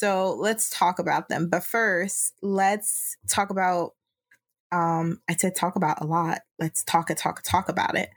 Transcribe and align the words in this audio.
So 0.00 0.34
let's 0.38 0.70
talk 0.70 0.98
about 0.98 1.28
them. 1.28 1.50
But 1.50 1.62
first, 1.62 2.32
let's 2.40 3.18
talk 3.28 3.50
about 3.50 3.92
um 4.72 5.20
I 5.28 5.36
said 5.36 5.54
talk 5.54 5.76
about 5.76 6.00
a 6.00 6.06
lot. 6.06 6.40
Let's 6.58 6.82
talk 6.82 7.10
a 7.10 7.14
talk 7.14 7.42
talk 7.42 7.68
about 7.68 7.98
it. 7.98 8.08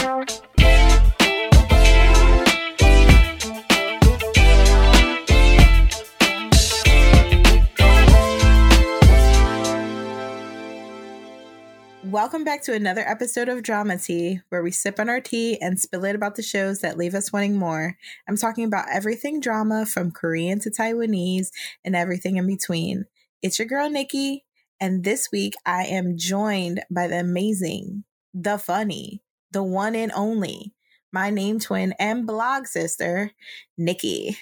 Welcome 12.11 12.43
back 12.43 12.61
to 12.63 12.73
another 12.73 13.07
episode 13.07 13.47
of 13.47 13.63
Drama 13.63 13.97
Tea, 13.97 14.41
where 14.49 14.61
we 14.61 14.71
sip 14.71 14.99
on 14.99 15.07
our 15.07 15.21
tea 15.21 15.57
and 15.61 15.79
spill 15.79 16.03
it 16.03 16.13
about 16.13 16.35
the 16.35 16.43
shows 16.43 16.79
that 16.79 16.97
leave 16.97 17.15
us 17.15 17.31
wanting 17.31 17.57
more. 17.57 17.95
I'm 18.27 18.35
talking 18.35 18.65
about 18.65 18.87
everything 18.91 19.39
drama 19.39 19.85
from 19.85 20.11
Korean 20.11 20.59
to 20.59 20.69
Taiwanese 20.69 21.51
and 21.85 21.95
everything 21.95 22.35
in 22.35 22.45
between. 22.47 23.05
It's 23.41 23.57
your 23.57 23.65
girl, 23.65 23.89
Nikki, 23.89 24.43
and 24.77 25.05
this 25.05 25.29
week 25.31 25.53
I 25.65 25.83
am 25.85 26.17
joined 26.17 26.83
by 26.91 27.07
the 27.07 27.21
amazing, 27.21 28.03
the 28.33 28.57
funny, 28.57 29.23
the 29.51 29.63
one 29.63 29.95
and 29.95 30.11
only, 30.13 30.73
my 31.13 31.29
name 31.29 31.61
twin 31.61 31.93
and 31.97 32.27
blog 32.27 32.67
sister, 32.67 33.31
Nikki. 33.77 34.37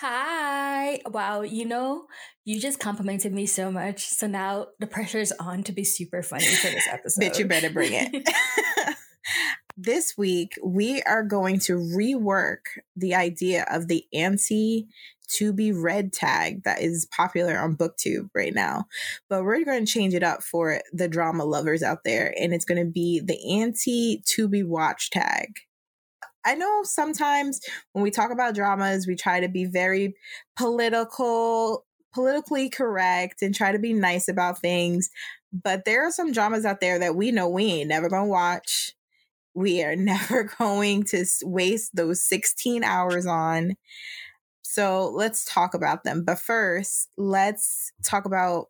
Hi. 0.00 1.00
Wow, 1.06 1.40
you 1.42 1.64
know, 1.64 2.06
you 2.44 2.60
just 2.60 2.78
complimented 2.78 3.32
me 3.32 3.46
so 3.46 3.70
much. 3.70 4.06
So 4.06 4.26
now 4.26 4.68
the 4.78 4.86
pressure 4.86 5.18
is 5.18 5.32
on 5.40 5.62
to 5.64 5.72
be 5.72 5.84
super 5.84 6.22
funny 6.22 6.46
for 6.46 6.68
this 6.68 6.86
episode. 6.90 7.20
Bitch, 7.22 7.38
you 7.38 7.46
better 7.46 7.70
bring 7.70 7.92
it. 7.92 8.28
this 9.76 10.14
week, 10.16 10.52
we 10.62 11.02
are 11.02 11.24
going 11.24 11.58
to 11.60 11.74
rework 11.74 12.58
the 12.96 13.14
idea 13.14 13.66
of 13.70 13.88
the 13.88 14.04
anti 14.12 14.86
to 15.28 15.52
be 15.52 15.72
read 15.72 16.12
tag 16.12 16.62
that 16.64 16.80
is 16.80 17.06
popular 17.14 17.58
on 17.58 17.76
booktube 17.76 18.30
right 18.34 18.54
now 18.54 18.86
but 19.28 19.44
we're 19.44 19.62
going 19.62 19.84
to 19.84 19.92
change 19.92 20.14
it 20.14 20.22
up 20.22 20.42
for 20.42 20.80
the 20.94 21.06
drama 21.06 21.44
lovers 21.44 21.82
out 21.82 22.02
there 22.02 22.34
and 22.40 22.54
it's 22.54 22.64
going 22.64 22.82
to 22.82 22.90
be 22.90 23.20
the 23.20 23.60
anti 23.60 24.22
to 24.24 24.48
be 24.48 24.62
watch 24.62 25.10
tag 25.10 25.52
I 26.48 26.54
know 26.54 26.82
sometimes 26.82 27.60
when 27.92 28.02
we 28.02 28.10
talk 28.10 28.30
about 28.30 28.54
dramas, 28.54 29.06
we 29.06 29.16
try 29.16 29.40
to 29.40 29.48
be 29.48 29.66
very 29.66 30.14
political, 30.56 31.84
politically 32.14 32.70
correct, 32.70 33.42
and 33.42 33.54
try 33.54 33.70
to 33.70 33.78
be 33.78 33.92
nice 33.92 34.28
about 34.28 34.58
things. 34.58 35.10
But 35.52 35.84
there 35.84 36.06
are 36.06 36.10
some 36.10 36.32
dramas 36.32 36.64
out 36.64 36.80
there 36.80 36.98
that 37.00 37.14
we 37.14 37.32
know 37.32 37.50
we 37.50 37.66
ain't 37.66 37.88
never 37.90 38.08
gonna 38.08 38.26
watch. 38.26 38.94
We 39.54 39.82
are 39.82 39.96
never 40.14 40.44
going 40.58 41.04
to 41.04 41.26
waste 41.44 41.94
those 41.94 42.22
16 42.22 42.82
hours 42.82 43.26
on. 43.26 43.76
So 44.62 45.10
let's 45.10 45.44
talk 45.44 45.74
about 45.74 46.04
them. 46.04 46.24
But 46.24 46.38
first, 46.40 47.10
let's 47.18 47.92
talk 48.04 48.24
about 48.24 48.68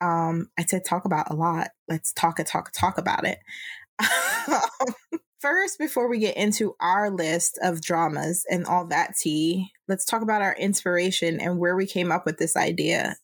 um 0.00 0.50
I 0.58 0.64
said 0.66 0.84
talk 0.84 1.04
about 1.04 1.30
a 1.30 1.34
lot. 1.34 1.70
Let's 1.88 2.12
talk 2.12 2.38
a 2.38 2.44
talk 2.44 2.72
talk 2.72 2.98
about 2.98 3.24
it. 3.26 3.38
First, 5.42 5.80
before 5.80 6.08
we 6.08 6.20
get 6.20 6.36
into 6.36 6.76
our 6.78 7.10
list 7.10 7.58
of 7.64 7.82
dramas 7.82 8.46
and 8.48 8.64
all 8.64 8.86
that 8.86 9.16
tea, 9.16 9.72
let's 9.88 10.04
talk 10.04 10.22
about 10.22 10.40
our 10.40 10.54
inspiration 10.54 11.40
and 11.40 11.58
where 11.58 11.74
we 11.74 11.84
came 11.84 12.12
up 12.12 12.24
with 12.24 12.38
this 12.38 12.54
idea. 12.56 13.16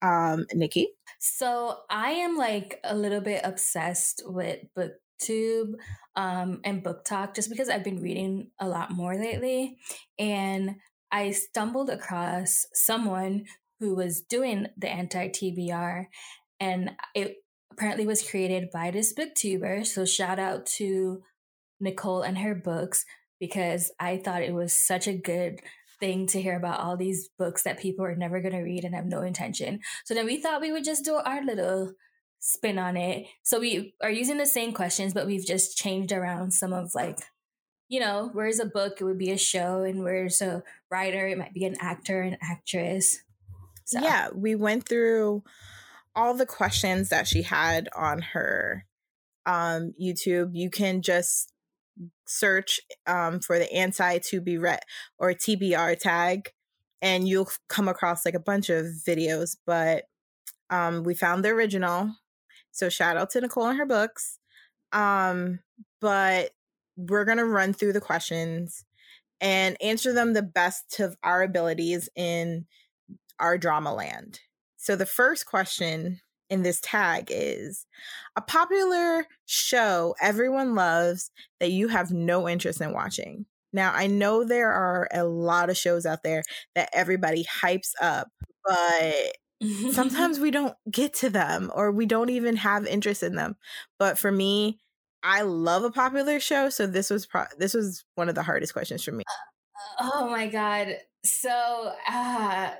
Um, 0.00 0.46
Nikki? 0.54 0.88
So 1.18 1.80
I 1.90 2.12
am 2.12 2.38
like 2.38 2.80
a 2.82 2.96
little 2.96 3.20
bit 3.20 3.42
obsessed 3.44 4.22
with 4.24 4.60
booktube 4.74 5.74
um, 6.16 6.62
and 6.64 6.82
BookTok 6.82 7.34
just 7.34 7.50
because 7.50 7.68
I've 7.68 7.84
been 7.84 8.00
reading 8.00 8.48
a 8.58 8.66
lot 8.66 8.90
more 8.90 9.14
lately. 9.14 9.76
And 10.18 10.76
I 11.12 11.32
stumbled 11.32 11.90
across 11.90 12.64
someone 12.72 13.44
who 13.80 13.94
was 13.94 14.22
doing 14.22 14.68
the 14.78 14.88
anti 14.88 15.28
TBR 15.28 16.06
and 16.58 16.92
it 17.14 17.36
apparently 17.70 18.06
was 18.06 18.26
created 18.26 18.70
by 18.72 18.90
this 18.90 19.12
booktuber. 19.12 19.84
So 19.84 20.06
shout 20.06 20.38
out 20.38 20.64
to 20.78 21.22
Nicole 21.80 22.22
and 22.22 22.38
her 22.38 22.54
books 22.54 23.04
because 23.40 23.92
I 23.98 24.18
thought 24.18 24.42
it 24.42 24.54
was 24.54 24.72
such 24.72 25.06
a 25.06 25.16
good 25.16 25.60
thing 26.00 26.26
to 26.28 26.40
hear 26.40 26.56
about 26.56 26.80
all 26.80 26.96
these 26.96 27.28
books 27.38 27.62
that 27.62 27.78
people 27.78 28.04
are 28.04 28.16
never 28.16 28.40
going 28.40 28.54
to 28.54 28.62
read 28.62 28.84
and 28.84 28.94
have 28.94 29.06
no 29.06 29.22
intention. 29.22 29.80
So 30.04 30.14
then 30.14 30.26
we 30.26 30.40
thought 30.40 30.60
we 30.60 30.72
would 30.72 30.84
just 30.84 31.04
do 31.04 31.14
our 31.14 31.44
little 31.44 31.92
spin 32.40 32.78
on 32.78 32.96
it. 32.96 33.26
So 33.42 33.58
we 33.58 33.94
are 34.02 34.10
using 34.10 34.36
the 34.36 34.46
same 34.46 34.72
questions, 34.72 35.14
but 35.14 35.26
we've 35.26 35.46
just 35.46 35.78
changed 35.78 36.12
around 36.12 36.52
some 36.52 36.72
of 36.72 36.94
like, 36.94 37.18
you 37.88 38.00
know, 38.00 38.30
where's 38.32 38.60
a 38.60 38.66
book? 38.66 39.00
It 39.00 39.04
would 39.04 39.18
be 39.18 39.30
a 39.30 39.38
show, 39.38 39.82
and 39.82 40.02
where's 40.02 40.40
a 40.40 40.62
writer? 40.90 41.26
It 41.26 41.38
might 41.38 41.54
be 41.54 41.64
an 41.64 41.76
actor, 41.80 42.22
an 42.22 42.38
actress. 42.42 43.18
So. 43.84 44.00
Yeah, 44.00 44.28
we 44.34 44.54
went 44.54 44.88
through 44.88 45.42
all 46.14 46.34
the 46.34 46.46
questions 46.46 47.10
that 47.10 47.26
she 47.26 47.42
had 47.42 47.88
on 47.94 48.20
her 48.20 48.86
um, 49.46 49.92
YouTube. 50.00 50.50
You 50.52 50.70
can 50.70 51.02
just 51.02 51.52
search 52.26 52.80
um, 53.06 53.40
for 53.40 53.58
the 53.58 53.72
anti 53.72 54.18
to 54.18 54.40
be 54.40 54.58
read 54.58 54.80
or 55.18 55.32
TBR 55.32 55.98
tag, 55.98 56.52
and 57.02 57.28
you'll 57.28 57.50
come 57.68 57.88
across 57.88 58.24
like 58.24 58.34
a 58.34 58.40
bunch 58.40 58.70
of 58.70 58.86
videos. 59.06 59.56
But 59.66 60.04
um, 60.70 61.04
we 61.04 61.14
found 61.14 61.44
the 61.44 61.50
original, 61.50 62.10
so 62.72 62.88
shout 62.88 63.16
out 63.16 63.30
to 63.30 63.40
Nicole 63.40 63.66
and 63.66 63.78
her 63.78 63.86
books. 63.86 64.38
Um, 64.92 65.60
but 66.00 66.50
we're 66.96 67.24
gonna 67.24 67.44
run 67.44 67.72
through 67.72 67.92
the 67.92 68.00
questions 68.00 68.84
and 69.40 69.76
answer 69.82 70.12
them 70.12 70.32
the 70.32 70.42
best 70.42 71.00
of 71.00 71.16
our 71.22 71.42
abilities 71.42 72.08
in 72.16 72.66
our 73.38 73.58
drama 73.58 73.92
land. 73.92 74.40
So 74.76 74.96
the 74.96 75.06
first 75.06 75.46
question 75.46 76.20
in 76.54 76.62
this 76.62 76.80
tag 76.80 77.26
is 77.30 77.86
a 78.36 78.40
popular 78.40 79.26
show 79.44 80.14
everyone 80.20 80.74
loves 80.74 81.30
that 81.60 81.72
you 81.72 81.88
have 81.88 82.12
no 82.12 82.48
interest 82.48 82.80
in 82.80 82.92
watching. 82.92 83.44
Now, 83.72 83.92
I 83.92 84.06
know 84.06 84.44
there 84.44 84.70
are 84.72 85.08
a 85.12 85.24
lot 85.24 85.68
of 85.68 85.76
shows 85.76 86.06
out 86.06 86.22
there 86.22 86.44
that 86.76 86.90
everybody 86.92 87.44
hypes 87.44 87.90
up, 88.00 88.28
but 88.64 89.36
sometimes 89.90 90.38
we 90.38 90.52
don't 90.52 90.76
get 90.88 91.12
to 91.14 91.28
them 91.28 91.72
or 91.74 91.90
we 91.90 92.06
don't 92.06 92.30
even 92.30 92.56
have 92.56 92.86
interest 92.86 93.24
in 93.24 93.34
them. 93.34 93.56
But 93.98 94.16
for 94.16 94.30
me, 94.30 94.78
I 95.24 95.42
love 95.42 95.82
a 95.82 95.90
popular 95.90 96.38
show, 96.38 96.68
so 96.68 96.86
this 96.86 97.10
was 97.10 97.26
pro- 97.26 97.46
this 97.58 97.74
was 97.74 98.04
one 98.14 98.28
of 98.28 98.36
the 98.36 98.42
hardest 98.42 98.74
questions 98.74 99.02
for 99.02 99.12
me. 99.12 99.24
Oh 100.00 100.28
my 100.30 100.46
god. 100.48 100.98
So, 101.24 101.92
uh 102.08 102.74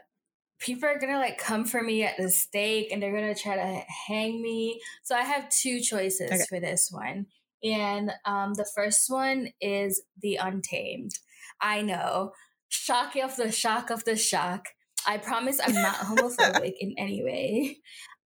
people 0.64 0.88
are 0.88 0.98
gonna 0.98 1.18
like 1.18 1.36
come 1.36 1.64
for 1.64 1.82
me 1.82 2.02
at 2.04 2.16
the 2.16 2.30
stake 2.30 2.90
and 2.90 3.02
they're 3.02 3.12
gonna 3.12 3.34
try 3.34 3.54
to 3.54 3.82
hang 4.08 4.40
me. 4.42 4.80
So 5.02 5.14
I 5.14 5.22
have 5.22 5.50
two 5.50 5.80
choices 5.80 6.30
okay. 6.32 6.44
for 6.48 6.58
this 6.58 6.88
one. 6.90 7.26
And 7.62 8.10
um, 8.24 8.54
the 8.54 8.68
first 8.74 9.10
one 9.10 9.48
is 9.60 10.02
The 10.20 10.36
Untamed. 10.36 11.12
I 11.60 11.82
know. 11.82 12.32
Shock 12.68 13.14
of 13.16 13.36
the 13.36 13.52
shock 13.52 13.90
of 13.90 14.04
the 14.04 14.16
shock. 14.16 14.68
I 15.06 15.18
promise 15.18 15.60
I'm 15.62 15.74
not 15.74 15.96
homophobic 15.96 16.74
in 16.80 16.94
any 16.98 17.22
way. 17.22 17.78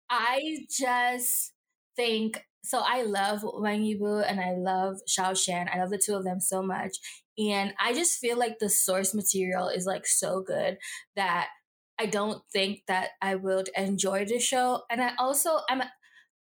I 0.09 0.65
just 0.69 1.53
think 1.95 2.41
so 2.63 2.81
I 2.83 3.03
love 3.03 3.41
Wang 3.43 3.81
Yibo 3.81 4.25
and 4.27 4.39
I 4.39 4.53
love 4.53 4.97
Xiao 5.07 5.31
Zhan. 5.31 5.73
I 5.73 5.79
love 5.79 5.91
the 5.91 6.01
two 6.03 6.15
of 6.15 6.23
them 6.23 6.39
so 6.39 6.61
much. 6.61 6.97
And 7.37 7.73
I 7.79 7.93
just 7.93 8.19
feel 8.19 8.37
like 8.37 8.59
the 8.59 8.69
source 8.69 9.13
material 9.13 9.67
is 9.67 9.85
like 9.85 10.07
so 10.07 10.41
good 10.41 10.77
that 11.15 11.47
I 11.99 12.05
don't 12.05 12.41
think 12.51 12.81
that 12.87 13.09
I 13.21 13.35
would 13.35 13.69
enjoy 13.75 14.25
the 14.25 14.39
show. 14.39 14.83
And 14.89 15.01
I 15.01 15.11
also 15.17 15.59
I'm 15.69 15.81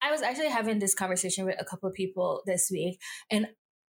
I 0.03 0.11
was 0.11 0.23
actually 0.23 0.51
having 0.51 0.81
this 0.81 0.95
conversation 0.95 1.47
with 1.47 1.57
a 1.59 1.65
couple 1.65 1.89
of 1.89 1.95
people 1.95 2.43
this 2.47 2.69
week, 2.71 3.01
and 3.31 3.49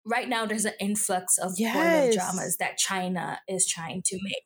right 0.05 0.29
now 0.29 0.45
there's 0.45 0.65
an 0.65 0.73
influx 0.79 1.37
of 1.37 1.53
yes. 1.57 2.15
dramas 2.15 2.57
that 2.57 2.77
China 2.77 3.39
is 3.47 3.67
trying 3.67 4.01
to 4.05 4.17
make. 4.21 4.43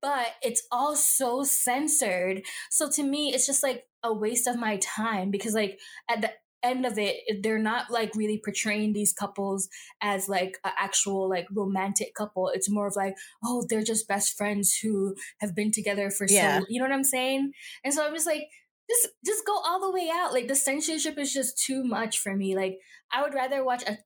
But 0.00 0.28
it's 0.42 0.62
all 0.70 0.96
so 0.96 1.44
censored. 1.44 2.42
So 2.70 2.90
to 2.90 3.02
me, 3.02 3.32
it's 3.34 3.46
just 3.46 3.62
like 3.62 3.84
a 4.02 4.12
waste 4.12 4.46
of 4.46 4.58
my 4.58 4.78
time 4.78 5.30
because 5.30 5.54
like 5.54 5.78
at 6.10 6.20
the 6.20 6.30
end 6.64 6.86
of 6.86 6.98
it 6.98 7.16
they're 7.42 7.58
not 7.58 7.90
like 7.90 8.14
really 8.14 8.40
portraying 8.42 8.92
these 8.92 9.12
couples 9.12 9.68
as 10.00 10.28
like 10.28 10.58
an 10.64 10.72
actual 10.78 11.28
like 11.28 11.46
romantic 11.52 12.14
couple 12.14 12.48
it's 12.48 12.70
more 12.70 12.86
of 12.86 12.96
like 12.96 13.14
oh 13.44 13.64
they're 13.68 13.82
just 13.82 14.08
best 14.08 14.36
friends 14.36 14.78
who 14.82 15.14
have 15.40 15.54
been 15.54 15.70
together 15.70 16.10
for 16.10 16.26
yeah. 16.28 16.60
so 16.60 16.66
you 16.68 16.80
know 16.80 16.86
what 16.86 16.94
i'm 16.94 17.04
saying 17.04 17.52
and 17.84 17.92
so 17.92 18.04
i'm 18.04 18.14
just 18.14 18.26
like 18.26 18.44
just 18.90 19.08
just 19.24 19.46
go 19.46 19.58
all 19.64 19.80
the 19.80 19.90
way 19.90 20.10
out 20.12 20.32
like 20.32 20.48
the 20.48 20.56
censorship 20.56 21.18
is 21.18 21.32
just 21.32 21.62
too 21.62 21.84
much 21.84 22.18
for 22.18 22.34
me 22.34 22.56
like 22.56 22.78
i 23.12 23.22
would 23.22 23.34
rather 23.34 23.64
watch 23.64 23.82
a 23.86 23.98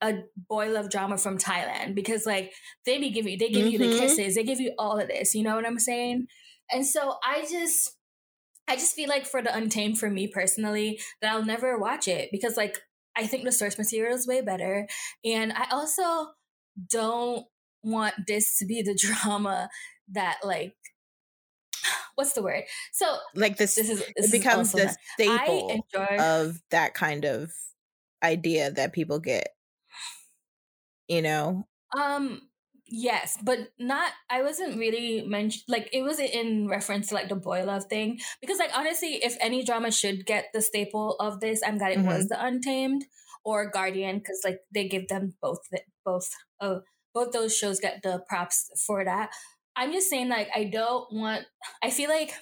a 0.00 0.22
boy 0.48 0.70
love 0.70 0.90
drama 0.90 1.16
from 1.16 1.38
Thailand 1.38 1.94
because 1.94 2.26
like 2.26 2.52
they 2.84 2.98
be 2.98 3.10
give 3.10 3.26
you 3.26 3.38
they 3.38 3.48
give 3.48 3.64
mm-hmm. 3.64 3.82
you 3.82 3.92
the 3.92 3.98
kisses, 3.98 4.34
they 4.34 4.44
give 4.44 4.60
you 4.60 4.74
all 4.78 4.98
of 4.98 5.08
this, 5.08 5.34
you 5.34 5.42
know 5.42 5.54
what 5.54 5.66
I'm 5.66 5.78
saying? 5.78 6.26
And 6.70 6.86
so 6.86 7.14
I 7.24 7.46
just 7.50 7.96
I 8.66 8.76
just 8.76 8.94
feel 8.94 9.08
like 9.08 9.26
for 9.26 9.42
the 9.42 9.54
Untamed, 9.54 9.98
for 9.98 10.10
me 10.10 10.26
personally, 10.26 11.00
that 11.20 11.32
I'll 11.32 11.44
never 11.44 11.78
watch 11.78 12.08
it 12.08 12.30
because 12.32 12.56
like 12.56 12.78
I 13.16 13.26
think 13.26 13.44
the 13.44 13.52
source 13.52 13.78
material 13.78 14.16
is 14.16 14.26
way 14.26 14.40
better, 14.40 14.88
and 15.24 15.52
I 15.52 15.66
also 15.70 16.32
don't 16.90 17.46
want 17.82 18.14
this 18.26 18.58
to 18.58 18.66
be 18.66 18.82
the 18.82 18.94
drama 19.00 19.68
that 20.12 20.38
like 20.42 20.74
what's 22.14 22.32
the 22.32 22.42
word? 22.42 22.64
So 22.92 23.16
like 23.34 23.56
this, 23.56 23.74
this 23.74 23.90
is 23.90 24.02
this 24.16 24.26
it 24.28 24.32
becomes 24.32 24.72
the 24.72 24.96
staple 25.14 25.70
enjoy- 25.70 26.16
of 26.18 26.60
that 26.70 26.94
kind 26.94 27.24
of 27.24 27.52
idea 28.22 28.70
that 28.70 28.92
people 28.92 29.18
get. 29.18 29.48
You 31.06 31.20
know, 31.20 31.66
um, 32.00 32.40
yes, 32.86 33.38
but 33.42 33.58
not. 33.78 34.12
I 34.30 34.42
wasn't 34.42 34.78
really 34.78 35.24
mentioned. 35.26 35.64
Like 35.68 35.88
it 35.92 36.02
was 36.02 36.18
in 36.18 36.68
reference 36.68 37.08
to 37.08 37.14
like 37.14 37.28
the 37.28 37.36
boy 37.36 37.64
love 37.64 37.84
thing 37.86 38.20
because, 38.40 38.58
like, 38.58 38.76
honestly, 38.76 39.20
if 39.22 39.36
any 39.40 39.64
drama 39.64 39.90
should 39.90 40.26
get 40.26 40.46
the 40.52 40.62
staple 40.62 41.16
of 41.20 41.40
this, 41.40 41.62
I'm 41.66 41.78
glad 41.78 41.92
it 41.92 41.98
mm-hmm. 41.98 42.08
was 42.08 42.28
the 42.28 42.42
Untamed 42.42 43.04
or 43.44 43.70
Guardian 43.70 44.18
because 44.18 44.40
like 44.44 44.60
they 44.72 44.88
give 44.88 45.08
them 45.08 45.34
both 45.42 45.60
both 46.04 46.30
of 46.60 46.82
both 47.12 47.32
those 47.32 47.56
shows 47.56 47.80
get 47.80 48.02
the 48.02 48.22
props 48.28 48.70
for 48.86 49.04
that. 49.04 49.30
I'm 49.76 49.92
just 49.92 50.08
saying, 50.08 50.28
like, 50.28 50.50
I 50.54 50.64
don't 50.64 51.12
want. 51.12 51.46
I 51.82 51.90
feel 51.90 52.08
like, 52.08 52.32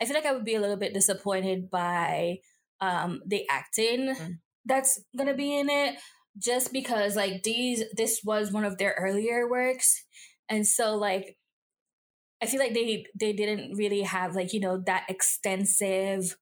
I 0.00 0.04
feel 0.04 0.14
like 0.14 0.26
I 0.26 0.32
would 0.32 0.44
be 0.44 0.54
a 0.54 0.60
little 0.60 0.76
bit 0.76 0.94
disappointed 0.94 1.70
by 1.70 2.38
um 2.80 3.20
the 3.26 3.44
acting 3.50 4.14
mm. 4.14 4.38
that's 4.64 5.00
gonna 5.16 5.34
be 5.34 5.58
in 5.58 5.68
it, 5.68 5.96
just 6.38 6.72
because 6.72 7.16
like 7.16 7.42
these 7.42 7.84
this 7.96 8.20
was 8.24 8.52
one 8.52 8.64
of 8.64 8.78
their 8.78 8.94
earlier 8.98 9.48
works, 9.48 10.04
and 10.48 10.66
so 10.66 10.96
like 10.96 11.36
I 12.42 12.46
feel 12.46 12.60
like 12.60 12.74
they 12.74 13.06
they 13.18 13.32
didn't 13.32 13.76
really 13.76 14.02
have 14.02 14.34
like 14.34 14.52
you 14.52 14.60
know 14.60 14.78
that 14.86 15.04
extensive 15.08 16.36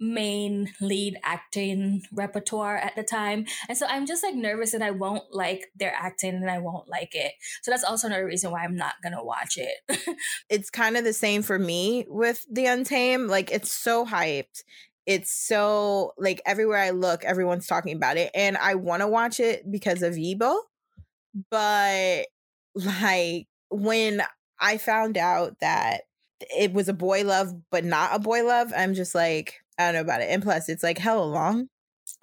main 0.00 0.72
lead 0.80 1.16
acting 1.22 2.02
repertoire 2.12 2.76
at 2.76 2.96
the 2.96 3.02
time. 3.02 3.46
And 3.68 3.78
so 3.78 3.86
I'm 3.86 4.06
just 4.06 4.22
like 4.22 4.34
nervous 4.34 4.72
that 4.72 4.82
I 4.82 4.90
won't 4.90 5.24
like 5.32 5.66
their 5.76 5.94
acting 5.94 6.34
and 6.34 6.50
I 6.50 6.58
won't 6.58 6.88
like 6.88 7.14
it. 7.14 7.32
So 7.62 7.70
that's 7.70 7.84
also 7.84 8.08
another 8.08 8.26
reason 8.26 8.50
why 8.50 8.64
I'm 8.64 8.76
not 8.76 8.94
to 9.04 9.22
watch 9.22 9.56
it. 9.56 10.16
it's 10.50 10.70
kind 10.70 10.96
of 10.96 11.04
the 11.04 11.12
same 11.12 11.42
for 11.42 11.58
me 11.58 12.06
with 12.08 12.44
The 12.50 12.66
Untamed. 12.66 13.28
Like 13.28 13.50
it's 13.50 13.72
so 13.72 14.04
hyped. 14.04 14.62
It's 15.06 15.32
so 15.32 16.12
like 16.16 16.40
everywhere 16.46 16.78
I 16.78 16.90
look, 16.90 17.24
everyone's 17.24 17.66
talking 17.66 17.96
about 17.96 18.16
it. 18.16 18.30
And 18.34 18.56
I 18.56 18.74
want 18.74 19.02
to 19.02 19.08
watch 19.08 19.40
it 19.40 19.70
because 19.70 20.02
of 20.02 20.14
Yibo. 20.14 20.56
But 21.50 22.26
like 22.74 23.46
when 23.70 24.22
I 24.60 24.78
found 24.78 25.18
out 25.18 25.60
that 25.60 26.02
it 26.56 26.72
was 26.72 26.88
a 26.88 26.94
boy 26.94 27.24
love, 27.24 27.52
but 27.70 27.84
not 27.84 28.14
a 28.14 28.18
boy 28.18 28.44
love, 28.44 28.72
I'm 28.76 28.94
just 28.94 29.14
like, 29.14 29.60
I 29.78 29.84
don't 29.84 29.94
know 29.94 30.00
about 30.00 30.20
it. 30.20 30.30
And 30.30 30.42
plus, 30.42 30.68
it's 30.68 30.82
like 30.82 30.98
hella 30.98 31.24
long. 31.24 31.68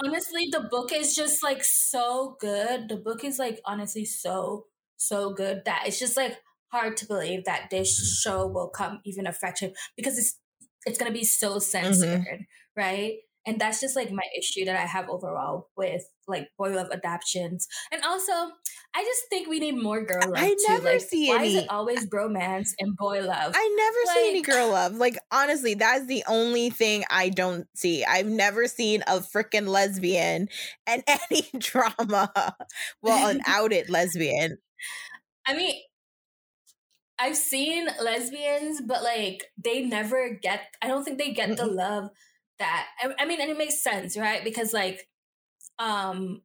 Honestly, 0.04 0.48
the 0.51 0.68
book 0.72 0.92
is 0.94 1.16
just 1.16 1.44
like 1.44 1.63
so 1.63 2.38
good. 2.39 2.88
The 2.89 2.98
book 2.98 3.24
is 3.24 3.38
like 3.38 3.60
honestly 3.66 4.06
so 4.06 4.66
so 4.98 5.34
good 5.34 5.63
that 5.66 5.84
it's 5.88 6.00
just 6.00 6.16
like 6.16 6.38
hard 6.72 6.95
to 6.95 7.07
believe 7.07 7.44
that 7.45 7.69
this 7.69 8.22
show 8.22 8.48
will 8.48 8.69
come 8.69 9.01
even 9.04 9.27
affect 9.27 9.60
him 9.60 9.72
because 9.98 10.18
it's 10.18 10.38
it's 10.86 10.98
gonna 10.98 11.12
be 11.12 11.24
so 11.24 11.51
mm-hmm. 11.51 11.60
censored, 11.60 12.10
mm-hmm. 12.10 12.44
Right? 12.75 13.18
And 13.45 13.59
that's 13.59 13.81
just 13.81 13.95
like 13.95 14.12
my 14.12 14.23
issue 14.38 14.65
that 14.65 14.75
I 14.75 14.85
have 14.85 15.09
overall 15.09 15.69
with 15.75 16.03
like 16.27 16.50
boy 16.59 16.75
love 16.75 16.89
adaptations. 16.91 17.68
And 17.91 18.03
also, 18.03 18.31
I 18.31 19.03
just 19.03 19.21
think 19.29 19.50
we 19.50 19.59
need 19.59 19.81
more 19.81 20.03
girl 20.03 20.21
love. 20.21 20.33
I 20.35 20.56
never 20.68 20.83
too. 20.83 20.94
Like, 20.94 21.01
see 21.01 21.29
why 21.29 21.39
any. 21.39 21.47
is 21.47 21.63
it 21.63 21.69
always 21.69 22.06
bromance 22.07 22.69
and 22.79 22.95
boy 22.95 23.21
love? 23.21 23.53
I 23.56 23.75
never 23.77 23.97
like, 24.06 24.15
see 24.15 24.29
any 24.29 24.41
girl 24.41 24.69
love. 24.69 24.95
Like 24.95 25.18
honestly, 25.31 25.73
that's 25.73 26.06
the 26.06 26.23
only 26.27 26.69
thing 26.69 27.03
I 27.09 27.29
don't 27.29 27.68
see. 27.75 28.06
I've 28.06 28.27
never 28.27 28.68
seen 28.68 29.01
a 29.07 29.19
freaking 29.19 29.67
lesbian 29.67 30.47
and 30.85 31.03
any 31.31 31.47
drama. 31.57 32.31
Well, 33.01 33.27
an 33.27 33.41
outed 33.47 33.89
lesbian. 33.89 34.59
I 35.47 35.56
mean, 35.56 35.81
I've 37.17 37.38
seen 37.38 37.88
lesbians, 38.03 38.81
but 38.81 39.01
like 39.01 39.45
they 39.57 39.81
never 39.81 40.38
get. 40.39 40.62
I 40.79 40.88
don't 40.88 41.03
think 41.03 41.17
they 41.17 41.31
get 41.31 41.57
the 41.57 41.65
love 41.65 42.09
that. 42.62 42.88
I, 43.02 43.24
I 43.24 43.25
mean, 43.25 43.42
and 43.42 43.50
it 43.50 43.58
makes 43.58 43.84
sense, 43.84 44.18
right? 44.18 44.44
Because 44.44 44.74
like 44.74 45.08
um, 45.80 46.42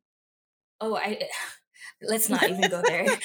oh, 0.81 0.97
I 0.97 1.21
let's 2.03 2.29
not 2.29 2.49
even 2.49 2.71
go 2.71 2.83
there. 2.85 3.07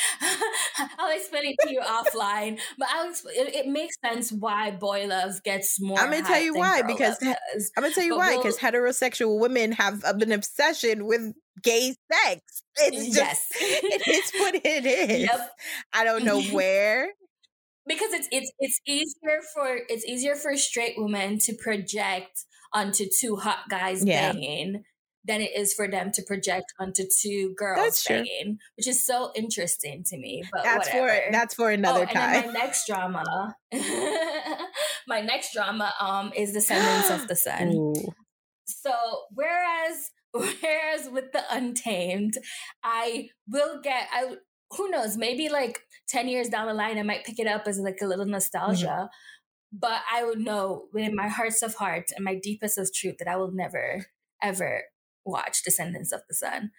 I'll 0.99 1.15
explain 1.15 1.43
it 1.45 1.55
to 1.61 1.73
you 1.73 1.81
offline. 1.81 2.59
But 2.77 2.87
I'll 2.91 3.09
it, 3.09 3.55
it, 3.55 3.67
makes 3.67 3.95
sense 4.03 4.31
why 4.31 4.71
boy 4.71 5.07
love 5.07 5.43
gets 5.43 5.81
more. 5.81 5.99
I'm 5.99 6.11
gonna 6.11 6.23
tell 6.23 6.41
you 6.41 6.53
why 6.55 6.81
because 6.81 7.17
I'm 7.21 7.83
gonna 7.83 7.93
tell 7.93 8.03
you 8.03 8.11
but 8.11 8.19
why 8.19 8.37
because 8.37 8.57
we'll, 8.61 8.71
heterosexual 8.71 9.39
women 9.39 9.73
have 9.73 10.03
an 10.03 10.31
obsession 10.31 11.05
with 11.05 11.33
gay 11.63 11.95
sex. 12.11 12.41
It's 12.77 13.15
just 13.15 13.17
yes. 13.17 13.47
it 13.59 14.07
is 14.07 14.31
what 14.39 14.55
it 14.55 14.85
is. 14.85 15.21
Yep. 15.21 15.51
I 15.93 16.03
don't 16.03 16.23
know 16.23 16.41
where. 16.41 17.09
because 17.87 18.13
it's 18.13 18.27
it's 18.31 18.51
it's 18.59 18.79
easier 18.87 19.41
for 19.53 19.79
it's 19.89 20.05
easier 20.05 20.35
for 20.35 20.55
straight 20.55 20.95
women 20.97 21.39
to 21.39 21.53
project 21.53 22.45
onto 22.73 23.05
two 23.19 23.35
hot 23.35 23.59
guys 23.69 24.03
yeah. 24.05 24.31
banging 24.31 24.83
than 25.25 25.41
it 25.41 25.51
is 25.55 25.73
for 25.73 25.87
them 25.87 26.11
to 26.11 26.23
project 26.23 26.73
onto 26.79 27.03
two 27.21 27.53
girls 27.55 28.03
banging, 28.07 28.57
which 28.75 28.87
is 28.87 29.05
so 29.05 29.31
interesting 29.35 30.03
to 30.07 30.17
me. 30.17 30.43
But 30.51 30.63
that's 30.63 30.87
whatever. 30.87 31.07
for 31.07 31.31
that's 31.31 31.53
for 31.55 31.69
another 31.69 32.07
oh, 32.09 32.13
time. 32.13 32.47
my 32.47 32.51
next 32.53 32.87
drama, 32.87 33.55
my 35.07 35.21
next 35.21 35.53
drama, 35.53 35.93
um, 35.99 36.31
is 36.35 36.53
Descendants 36.53 37.09
of 37.09 37.27
the 37.27 37.35
Sun. 37.35 37.73
Ooh. 37.75 37.93
So 38.65 38.93
whereas 39.33 40.09
whereas 40.31 41.09
with 41.11 41.31
the 41.33 41.43
Untamed, 41.51 42.37
I 42.83 43.29
will 43.47 43.79
get 43.81 44.07
I 44.11 44.35
who 44.77 44.89
knows 44.89 45.17
maybe 45.17 45.49
like 45.49 45.81
10 46.09 46.29
years 46.29 46.47
down 46.47 46.67
the 46.67 46.73
line 46.73 46.97
i 46.97 47.03
might 47.03 47.25
pick 47.25 47.39
it 47.39 47.47
up 47.47 47.67
as 47.67 47.77
like 47.77 47.97
a 48.01 48.05
little 48.05 48.25
nostalgia 48.25 48.85
mm-hmm. 48.85 49.05
But 49.71 50.01
i 50.11 50.23
would 50.23 50.39
know 50.39 50.85
within 50.93 51.15
my 51.15 51.27
hearts 51.27 51.61
of 51.61 51.75
hearts 51.75 52.11
and 52.11 52.25
my 52.25 52.35
deepest 52.35 52.77
of 52.77 52.93
truth 52.93 53.15
that 53.19 53.27
i 53.27 53.35
will 53.35 53.51
never 53.51 54.05
ever 54.41 54.83
watch 55.25 55.63
Descendants 55.63 56.11
of 56.11 56.21
the 56.27 56.35
Sun. 56.35 56.71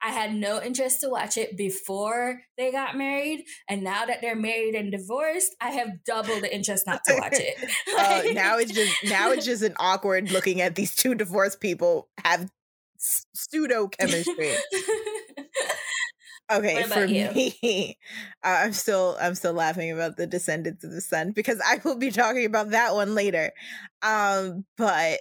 I 0.00 0.10
had 0.12 0.32
no 0.32 0.62
interest 0.62 1.00
to 1.00 1.08
watch 1.08 1.36
it 1.36 1.56
before 1.56 2.42
they 2.56 2.70
got 2.70 2.96
married, 2.96 3.44
and 3.68 3.82
now 3.82 4.06
that 4.06 4.20
they're 4.20 4.36
married 4.36 4.76
and 4.76 4.92
divorced, 4.92 5.56
I 5.60 5.70
have 5.70 6.04
double 6.06 6.40
the 6.40 6.54
interest 6.54 6.86
not 6.86 7.02
to 7.06 7.16
watch 7.18 7.34
it. 7.34 7.56
uh, 7.98 8.32
now 8.32 8.58
it's 8.58 8.70
just 8.70 8.94
now 9.04 9.32
it's 9.32 9.44
just 9.44 9.64
an 9.64 9.74
awkward 9.80 10.30
looking 10.30 10.60
at 10.60 10.76
these 10.76 10.94
two 10.94 11.16
divorced 11.16 11.60
people 11.60 12.08
have 12.24 12.48
pseudo 12.98 13.88
chemistry. 13.88 14.52
Okay, 16.50 16.82
for 16.84 17.04
you? 17.04 17.30
me, 17.34 17.98
uh, 18.44 18.60
I'm 18.64 18.72
still 18.72 19.16
I'm 19.20 19.34
still 19.34 19.52
laughing 19.52 19.90
about 19.90 20.16
the 20.16 20.26
Descendants 20.26 20.82
of 20.82 20.90
the 20.90 21.00
Sun 21.00 21.32
because 21.32 21.60
I 21.64 21.80
will 21.84 21.96
be 21.96 22.10
talking 22.10 22.46
about 22.46 22.70
that 22.70 22.94
one 22.94 23.14
later. 23.14 23.52
Um, 24.02 24.64
but 24.76 25.20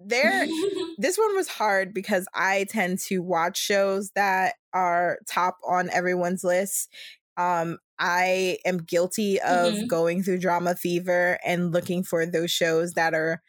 there 0.00 0.46
this 0.98 1.18
one 1.18 1.34
was 1.34 1.48
hard 1.48 1.92
because 1.92 2.26
I 2.34 2.66
tend 2.68 2.98
to 3.00 3.18
watch 3.18 3.58
shows 3.58 4.10
that 4.14 4.54
are 4.72 5.18
top 5.28 5.58
on 5.66 5.90
everyone's 5.90 6.44
list. 6.44 6.88
Um, 7.36 7.78
I 7.98 8.58
am 8.64 8.78
guilty 8.78 9.40
of 9.40 9.74
mm-hmm. 9.74 9.86
going 9.86 10.22
through 10.22 10.40
DramaFever 10.40 11.36
and 11.44 11.72
looking 11.72 12.04
for 12.04 12.24
those 12.24 12.50
shows 12.50 12.94
that 12.94 13.14
are 13.14 13.42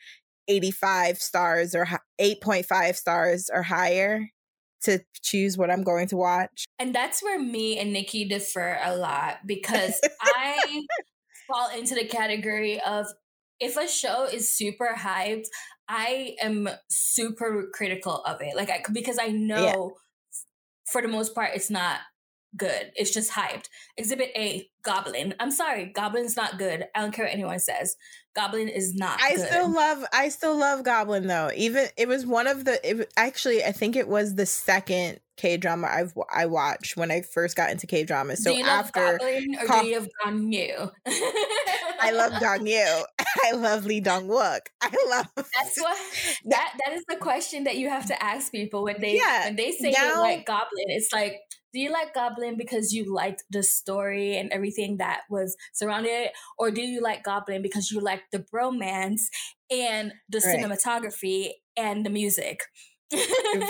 85 0.48 1.18
stars 1.20 1.76
or 1.76 1.88
8.5 2.20 2.96
stars 2.96 3.50
or 3.54 3.64
higher 3.64 4.30
to 4.84 5.00
choose 5.22 5.58
what 5.58 5.70
I'm 5.70 5.84
going 5.84 6.08
to 6.08 6.18
watch. 6.18 6.66
And 6.78 6.94
that's 6.94 7.22
where 7.22 7.40
me 7.40 7.78
and 7.78 7.92
Nikki 7.94 8.26
differ 8.26 8.80
a 8.84 8.96
lot 8.96 9.40
because 9.46 10.00
I 10.22 10.86
fall 11.48 11.70
into 11.78 11.96
the 11.96 12.06
category 12.06 12.80
of 12.82 13.08
if 13.60 13.76
a 13.78 13.88
show 13.88 14.26
is 14.26 14.56
super 14.56 14.96
hyped, 14.98 15.48
I 15.88 16.36
am 16.42 16.70
super 16.90 17.70
critical 17.74 18.22
of 18.24 18.42
it. 18.42 18.56
Like 18.56 18.70
I 18.70 18.84
because 18.94 19.18
I 19.20 19.28
know 19.28 19.64
yeah. 19.64 19.76
for 20.92 21.02
the 21.02 21.08
most 21.08 21.36
part 21.36 21.52
it's 21.56 21.70
not 21.70 22.00
good. 22.56 22.92
It's 22.96 23.12
just 23.12 23.32
hyped. 23.32 23.66
Exhibit 23.98 24.32
A, 24.36 24.70
Goblin. 24.84 25.36
I'm 25.40 25.52
sorry, 25.52 25.92
Goblin's 25.94 26.36
not 26.36 26.58
good. 26.58 26.86
I 26.96 27.02
don't 27.02 27.12
care 27.12 27.26
what 27.26 27.34
anyone 27.34 27.60
says. 27.60 27.96
Goblin 28.40 28.68
is 28.70 28.96
not. 28.96 29.20
I 29.22 29.36
good. 29.36 29.48
still 29.48 29.74
love. 29.74 30.06
I 30.14 30.30
still 30.30 30.58
love 30.58 30.84
Goblin 30.84 31.28
though. 31.28 31.52
Even 31.56 31.88
it 31.98 32.08
was 32.08 32.26
one 32.26 32.48
of 32.48 32.66
the. 32.66 32.80
It, 32.88 33.12
actually, 33.18 33.64
I 33.64 33.72
think 33.72 33.96
it 33.96 34.08
was 34.08 34.36
the 34.36 34.46
second 34.46 35.20
K 35.40 35.56
drama 35.56 35.88
I've 35.88 36.14
I 36.34 36.48
watched 36.48 36.98
when 36.98 37.12
I 37.12 37.22
first 37.22 37.56
got 37.56 37.70
into 37.70 37.88
K 37.88 38.04
drama. 38.04 38.36
So 38.36 38.54
after 38.54 39.18
Goblin 39.18 39.56
or 39.60 39.68
do 39.68 39.88
you 39.88 39.94
have 39.96 40.10
Gong 40.24 40.52
Yoo? 40.52 40.92
I 42.02 42.12
love 42.12 42.40
Gong 42.42 42.68
Yoo. 42.68 43.04
I 43.46 43.52
love 43.54 43.86
Lee 43.86 44.02
Dong 44.02 44.28
Wook. 44.28 44.60
I 44.82 44.96
love. 45.10 45.28
That's 45.36 45.80
what 45.80 45.98
that 46.46 46.78
that 46.86 46.94
is 46.94 47.04
the 47.08 47.16
question 47.16 47.64
that 47.64 47.78
you 47.78 47.90
have 47.90 48.06
to 48.08 48.24
ask 48.24 48.52
people 48.52 48.84
when 48.84 49.00
they 49.00 49.16
yeah, 49.16 49.46
when 49.46 49.56
they 49.56 49.72
say 49.72 49.92
now, 49.92 50.16
they 50.16 50.20
like 50.20 50.46
Goblin. 50.46 50.86
It's 50.88 51.14
like 51.14 51.40
do 51.74 51.80
you 51.80 51.92
like 51.92 52.14
Goblin 52.14 52.58
because 52.58 52.94
you 52.94 53.14
liked 53.14 53.44
the 53.50 53.64
story 53.64 54.38
and 54.38 54.52
everything 54.52 54.98
that 54.98 55.22
was 55.30 55.56
surrounding 55.74 56.14
it? 56.14 56.32
Or 56.58 56.72
do 56.72 56.82
you 56.82 57.02
like 57.02 57.24
Goblin 57.24 57.62
because 57.62 57.92
you 57.92 58.00
like 58.00 58.24
the 58.32 58.46
bromance 58.54 59.22
and 59.70 60.14
the 60.30 60.42
right. 60.46 60.60
cinematography 60.60 61.52
and 61.78 62.06
the 62.06 62.10
music? 62.10 62.62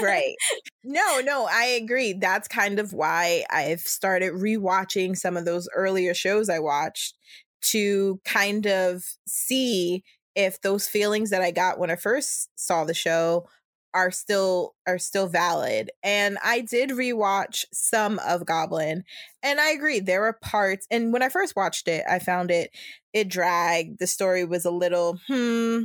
right. 0.02 0.36
No, 0.82 1.20
no, 1.20 1.48
I 1.52 1.66
agree. 1.66 2.14
That's 2.14 2.48
kind 2.48 2.80
of 2.80 2.94
why 2.94 3.44
I've 3.52 3.82
started 3.82 4.34
rewatching 4.34 5.16
some 5.16 5.36
of 5.36 5.44
those 5.44 5.68
earlier 5.76 6.14
shows 6.14 6.50
I 6.50 6.60
watched 6.60 7.18
to 7.64 8.20
kind 8.24 8.66
of 8.66 9.04
see 9.28 10.04
if 10.36 10.62
those 10.62 10.88
feelings 10.88 11.32
that 11.32 11.42
I 11.42 11.52
got 11.52 11.80
when 11.80 11.92
I 11.92 11.96
first 11.98 12.50
saw 12.56 12.86
the 12.86 12.94
show 12.94 13.46
are 13.94 14.12
still 14.12 14.76
are 14.88 14.98
still 15.00 15.28
valid. 15.28 15.92
And 16.04 16.38
I 16.44 16.62
did 16.62 16.92
rewatch 16.92 17.66
some 17.74 18.20
of 18.28 18.46
Goblin 18.46 19.04
and 19.44 19.60
I 19.60 19.72
agree 19.72 20.00
there 20.00 20.22
were 20.22 20.38
parts 20.42 20.88
and 20.92 21.12
when 21.14 21.24
I 21.24 21.30
first 21.30 21.56
watched 21.56 21.88
it 21.88 22.04
I 22.10 22.20
found 22.20 22.52
it 22.52 22.72
it 23.14 23.28
dragged. 23.30 24.00
The 24.00 24.08
story 24.08 24.46
was 24.46 24.66
a 24.66 24.72
little 24.72 25.20
hmm 25.28 25.84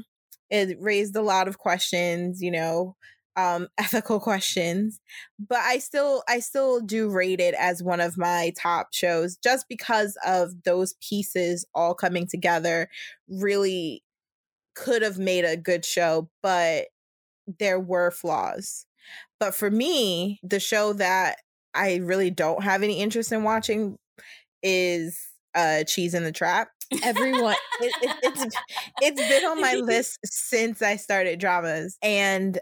it 0.51 0.77
raised 0.81 1.17
a 1.17 1.23
lot 1.23 1.49
of 1.49 1.59
questions, 1.59 2.43
you 2.43 2.51
know, 2.51 2.97
um 3.37 3.67
ethical 3.79 4.21
questions 4.21 5.01
but 5.39 5.59
i 5.59 5.79
still 5.79 6.23
i 6.29 6.39
still 6.39 6.81
do 6.81 7.11
rate 7.11 7.41
it 7.41 7.55
as 7.59 7.83
one 7.83 8.01
of 8.01 8.17
my 8.17 8.53
top 8.57 8.89
shows 8.93 9.37
just 9.37 9.67
because 9.69 10.17
of 10.25 10.63
those 10.65 10.95
pieces 11.01 11.65
all 11.75 11.95
coming 11.95 12.27
together 12.29 12.89
really 13.29 14.05
could 14.75 15.03
have 15.03 15.19
made 15.19 15.45
a 15.45 15.57
good 15.57 15.85
show 15.85 16.29
but 16.43 16.87
there 17.59 17.81
were 17.81 18.11
flaws 18.11 18.87
but 19.41 19.55
for 19.55 19.71
me 19.71 20.39
the 20.43 20.61
show 20.61 20.93
that 20.93 21.37
i 21.75 21.97
really 21.97 22.31
don't 22.31 22.63
have 22.63 22.83
any 22.83 23.01
interest 23.01 23.33
in 23.33 23.43
watching 23.43 23.97
is 24.63 25.19
uh 25.55 25.85
cheese 25.85 26.15
in 26.15 26.25
the 26.25 26.33
trap 26.33 26.69
everyone 27.03 27.57
it, 27.81 27.93
it, 28.03 28.17
it's 28.23 28.57
it's 29.03 29.29
been 29.29 29.45
on 29.45 29.61
my 29.61 29.75
list 29.83 30.19
since 30.25 30.83
i 30.83 30.97
started 30.97 31.39
dramas 31.39 31.97
and 32.03 32.59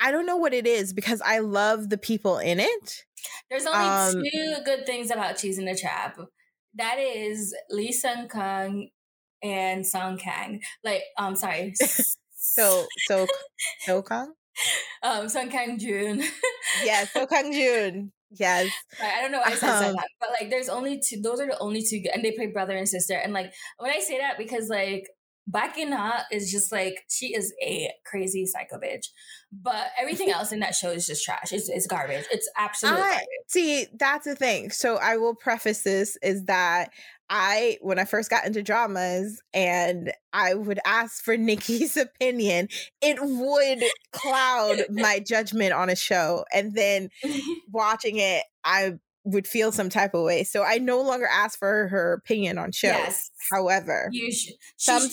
I 0.00 0.10
don't 0.10 0.26
know 0.26 0.36
what 0.36 0.54
it 0.54 0.66
is 0.66 0.92
because 0.92 1.20
I 1.24 1.40
love 1.40 1.90
the 1.90 1.98
people 1.98 2.38
in 2.38 2.60
it. 2.60 3.04
There's 3.50 3.66
only 3.66 3.78
um, 3.78 4.22
two 4.22 4.56
good 4.64 4.86
things 4.86 5.10
about 5.10 5.36
Cheese 5.36 5.58
in 5.58 5.64
the 5.64 5.74
Trap. 5.74 6.18
That 6.74 6.98
is 6.98 7.54
Lee 7.70 7.92
Sung 7.92 8.28
Kyung 8.28 8.88
and 9.42 9.86
Song 9.86 10.18
Kang. 10.18 10.60
Like, 10.84 11.02
I'm 11.16 11.28
um, 11.28 11.36
sorry. 11.36 11.74
so, 12.54 12.86
so, 13.06 13.26
So 13.80 14.02
Kang? 14.08 14.32
Um, 15.02 15.28
Song 15.28 15.48
Kang 15.50 15.78
Jun. 15.78 16.22
yes, 16.84 17.12
Seo 17.12 17.28
Kang 17.28 17.52
Jun. 17.52 18.12
Yes. 18.30 18.70
I 19.02 19.22
don't 19.22 19.32
know 19.32 19.38
why 19.38 19.52
I 19.52 19.54
said 19.54 19.88
um, 19.88 19.94
that, 19.94 20.08
but 20.20 20.30
like, 20.38 20.50
there's 20.50 20.68
only 20.68 21.00
two. 21.00 21.20
Those 21.22 21.40
are 21.40 21.46
the 21.46 21.58
only 21.58 21.82
two, 21.82 22.02
and 22.12 22.24
they 22.24 22.32
play 22.32 22.46
brother 22.46 22.76
and 22.76 22.88
sister. 22.88 23.14
And 23.14 23.32
like, 23.32 23.52
when 23.78 23.90
I 23.90 24.00
say 24.00 24.18
that, 24.18 24.36
because 24.36 24.68
like, 24.68 25.06
Baek 25.50 25.78
In-ha 25.78 26.24
is 26.30 26.50
just 26.50 26.70
like 26.70 27.04
she 27.08 27.34
is 27.34 27.54
a 27.62 27.90
crazy 28.04 28.44
psycho 28.44 28.76
bitch, 28.76 29.06
but 29.50 29.86
everything 29.98 30.30
else 30.30 30.52
in 30.52 30.60
that 30.60 30.74
show 30.74 30.90
is 30.90 31.06
just 31.06 31.24
trash. 31.24 31.52
It's, 31.52 31.70
it's 31.70 31.86
garbage. 31.86 32.26
It's 32.30 32.50
absolutely 32.58 33.00
I, 33.00 33.10
garbage. 33.10 33.26
See, 33.46 33.86
that's 33.98 34.26
the 34.26 34.36
thing. 34.36 34.70
So 34.70 34.96
I 34.96 35.16
will 35.16 35.34
preface 35.34 35.82
this 35.82 36.18
is 36.22 36.44
that 36.44 36.90
I 37.30 37.78
when 37.80 37.98
I 37.98 38.04
first 38.04 38.30
got 38.30 38.46
into 38.46 38.62
dramas 38.62 39.42
and 39.52 40.12
I 40.32 40.54
would 40.54 40.80
ask 40.84 41.22
for 41.22 41.36
Nikki's 41.38 41.96
opinion, 41.96 42.68
it 43.00 43.18
would 43.20 43.82
cloud 44.12 44.84
my 44.90 45.20
judgment 45.20 45.72
on 45.72 45.90
a 45.90 45.96
show. 45.96 46.44
And 46.52 46.74
then 46.74 47.10
watching 47.70 48.18
it, 48.18 48.44
I 48.64 48.94
would 49.24 49.46
feel 49.46 49.72
some 49.72 49.90
type 49.90 50.14
of 50.14 50.24
way. 50.24 50.44
So 50.44 50.64
I 50.64 50.78
no 50.78 51.02
longer 51.02 51.26
ask 51.30 51.58
for 51.58 51.88
her 51.88 52.14
opinion 52.14 52.56
on 52.58 52.72
shows. 52.72 52.92
Yes. 52.92 53.30
However, 53.50 54.08
you 54.10 54.32
should. 54.32 54.54
Some, 54.76 55.08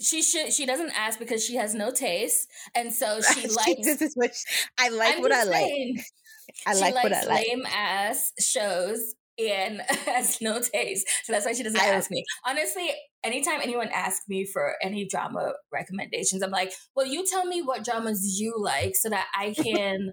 she 0.00 0.22
should 0.22 0.52
she 0.52 0.64
doesn't 0.64 0.92
ask 0.96 1.18
because 1.18 1.44
she 1.44 1.56
has 1.56 1.74
no 1.74 1.90
taste 1.90 2.48
and 2.76 2.92
so 2.92 3.20
she 3.20 3.48
likes 3.48 3.84
this 3.84 4.00
is 4.00 4.14
what 4.14 4.32
she, 4.32 4.44
i 4.78 4.90
like 4.90 5.16
I'm 5.16 5.22
what 5.22 5.32
i 5.32 5.44
saying, 5.44 5.96
like 5.96 6.04
i 6.68 6.78
like 6.78 6.94
what 6.94 7.12
i 7.12 7.24
like 7.24 7.48
lame 7.48 7.66
ass 7.66 8.32
shows 8.38 9.16
and 9.38 9.80
has 10.06 10.38
no 10.40 10.60
taste 10.60 11.06
so 11.24 11.32
that's 11.32 11.46
why 11.46 11.52
she 11.52 11.62
doesn't 11.62 11.80
I, 11.80 11.86
ask 11.86 12.10
me. 12.10 12.24
Honestly 12.46 12.90
anytime 13.24 13.60
anyone 13.62 13.88
asks 13.88 14.28
me 14.28 14.46
for 14.46 14.74
any 14.82 15.06
drama 15.06 15.52
recommendations 15.72 16.42
i'm 16.42 16.50
like 16.50 16.72
well 16.94 17.06
you 17.06 17.26
tell 17.26 17.44
me 17.44 17.62
what 17.62 17.84
dramas 17.84 18.38
you 18.38 18.54
like 18.58 18.94
so 18.94 19.08
that 19.08 19.26
i 19.36 19.50
can 19.56 20.12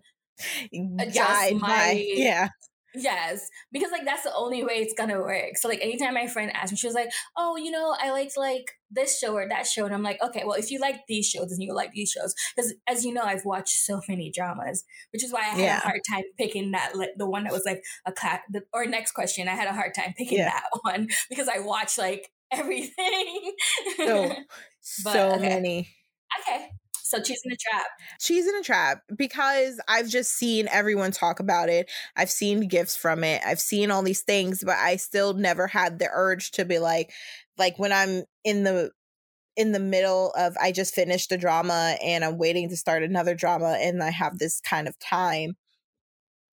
adjust 1.00 1.54
my, 1.54 1.60
my 1.60 2.06
yeah 2.08 2.50
Yes, 2.98 3.50
because 3.72 3.92
like 3.92 4.06
that's 4.06 4.24
the 4.24 4.34
only 4.34 4.64
way 4.64 4.76
it's 4.76 4.94
gonna 4.94 5.20
work. 5.20 5.58
So 5.58 5.68
like 5.68 5.82
anytime 5.82 6.14
my 6.14 6.28
friend 6.28 6.52
asked 6.54 6.72
me, 6.72 6.78
she 6.78 6.88
was 6.88 6.96
like, 6.96 7.10
"Oh, 7.38 7.58
you 7.58 7.72
know, 7.72 7.96
I 8.00 8.12
liked 8.12 8.38
like 8.38 8.72
this 8.90 9.20
show 9.20 9.34
or 9.34 9.48
that 9.50 9.68
show," 9.68 9.86
and 9.86 9.94
I'm 9.94 10.04
like, 10.04 10.22
"Okay, 10.22 10.44
well, 10.46 10.58
if 10.58 10.72
you 10.72 10.80
like 10.80 11.02
these 11.08 11.28
shows, 11.28 11.50
then 11.50 11.62
you 11.62 11.74
like 11.74 11.92
these 11.92 12.12
shows." 12.12 12.34
Because 12.56 12.74
as 12.88 13.04
you 13.04 13.14
know, 13.14 13.24
I've 13.24 13.46
watched 13.46 13.84
so 13.84 14.02
many 14.08 14.32
dramas, 14.32 14.84
which 15.12 15.24
is 15.24 15.34
why 15.34 15.42
I 15.42 15.44
had 15.44 15.60
yeah. 15.60 15.78
a 15.78 15.82
hard 15.82 16.02
time 16.10 16.24
picking 16.38 16.72
that 16.72 16.96
like 16.96 17.12
the 17.18 17.30
one 17.30 17.44
that 17.44 17.54
was 17.54 17.66
like 17.66 17.84
a 18.06 18.12
cat. 18.12 18.42
Or 18.74 18.86
next 18.86 19.12
question, 19.12 19.48
I 19.48 19.56
had 19.56 19.68
a 19.68 19.74
hard 19.74 19.94
time 19.94 20.14
picking 20.18 20.40
yeah. 20.40 20.52
that 20.52 20.70
one 20.84 21.08
because 21.30 21.50
I 21.50 21.60
watched 21.60 21.98
like 21.98 22.30
everything. 22.52 23.54
so 23.98 24.30
but, 25.04 25.14
so 25.14 25.32
okay. 25.34 25.50
many. 25.50 25.90
Okay, 26.42 26.70
so 27.06 27.22
cheese 27.22 27.42
in 27.46 27.52
a 27.52 27.56
trap. 27.56 27.86
Cheese 28.20 28.48
in 28.48 28.56
a 28.56 28.64
trap 28.64 29.04
because 29.16 29.80
I've 29.88 30.10
just 30.10 30.32
seen 30.32 30.68
everyone 30.72 31.12
talk 31.12 31.40
about 31.40 31.70
it. 31.70 31.90
I've 32.16 32.32
seen 32.32 32.68
gifts 32.68 32.98
from 32.98 33.24
it. 33.24 33.44
I've 33.46 33.60
seen 33.60 33.92
all 33.92 34.02
these 34.02 34.24
things, 34.24 34.64
but 34.66 34.76
I 34.78 34.96
still 34.96 35.34
never 35.36 35.68
had 35.68 36.00
the 36.00 36.10
urge 36.12 36.52
to 36.52 36.66
be 36.66 36.80
like 36.80 37.12
like 37.60 37.78
when 37.78 37.94
I'm 37.94 38.24
in 38.44 38.64
the 38.64 38.92
in 39.56 39.72
the 39.72 39.80
middle 39.80 40.32
of 40.38 40.58
I 40.60 40.72
just 40.72 40.96
finished 40.96 41.32
a 41.32 41.38
drama 41.38 41.96
and 42.04 42.26
I'm 42.26 42.38
waiting 42.40 42.70
to 42.70 42.78
start 42.78 43.04
another 43.04 43.36
drama 43.36 43.78
and 43.80 44.02
I 44.04 44.10
have 44.10 44.40
this 44.40 44.60
kind 44.62 44.88
of 44.88 44.98
time. 45.00 45.56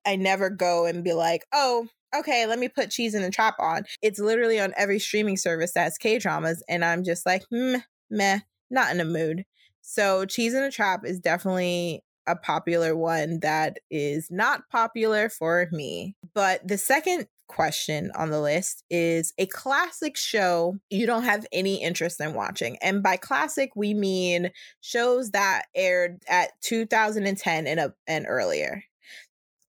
I 0.04 0.16
never 0.16 0.50
go 0.50 0.86
and 0.86 1.02
be 1.04 1.12
like, 1.12 1.44
"Oh, 1.52 1.88
okay, 2.14 2.46
let 2.46 2.58
me 2.58 2.68
put 2.68 2.90
cheese 2.90 3.14
in 3.14 3.22
a 3.22 3.30
trap 3.30 3.54
on." 3.58 3.84
It's 4.02 4.18
literally 4.18 4.60
on 4.60 4.74
every 4.76 4.98
streaming 4.98 5.36
service 5.36 5.72
that 5.74 5.84
has 5.84 5.98
K 5.98 6.18
dramas 6.18 6.62
and 6.68 6.84
I'm 6.84 7.04
just 7.04 7.24
like, 7.26 7.44
"Hmm, 7.50 7.76
meh, 8.10 8.40
not 8.70 8.92
in 8.94 9.00
a 9.00 9.04
mood." 9.04 9.44
So, 9.82 10.24
Cheese 10.24 10.54
in 10.54 10.62
a 10.62 10.70
Trap 10.70 11.04
is 11.04 11.18
definitely 11.18 12.02
a 12.26 12.36
popular 12.36 12.96
one 12.96 13.40
that 13.40 13.78
is 13.90 14.30
not 14.30 14.68
popular 14.70 15.28
for 15.28 15.68
me. 15.72 16.14
But 16.34 16.66
the 16.66 16.78
second 16.78 17.26
question 17.48 18.10
on 18.16 18.30
the 18.30 18.40
list 18.40 18.82
is 18.88 19.34
a 19.36 19.44
classic 19.46 20.16
show 20.16 20.78
you 20.88 21.04
don't 21.04 21.24
have 21.24 21.46
any 21.52 21.82
interest 21.82 22.20
in 22.20 22.32
watching. 22.32 22.78
And 22.80 23.02
by 23.02 23.16
classic, 23.16 23.72
we 23.76 23.92
mean 23.92 24.50
shows 24.80 25.32
that 25.32 25.64
aired 25.74 26.22
at 26.28 26.52
2010 26.62 27.66
and, 27.66 27.80
a, 27.80 27.94
and 28.06 28.24
earlier. 28.26 28.84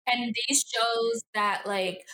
And 0.07 0.33
these 0.47 0.63
shows 0.63 1.23
that 1.33 1.63
like 1.65 2.05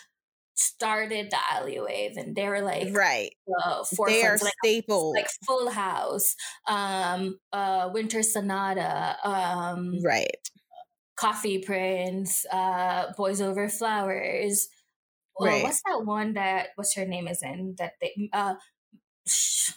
started 0.59 1.31
the 1.31 1.37
Hallyu 1.37 1.85
wave 1.85 2.17
and 2.17 2.35
they 2.35 2.47
were 2.47 2.61
like 2.61 2.89
right. 2.93 3.31
uh, 3.63 3.83
they 4.07 4.25
are 4.25 4.37
like, 4.37 4.53
staples. 4.63 5.15
Like 5.15 5.29
full 5.45 5.69
house 5.69 6.35
um 6.67 7.39
uh 7.53 7.89
winter 7.93 8.21
sonata 8.21 9.15
um 9.23 10.01
right. 10.03 10.49
Coffee 11.15 11.59
prince 11.59 12.45
uh 12.51 13.13
boys 13.17 13.41
over 13.41 13.69
flowers. 13.69 14.67
Right. 15.41 15.63
what's 15.63 15.81
that 15.83 16.03
one 16.03 16.33
that 16.33 16.69
what's 16.75 16.95
her 16.95 17.05
name 17.05 17.29
is 17.29 17.41
in 17.41 17.75
that 17.77 17.93
they 18.01 18.29
uh 18.33 18.55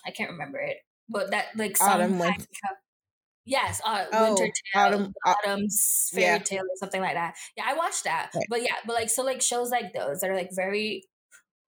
i 0.04 0.10
can't 0.10 0.30
remember 0.32 0.58
it 0.58 0.78
but 1.08 1.30
that 1.30 1.46
like 1.54 1.76
autumn 1.80 2.18
winter 2.18 2.44
Yes, 3.44 3.80
uh, 3.84 4.04
oh, 4.12 4.34
Winter 4.34 4.52
Tale, 4.72 4.82
Autumn, 4.82 5.14
uh, 5.26 5.30
Autumn's 5.30 6.10
Fairy 6.12 6.24
yeah. 6.24 6.38
Tale, 6.38 6.62
or 6.62 6.76
something 6.76 7.00
like 7.00 7.14
that. 7.14 7.34
Yeah, 7.56 7.64
I 7.66 7.74
watched 7.74 8.04
that. 8.04 8.30
Right. 8.34 8.46
But 8.48 8.62
yeah, 8.62 8.74
but 8.86 8.94
like 8.94 9.10
so, 9.10 9.22
like 9.24 9.42
shows 9.42 9.70
like 9.70 9.92
those 9.92 10.20
that 10.20 10.30
are 10.30 10.36
like 10.36 10.50
very 10.52 11.04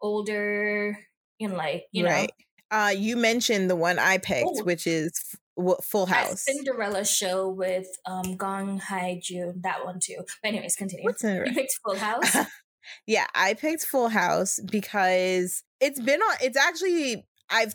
older 0.00 0.99
and 1.40 1.54
like 1.54 1.85
you 1.93 2.04
right. 2.04 2.31
know. 2.71 2.78
Uh, 2.78 2.90
you 2.90 3.16
mentioned 3.16 3.71
the 3.71 3.76
one 3.76 3.99
I 3.99 4.19
picked, 4.19 4.61
Ooh. 4.61 4.64
which 4.64 4.87
is 4.87 5.12
F- 5.59 5.85
Full 5.85 6.07
House. 6.07 6.45
Cinderella 6.45 7.04
show 7.04 7.49
with 7.49 7.87
um 8.07 8.37
Gong 8.37 8.81
Hae 8.81 9.21
Jun. 9.23 9.61
That 9.62 9.85
one 9.85 9.99
too. 10.00 10.16
But 10.43 10.49
anyways, 10.49 10.76
continue. 10.76 11.04
What's 11.04 11.23
You 11.23 11.45
picked 11.52 11.78
Full 11.85 11.97
House. 11.97 12.37
yeah, 13.07 13.26
I 13.35 13.54
picked 13.54 13.87
Full 13.87 14.09
House 14.09 14.61
because 14.71 15.62
it's 15.81 16.00
been 16.00 16.21
on. 16.21 16.37
It's 16.40 16.57
actually 16.57 17.26
I've 17.50 17.75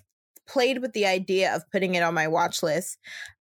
played 0.50 0.82
with 0.82 0.94
the 0.94 1.06
idea 1.06 1.56
of 1.56 1.70
putting 1.72 1.96
it 1.96 2.03
on 2.03 2.13
my 2.13 2.27
watch 2.27 2.63
list 2.63 2.98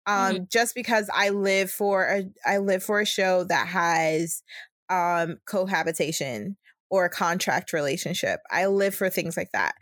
um 0.06 0.34
mm-hmm. 0.34 0.44
just 0.52 0.76
because 0.76 1.10
I 1.14 1.30
live 1.30 1.72
for 1.72 2.06
a 2.06 2.24
I 2.46 2.58
live 2.58 2.84
for 2.84 3.00
a 3.00 3.06
show 3.06 3.44
that 3.46 3.68
has 3.68 4.44
um 4.90 5.38
cohabitation 5.48 6.58
or 6.90 7.04
a 7.04 7.10
contract 7.10 7.74
relationship. 7.74 8.40
I 8.50 8.68
live 8.68 8.96
for 8.96 9.10
things 9.10 9.36
like 9.36 9.52
that. 9.54 9.76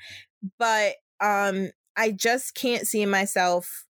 But 0.58 0.96
um 1.22 1.70
I 1.98 2.12
just 2.12 2.56
can't 2.56 2.88
see 2.88 3.06
myself 3.06 3.86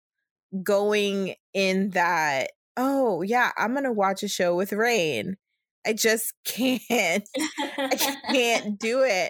going 0.63 1.35
in 1.53 1.91
that 1.91 2.51
oh 2.77 3.21
yeah, 3.21 3.51
I'm 3.57 3.73
going 3.73 3.83
to 3.83 3.91
watch 3.91 4.23
a 4.23 4.27
show 4.27 4.55
with 4.55 4.73
Rain. 4.73 5.37
I 5.85 5.93
just 5.93 6.33
can't. 6.45 7.27
I 7.77 8.15
can't 8.31 8.79
do 8.79 9.01
it. 9.03 9.29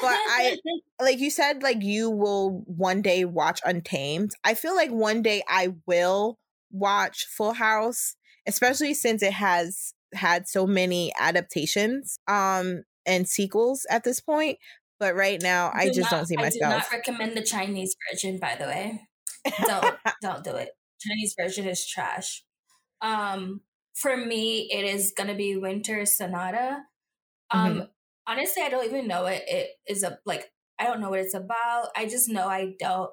But 0.00 0.16
I 0.16 0.58
like 1.00 1.18
you 1.18 1.30
said 1.30 1.62
like 1.62 1.82
you 1.82 2.10
will 2.10 2.62
one 2.66 3.02
day 3.02 3.24
watch 3.24 3.60
Untamed. 3.64 4.32
I 4.44 4.54
feel 4.54 4.74
like 4.74 4.90
one 4.90 5.22
day 5.22 5.42
I 5.48 5.74
will 5.86 6.38
watch 6.70 7.26
Full 7.26 7.54
House 7.54 8.16
especially 8.46 8.92
since 8.92 9.22
it 9.22 9.32
has 9.32 9.94
had 10.14 10.46
so 10.46 10.66
many 10.66 11.12
adaptations 11.18 12.18
um 12.28 12.84
and 13.06 13.28
sequels 13.28 13.86
at 13.90 14.04
this 14.04 14.20
point. 14.20 14.58
But 15.00 15.14
right 15.16 15.42
now, 15.42 15.70
I, 15.74 15.82
I 15.82 15.86
just 15.88 16.00
not, 16.02 16.10
don't 16.10 16.26
see 16.26 16.36
myself. 16.36 16.72
I 16.72 16.76
do 16.76 16.78
not 16.78 16.92
recommend 16.92 17.36
the 17.36 17.42
Chinese 17.42 17.96
version, 18.10 18.38
by 18.38 18.56
the 18.58 18.66
way. 18.66 19.00
Don't 19.66 19.96
don't 20.22 20.44
do 20.44 20.54
it. 20.54 20.70
Chinese 21.00 21.34
version 21.38 21.66
is 21.66 21.86
trash. 21.86 22.44
Um, 23.02 23.60
for 23.94 24.16
me, 24.16 24.68
it 24.72 24.84
is 24.84 25.12
gonna 25.16 25.34
be 25.34 25.56
Winter 25.56 26.06
Sonata. 26.06 26.84
Um, 27.50 27.72
mm-hmm. 27.72 27.80
Honestly, 28.26 28.62
I 28.62 28.68
don't 28.68 28.86
even 28.86 29.06
know 29.06 29.26
it. 29.26 29.42
It 29.46 29.70
is 29.86 30.02
a 30.02 30.18
like 30.24 30.50
I 30.78 30.84
don't 30.84 31.00
know 31.00 31.10
what 31.10 31.20
it's 31.20 31.34
about. 31.34 31.88
I 31.96 32.06
just 32.06 32.28
know 32.28 32.46
I 32.46 32.74
don't. 32.78 33.10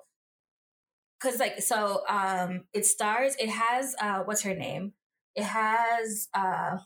Cause 1.22 1.40
like 1.40 1.62
so, 1.62 2.02
um, 2.10 2.64
it 2.74 2.86
stars. 2.86 3.36
It 3.40 3.50
has 3.50 3.96
uh, 4.02 4.24
what's 4.26 4.42
her 4.42 4.56
name? 4.56 4.94
It 5.36 5.44
has 5.44 6.28
uh, 6.34 6.78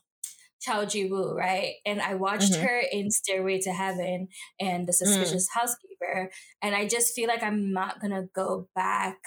Choi 0.61 0.85
Ji 0.85 1.09
Woo, 1.09 1.33
right? 1.33 1.75
And 1.85 2.01
I 2.01 2.15
watched 2.15 2.53
mm-hmm. 2.53 2.65
her 2.65 2.83
in 2.91 3.11
Stairway 3.11 3.59
to 3.61 3.71
Heaven 3.71 4.27
and 4.59 4.87
The 4.87 4.91
mm. 4.91 4.95
Suspicious 4.95 5.47
mm. 5.47 5.59
Housekeeper, 5.59 6.31
and 6.61 6.75
I 6.75 6.87
just 6.87 7.13
feel 7.13 7.27
like 7.27 7.43
I'm 7.43 7.71
not 7.71 8.01
gonna 8.01 8.25
go 8.35 8.67
back 8.75 9.17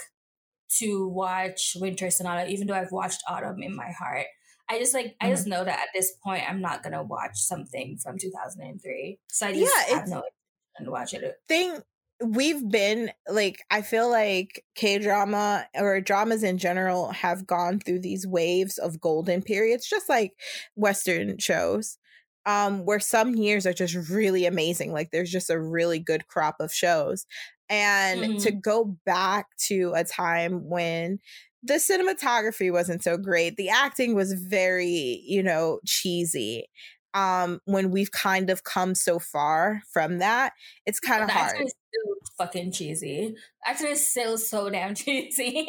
to 0.78 1.09
watch 1.09 1.73
Winter 1.76 2.11
Sonata, 2.11 2.49
even 2.50 2.67
though 2.67 2.75
I've 2.75 2.93
watched 2.93 3.23
Autumn 3.28 3.62
in 3.62 3.75
my 3.75 3.90
heart. 3.99 4.26
I 4.70 4.78
just 4.78 4.94
like 4.94 5.06
mm-hmm. 5.06 5.26
I 5.26 5.30
just 5.30 5.46
know 5.46 5.64
that 5.64 5.78
at 5.78 5.88
this 5.94 6.12
point 6.22 6.48
I'm 6.48 6.60
not 6.60 6.82
gonna 6.82 7.02
watch 7.02 7.38
something 7.38 7.98
from 7.98 8.18
2003. 8.18 9.18
So 9.28 9.46
I 9.46 9.52
just 9.52 9.75
yeah, 9.88 9.96
have 9.96 10.08
no 10.08 10.22
intention 10.22 10.84
to 10.84 10.90
watch 10.90 11.14
it. 11.14 11.34
Thing 11.48 11.80
we've 12.20 12.68
been 12.68 13.10
like 13.28 13.62
I 13.70 13.82
feel 13.82 14.10
like 14.10 14.64
K 14.75 14.98
drama 14.98 15.66
or 15.75 16.00
dramas 16.00 16.42
in 16.42 16.58
general 16.58 17.12
have 17.12 17.46
gone 17.46 17.80
through 17.80 18.00
these 18.00 18.26
waves 18.26 18.78
of 18.78 19.00
golden 19.00 19.42
periods, 19.42 19.88
just 19.88 20.08
like 20.08 20.32
Western 20.75 21.38
shows. 21.38 21.98
Um, 22.46 22.87
where 22.87 23.00
some 23.00 23.34
years 23.34 23.66
are 23.66 23.75
just 23.75 24.10
really 24.10 24.46
amazing. 24.46 24.90
Like 24.90 25.10
there's 25.10 25.30
just 25.30 25.50
a 25.50 25.60
really 25.60 25.98
good 25.98 26.26
crop 26.28 26.56
of 26.60 26.72
shows. 26.72 27.26
And 27.68 28.22
mm-hmm. 28.22 28.38
to 28.38 28.52
go 28.52 28.96
back 29.04 29.48
to 29.66 29.92
a 29.94 30.02
time 30.02 30.66
when 30.66 31.18
the 31.62 31.75
cinematography 31.75 32.73
wasn't 32.73 33.03
so 33.03 33.17
great, 33.17 33.57
the 33.57 33.69
acting 33.69 34.15
was 34.15 34.33
very, 34.33 35.23
you 35.27 35.43
know, 35.43 35.81
cheesy. 35.87 36.69
Um, 37.15 37.61
when 37.65 37.91
we've 37.91 38.12
kind 38.12 38.50
of 38.50 38.65
come 38.65 38.95
so 38.95 39.19
far 39.19 39.83
from 39.91 40.19
that, 40.19 40.53
it's 40.87 41.00
kind 41.00 41.23
of 41.23 41.31
hard. 41.31 41.57
Still 41.57 42.15
fucking 42.37 42.71
cheesy. 42.71 43.35
Actually, 43.67 43.91
it's 43.91 44.07
still 44.07 44.38
so 44.38 44.71
damn 44.71 44.95
cheesy. 44.95 45.67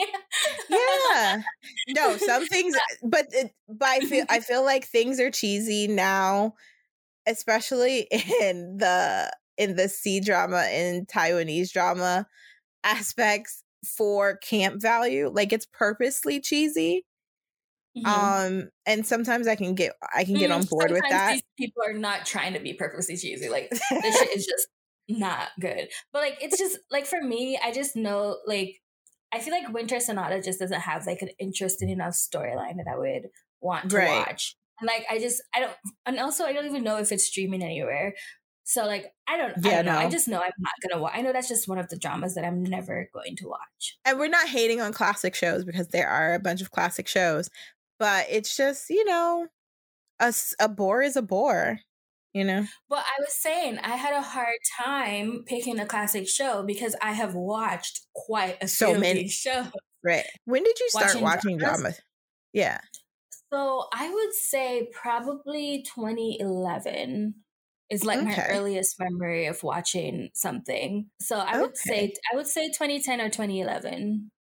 yeah, 0.70 1.42
no, 1.90 2.18
some 2.18 2.46
things, 2.46 2.76
but 3.04 3.28
it, 3.32 3.52
but 3.68 3.88
I 3.88 4.00
feel 4.02 4.26
I 4.30 4.42
feel 4.42 4.64
like 4.64 4.86
things 4.86 5.20
are 5.20 5.32
cheesy 5.32 5.88
now, 5.88 6.56
especially 7.26 8.08
in 8.42 8.78
the 8.78 9.32
in 9.58 9.76
the 9.76 9.90
C 9.90 10.20
drama 10.20 10.68
and 10.70 11.08
Taiwanese 11.08 11.72
drama 11.72 12.28
aspects 12.84 13.64
for 13.86 14.38
camp 14.38 14.82
value. 14.82 15.30
Like 15.34 15.54
it's 15.54 15.68
purposely 15.72 16.40
cheesy. 16.40 17.06
Mm-hmm. 17.98 18.08
Um, 18.08 18.70
and 18.86 19.06
sometimes 19.06 19.48
I 19.48 19.56
can 19.56 19.76
get 19.76 19.94
I 20.16 20.24
can 20.24 20.36
get 20.36 20.52
mm, 20.52 20.56
on 20.56 20.64
board 20.64 20.92
with 20.92 21.04
that. 21.10 21.40
people 21.58 21.84
are 21.86 21.98
not 21.98 22.26
trying 22.26 22.54
to 22.54 22.60
be 22.60 22.74
purposely 22.74 23.18
cheesy. 23.18 23.50
Like 23.50 23.70
this 23.70 24.20
shit 24.20 24.38
is 24.38 24.46
just 24.50 24.68
not 25.10 25.50
good. 25.60 25.88
But 26.14 26.22
like 26.22 26.38
it's 26.42 26.58
just 26.58 26.78
like 26.92 27.06
for 27.06 27.22
me, 27.22 27.60
I 27.62 27.72
just 27.72 27.96
know 27.96 28.38
like 28.46 28.80
I 29.34 29.40
feel 29.40 29.54
like 29.54 29.74
Winter 29.74 30.00
Sonata 30.00 30.42
just 30.42 30.60
doesn't 30.60 30.82
have 30.82 31.06
like 31.08 31.22
an 31.22 31.30
interesting 31.40 31.90
enough 31.90 32.14
storyline 32.14 32.78
that 32.78 32.88
I 32.92 32.98
would 32.98 33.28
want 33.62 33.90
to 33.90 33.98
right. 33.98 34.28
watch. 34.28 34.56
And 34.80 34.88
like 34.88 35.06
I 35.10 35.20
just 35.20 35.42
I 35.54 35.60
don't 35.60 35.74
and 36.06 36.20
also 36.20 36.46
I 36.46 36.54
don't 36.54 36.66
even 36.66 36.84
know 36.84 36.98
if 36.98 37.12
it's 37.12 37.26
streaming 37.26 37.64
anywhere. 37.64 38.14
So 38.70 38.86
like 38.86 39.12
I 39.28 39.36
don't, 39.36 39.54
yeah, 39.64 39.72
I 39.72 39.76
don't 39.78 39.86
know. 39.88 39.94
No. 39.94 39.98
I 39.98 40.10
just 40.12 40.28
know 40.28 40.38
I'm 40.38 40.52
not 40.60 40.74
gonna 40.88 41.02
watch. 41.02 41.14
I 41.16 41.22
know 41.22 41.34
that's 41.34 41.48
just 41.48 41.68
one 41.68 41.80
of 41.80 41.90
the 41.90 41.98
dramas 41.98 42.36
that 42.36 42.46
I'm 42.46 42.62
never 42.62 43.10
going 43.12 43.36
to 43.38 43.48
watch. 43.48 43.98
And 44.06 44.20
we're 44.20 44.30
not 44.30 44.48
hating 44.48 44.80
on 44.80 44.94
classic 44.94 45.34
shows 45.34 45.66
because 45.66 45.88
there 45.88 46.08
are 46.08 46.36
a 46.36 46.40
bunch 46.40 46.62
of 46.62 46.70
classic 46.70 47.08
shows, 47.08 47.50
but 47.98 48.28
it's 48.30 48.56
just 48.56 48.92
you 48.92 49.04
know, 49.06 49.48
a 50.20 50.32
a 50.60 50.70
bore 50.70 51.02
is 51.02 51.16
a 51.16 51.24
bore. 51.24 51.80
You 52.32 52.44
know. 52.44 52.68
Well, 52.92 53.04
I 53.04 53.20
was 53.20 53.34
saying 53.34 53.80
I 53.80 53.96
had 53.96 54.14
a 54.14 54.22
hard 54.22 54.60
time 54.80 55.46
picking 55.48 55.80
a 55.80 55.88
classic 55.88 56.30
show 56.30 56.62
because 56.62 56.96
I 57.02 57.14
have 57.14 57.34
watched 57.34 58.02
quite 58.14 58.58
a 58.62 58.68
so 58.68 58.94
many 58.94 59.30
shows. 59.30 59.66
Right. 60.06 60.26
When 60.46 60.64
did 60.64 60.80
you 60.80 60.90
start 60.90 61.08
watching, 61.08 61.24
watching 61.24 61.58
dramas? 61.58 61.80
dramas? 61.80 62.02
Yeah. 62.54 62.82
So 63.52 63.88
I 63.92 64.14
would 64.14 64.34
say 64.36 64.92
probably 64.94 65.84
2011 65.96 67.34
is 67.90 68.04
like 68.06 68.20
okay. 68.20 68.28
my 68.28 68.48
earliest 68.50 69.00
memory 69.00 69.48
of 69.48 69.64
watching 69.64 70.30
something. 70.34 71.08
So 71.20 71.38
I 71.38 71.60
would 71.60 71.76
say 71.76 72.14
I 72.32 72.36
would 72.36 72.48
say 72.48 72.68
2010 72.68 73.22
or 73.22 73.30
2011. 73.30 74.32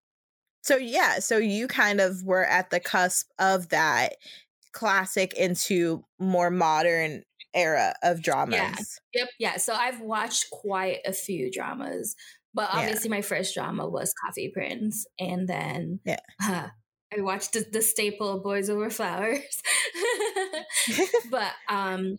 So 0.61 0.77
yeah, 0.77 1.19
so 1.19 1.37
you 1.37 1.67
kind 1.67 1.99
of 1.99 2.23
were 2.23 2.45
at 2.45 2.69
the 2.69 2.79
cusp 2.79 3.27
of 3.39 3.69
that 3.69 4.15
classic 4.71 5.33
into 5.33 6.03
more 6.19 6.51
modern 6.51 7.23
era 7.53 7.95
of 8.03 8.21
dramas. 8.21 8.99
Yeah. 9.13 9.21
Yep. 9.21 9.29
Yeah. 9.39 9.57
So 9.57 9.73
I've 9.73 10.01
watched 10.01 10.51
quite 10.51 10.99
a 11.05 11.13
few 11.13 11.51
dramas, 11.51 12.15
but 12.53 12.69
obviously 12.71 13.09
yeah. 13.09 13.15
my 13.15 13.21
first 13.21 13.55
drama 13.55 13.87
was 13.87 14.13
Coffee 14.25 14.51
Prince, 14.53 15.05
and 15.19 15.47
then 15.47 15.99
yeah. 16.05 16.19
Uh, 16.41 16.67
I 17.17 17.21
watched 17.21 17.53
the, 17.53 17.65
the 17.71 17.81
staple 17.81 18.39
Boys 18.39 18.69
Over 18.69 18.91
Flowers. 18.91 19.41
but 21.31 21.51
um 21.67 22.17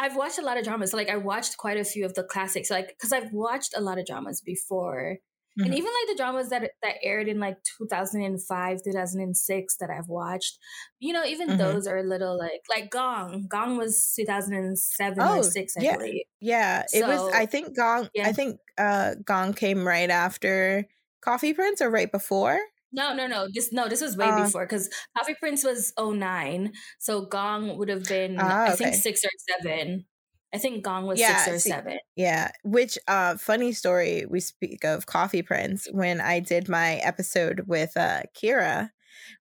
I've 0.00 0.16
watched 0.16 0.38
a 0.38 0.42
lot 0.42 0.56
of 0.56 0.64
dramas. 0.64 0.92
So 0.92 0.96
like 0.96 1.10
I 1.10 1.18
watched 1.18 1.58
quite 1.58 1.76
a 1.76 1.84
few 1.84 2.06
of 2.06 2.14
the 2.14 2.24
classics, 2.24 2.70
like 2.70 2.88
because 2.88 3.12
I've 3.12 3.32
watched 3.32 3.76
a 3.76 3.82
lot 3.82 3.98
of 3.98 4.06
dramas 4.06 4.40
before, 4.40 5.18
mm-hmm. 5.18 5.66
and 5.66 5.74
even 5.74 5.90
like 5.90 6.08
the 6.08 6.16
dramas 6.16 6.48
that 6.48 6.70
that 6.82 6.94
aired 7.02 7.28
in 7.28 7.38
like 7.38 7.58
2005, 7.78 8.78
2006 8.82 9.76
that 9.76 9.90
I've 9.90 10.08
watched. 10.08 10.58
You 11.00 11.12
know, 11.12 11.24
even 11.24 11.48
mm-hmm. 11.48 11.58
those 11.58 11.86
are 11.86 11.98
a 11.98 12.02
little 12.02 12.38
like 12.38 12.62
like 12.70 12.90
Gong. 12.90 13.46
Gong 13.50 13.76
was 13.76 14.14
2007 14.16 15.18
oh, 15.20 15.38
or 15.38 15.42
six, 15.42 15.76
I 15.76 15.82
yeah. 15.82 15.96
believe. 15.98 16.24
Yeah, 16.40 16.84
it 16.94 17.06
was. 17.06 17.32
I 17.34 17.44
think 17.44 17.76
Gong. 17.76 18.08
Yeah. 18.14 18.26
I 18.26 18.32
think 18.32 18.58
uh 18.78 19.16
Gong 19.22 19.52
came 19.52 19.86
right 19.86 20.10
after 20.10 20.88
Coffee 21.20 21.52
Prince 21.52 21.82
or 21.82 21.90
right 21.90 22.10
before. 22.10 22.58
No, 22.92 23.14
no, 23.14 23.26
no. 23.26 23.46
This 23.52 23.72
no, 23.72 23.88
this 23.88 24.00
was 24.00 24.16
way 24.16 24.26
uh, 24.26 24.44
before 24.44 24.66
because 24.66 24.90
Coffee 25.16 25.36
Prince 25.38 25.64
was 25.64 25.92
09. 25.98 26.72
So 26.98 27.22
Gong 27.22 27.76
would 27.78 27.88
have 27.88 28.04
been 28.04 28.38
uh, 28.38 28.66
I 28.68 28.72
think 28.72 28.94
six 28.94 29.24
or 29.24 29.30
seven. 29.62 30.06
I 30.52 30.58
think 30.58 30.82
Gong 30.82 31.06
was 31.06 31.20
yeah, 31.20 31.36
six 31.36 31.48
or 31.48 31.58
see, 31.60 31.70
seven. 31.70 31.98
Yeah. 32.16 32.50
Which 32.64 32.98
uh 33.06 33.36
funny 33.36 33.72
story 33.72 34.26
we 34.28 34.40
speak 34.40 34.84
of 34.84 35.06
Coffee 35.06 35.42
Prince 35.42 35.86
when 35.92 36.20
I 36.20 36.40
did 36.40 36.68
my 36.68 36.96
episode 36.96 37.64
with 37.66 37.96
uh 37.96 38.22
Kira, 38.36 38.90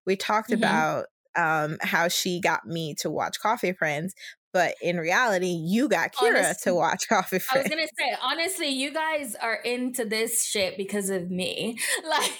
we 0.05 0.15
talked 0.15 0.51
mm-hmm. 0.51 0.63
about 0.63 1.05
um 1.35 1.77
how 1.81 2.07
she 2.07 2.39
got 2.39 2.65
me 2.65 2.93
to 2.99 3.09
watch 3.09 3.39
Coffee 3.39 3.73
Prince, 3.73 4.13
but 4.51 4.75
in 4.81 4.97
reality, 4.97 5.47
you 5.47 5.87
got 5.87 6.11
Kira 6.13 6.37
honestly, 6.37 6.71
to 6.71 6.75
watch 6.75 7.05
Coffee 7.09 7.39
Prince. 7.39 7.51
I 7.53 7.57
was 7.59 7.67
gonna 7.67 7.87
say, 7.97 8.15
honestly, 8.23 8.69
you 8.69 8.91
guys 8.91 9.35
are 9.35 9.55
into 9.55 10.05
this 10.05 10.43
shit 10.43 10.77
because 10.77 11.09
of 11.09 11.29
me. 11.29 11.77
Like, 12.09 12.31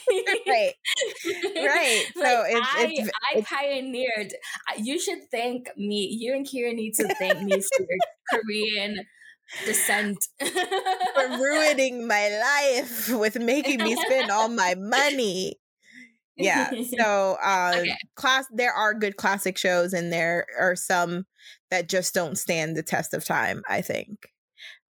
right, 0.48 0.74
right. 1.56 2.06
like 2.16 2.26
so 2.26 2.44
it's, 2.48 2.68
I, 2.74 2.88
it's, 2.90 3.10
I 3.10 3.38
it's, 3.38 3.50
pioneered. 3.50 4.34
You 4.78 5.00
should 5.00 5.30
thank 5.30 5.70
me. 5.78 6.08
You 6.20 6.34
and 6.34 6.46
Kira 6.46 6.74
need 6.74 6.94
to 6.96 7.14
thank 7.16 7.42
me 7.42 7.52
for 7.52 7.84
your 7.84 8.42
Korean 8.42 9.06
descent 9.66 10.18
for 10.40 11.28
ruining 11.38 12.08
my 12.08 12.30
life 12.30 13.10
with 13.10 13.40
making 13.40 13.84
me 13.84 13.96
spend 13.96 14.32
all 14.32 14.50
my 14.50 14.76
money 14.76 15.56
yeah 16.40 16.72
so 16.98 17.38
uh 17.44 17.74
okay. 17.76 17.96
class 18.16 18.46
there 18.52 18.72
are 18.72 18.94
good 18.94 19.18
classic 19.18 19.58
shows 19.58 19.92
and 19.94 20.12
there 20.12 20.46
are 20.58 20.76
some 20.76 21.26
that 21.72 21.90
just 21.90 22.14
don't 22.14 22.38
stand 22.38 22.76
the 22.76 22.84
test 22.84 23.14
of 23.14 23.26
time 23.26 23.62
i 23.68 23.82
think 23.82 24.32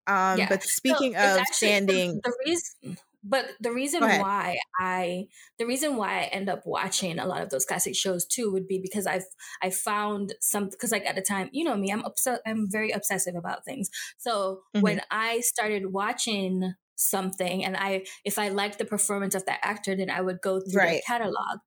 um 0.08 0.38
yeah. 0.38 0.48
but 0.50 0.64
speaking 0.64 1.14
so 1.14 1.20
of 1.20 1.40
actually, 1.40 1.54
standing 1.54 2.16
the, 2.24 2.30
the 2.30 2.34
reason 2.46 2.98
but 3.24 3.50
the 3.60 3.72
reason 3.72 4.02
why 4.02 4.58
i 4.80 5.26
the 5.60 5.66
reason 5.66 5.96
why 5.96 6.20
i 6.20 6.24
end 6.26 6.50
up 6.50 6.62
watching 6.66 7.20
a 7.20 7.26
lot 7.26 7.42
of 7.42 7.50
those 7.50 7.66
classic 7.66 7.96
shows 7.96 8.26
too 8.26 8.52
would 8.52 8.68
be 8.68 8.80
because 8.82 9.06
i've 9.08 9.26
i 9.62 9.70
found 9.70 10.34
some 10.40 10.70
because 10.70 10.92
like 10.92 11.06
at 11.06 11.16
the 11.16 11.22
time 11.22 11.50
you 11.52 11.64
know 11.64 11.76
me 11.76 11.92
i'm 11.92 12.06
upset 12.06 12.42
i'm 12.46 12.70
very 12.70 12.92
obsessive 12.92 13.36
about 13.36 13.66
things 13.66 13.90
so 14.18 14.62
mm-hmm. 14.76 14.82
when 14.82 15.02
i 15.12 15.40
started 15.42 15.92
watching 15.92 16.74
something 16.96 17.64
and 17.64 17.78
i 17.78 18.04
if 18.26 18.40
i 18.40 18.50
liked 18.50 18.78
the 18.80 18.86
performance 18.86 19.36
of 19.36 19.46
that 19.46 19.60
actor 19.62 19.96
then 19.96 20.10
i 20.10 20.22
would 20.22 20.42
go 20.42 20.60
through 20.60 20.82
right. 20.82 20.90
their 20.90 21.02
catalog 21.06 21.60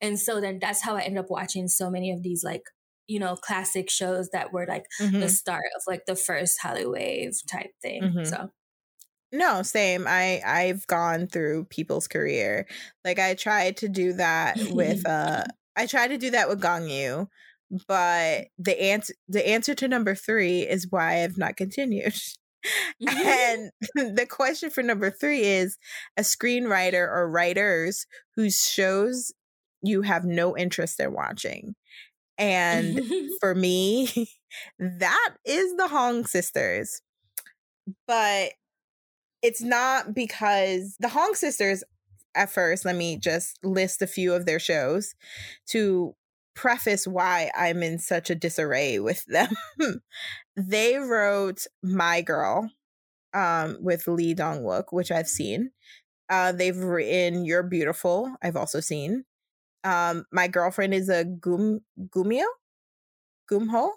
and 0.00 0.18
so 0.18 0.40
then 0.40 0.58
that's 0.60 0.82
how 0.82 0.96
i 0.96 1.00
ended 1.00 1.18
up 1.18 1.30
watching 1.30 1.66
so 1.66 1.90
many 1.90 2.12
of 2.12 2.22
these 2.22 2.44
like 2.44 2.62
you 3.06 3.18
know 3.18 3.36
classic 3.36 3.90
shows 3.90 4.28
that 4.30 4.52
were 4.52 4.66
like 4.66 4.84
mm-hmm. 5.00 5.20
the 5.20 5.28
start 5.28 5.64
of 5.76 5.82
like 5.86 6.06
the 6.06 6.16
first 6.16 6.58
Hollywood 6.60 7.32
type 7.50 7.70
thing 7.82 8.02
mm-hmm. 8.02 8.24
so 8.24 8.50
no 9.32 9.62
same 9.62 10.06
i 10.06 10.40
i've 10.46 10.86
gone 10.86 11.26
through 11.26 11.64
people's 11.64 12.06
career 12.06 12.64
like 13.04 13.18
i 13.18 13.34
tried 13.34 13.76
to 13.76 13.88
do 13.88 14.12
that 14.12 14.56
with 14.70 15.06
uh 15.08 15.42
I 15.76 15.86
tried 15.86 16.08
to 16.08 16.18
do 16.18 16.30
that 16.30 16.48
with 16.48 16.60
Gong 16.60 16.88
Yoo, 16.88 17.28
but 17.86 18.46
the 18.58 18.82
answer 18.82 19.14
the 19.28 19.46
answer 19.46 19.74
to 19.74 19.88
number 19.88 20.14
three 20.14 20.62
is 20.62 20.90
why 20.90 21.22
I've 21.22 21.38
not 21.38 21.56
continued. 21.56 22.14
and 23.08 23.70
the 23.94 24.26
question 24.28 24.70
for 24.70 24.82
number 24.82 25.08
three 25.08 25.42
is 25.42 25.78
a 26.16 26.22
screenwriter 26.22 27.06
or 27.06 27.30
writers 27.30 28.06
whose 28.34 28.58
shows 28.58 29.30
you 29.82 30.02
have 30.02 30.24
no 30.24 30.56
interest 30.56 30.98
in 30.98 31.12
watching. 31.12 31.76
And 32.38 33.00
for 33.40 33.54
me, 33.54 34.28
that 34.78 35.34
is 35.44 35.76
the 35.76 35.88
Hong 35.88 36.24
sisters. 36.26 37.00
But 38.06 38.52
it's 39.42 39.62
not 39.62 40.14
because 40.14 40.96
the 40.98 41.08
Hong 41.08 41.34
sisters, 41.34 41.84
at 42.34 42.50
first, 42.50 42.84
let 42.84 42.96
me 42.96 43.16
just 43.16 43.58
list 43.62 44.02
a 44.02 44.06
few 44.06 44.34
of 44.34 44.44
their 44.44 44.58
shows 44.58 45.14
to 45.68 46.14
preface 46.54 47.06
why 47.06 47.50
I'm 47.56 47.82
in 47.82 47.98
such 47.98 48.30
a 48.30 48.34
disarray 48.34 48.98
with 48.98 49.24
them. 49.26 49.54
they 50.56 50.96
wrote 50.96 51.66
My 51.82 52.22
Girl 52.22 52.70
um, 53.34 53.76
with 53.80 54.08
Lee 54.08 54.34
Dong 54.34 54.62
Wook, 54.62 54.86
which 54.90 55.12
I've 55.12 55.28
seen. 55.28 55.70
Uh, 56.28 56.50
they've 56.52 56.76
written 56.76 57.44
You're 57.44 57.62
Beautiful, 57.62 58.34
I've 58.42 58.56
also 58.56 58.80
seen. 58.80 59.24
Um, 59.86 60.24
my 60.32 60.48
girlfriend 60.48 60.94
is 60.94 61.08
a 61.08 61.24
gum 61.24 61.80
gumio, 62.08 62.46
gumho. 63.50 63.90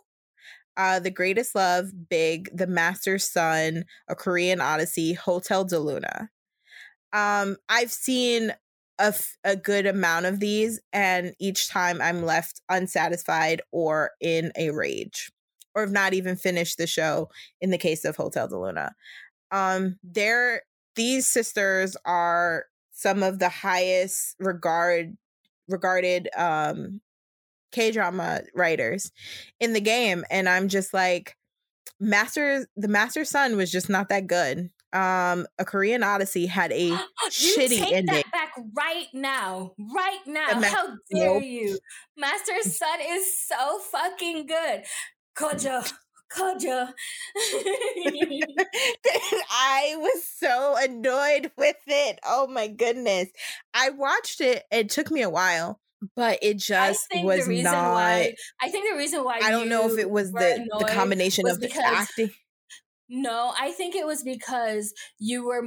Uh, 0.78 1.00
the 1.00 1.10
Greatest 1.10 1.56
Love, 1.56 1.88
Big, 2.10 2.48
The 2.56 2.68
Master's 2.68 3.30
Son, 3.30 3.86
A 4.08 4.16
Korean 4.16 4.62
Odyssey, 4.62 5.14
Hotel 5.14 5.66
del 5.66 5.84
Luna. 5.84 6.30
Um, 7.12 7.58
I've 7.68 7.92
seen 7.92 8.52
a, 9.00 9.08
f- 9.08 9.36
a 9.44 9.56
good 9.56 9.88
amount 9.88 10.28
of 10.28 10.40
these, 10.40 10.80
and 10.94 11.34
each 11.40 11.70
time 11.70 12.02
I'm 12.02 12.24
left 12.24 12.62
unsatisfied 12.70 13.62
or 13.72 14.12
in 14.22 14.52
a 14.56 14.70
rage, 14.70 15.32
or 15.74 15.82
have 15.82 15.92
not 15.92 16.14
even 16.14 16.36
finished 16.36 16.78
the 16.78 16.88
show. 16.88 17.30
In 17.60 17.72
the 17.72 17.78
case 17.80 18.06
of 18.06 18.16
Hotel 18.16 18.48
del 18.48 18.62
Luna, 18.62 18.94
um, 19.52 19.98
these 20.96 21.28
sisters 21.28 21.98
are 22.06 22.66
some 22.92 23.24
of 23.24 23.40
the 23.40 23.50
highest 23.50 24.36
regard 24.40 25.18
regarded 25.70 26.30
um 26.36 27.02
K 27.72 27.92
drama 27.92 28.42
writers 28.56 29.12
in 29.60 29.74
the 29.74 29.82
game, 29.82 30.26
and 30.30 30.50
I'm 30.50 30.68
just 30.68 30.94
like, 30.94 31.38
Master 32.00 32.66
the 32.76 32.88
Master 32.88 33.24
Sun 33.24 33.58
was 33.58 33.72
just 33.72 33.90
not 33.90 34.10
that 34.10 34.28
good. 34.28 34.72
Um, 34.92 35.46
a 35.60 35.66
Korean 35.66 36.02
Odyssey 36.02 36.48
had 36.48 36.72
a 36.72 36.92
shitty 37.30 37.78
take 37.78 37.94
ending. 37.94 38.06
That 38.16 38.32
back 38.32 38.54
right 38.76 39.08
now, 39.14 39.74
right 39.78 40.20
now. 40.26 40.48
How 40.62 40.88
dare 41.14 41.36
nope. 41.36 41.44
you? 41.44 41.78
Master 42.18 42.60
Sun 42.64 43.00
is 43.08 43.48
so 43.48 43.80
fucking 43.92 44.48
good. 44.48 44.84
Kojo, 45.38 45.92
Kaja. 46.32 46.94
I 50.80 50.86
was 50.86 50.88
so 50.88 50.94
annoyed 50.94 51.52
with 51.58 51.76
it. 51.88 52.20
Oh 52.26 52.48
my 52.48 52.68
goodness. 52.68 53.30
I 53.74 53.90
watched 53.90 54.42
it. 54.42 54.64
It 54.72 54.90
took 54.90 55.12
me 55.12 55.22
a 55.22 55.30
while, 55.30 55.80
but 56.16 56.40
it 56.42 56.58
just 56.58 57.08
was 57.14 57.48
not. 57.48 57.94
Why, 57.94 58.34
I 58.62 58.70
think 58.70 58.90
the 58.90 58.98
reason 58.98 59.24
why 59.24 59.40
I 59.42 59.52
don't 59.52 59.70
know 59.70 59.92
if 59.92 59.98
it 59.98 60.10
was 60.10 60.32
the, 60.32 60.68
the 60.80 60.86
combination 60.86 61.48
of 61.48 61.60
the 61.60 61.72
acting. 61.84 62.32
No, 63.10 63.54
I 63.60 63.72
think 63.72 63.96
it 63.96 64.06
was 64.06 64.24
because 64.24 64.94
you 65.18 65.46
were. 65.46 65.64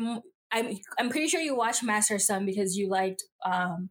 I'm 0.54 0.78
I'm 0.98 1.08
pretty 1.08 1.28
sure 1.28 1.40
you 1.40 1.56
watched 1.56 1.82
Master 1.82 2.18
Sun 2.18 2.44
because 2.46 2.76
you 2.76 2.88
liked 2.88 3.24
um 3.44 3.90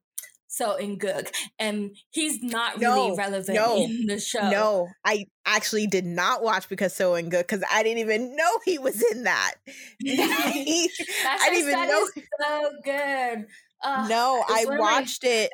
Seo 0.52 0.80
In 0.80 0.98
Guk, 0.98 1.32
and 1.60 1.96
he's 2.10 2.44
not 2.44 2.80
really 2.80 3.10
no, 3.10 3.16
relevant 3.16 3.56
no, 3.56 3.78
in 3.78 4.06
the 4.08 4.20
show. 4.20 4.50
No, 4.50 4.88
I 5.06 5.26
actually 5.46 5.88
did 5.88 6.06
not 6.06 6.44
watch 6.44 6.68
because 6.68 6.94
Seo 6.94 7.18
In 7.18 7.30
Guk 7.30 7.48
because 7.48 7.64
I 7.72 7.84
didn't 7.84 8.00
even 8.00 8.36
know 8.36 8.60
he 8.66 8.78
was 8.78 9.02
in 9.12 9.24
that. 9.24 9.54
I 10.06 11.50
didn't 11.50 11.70
even 11.70 11.88
know. 11.88 12.08
so 12.40 12.72
good. 12.84 13.46
Uh, 13.84 14.08
no, 14.10 14.44
I 14.48 14.66
watched 14.68 15.24
my, 15.24 15.30
it. 15.30 15.52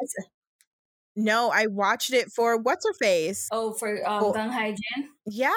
No, 1.20 1.50
I 1.50 1.66
watched 1.66 2.14
it 2.14 2.32
for 2.32 2.58
what's 2.58 2.86
her 2.86 2.94
face. 2.94 3.48
Oh, 3.52 3.74
for 3.74 4.08
um, 4.08 4.34
Gong 4.34 4.52
Hyo 4.52 4.68
Jin. 4.68 5.10
Yeah, 5.26 5.52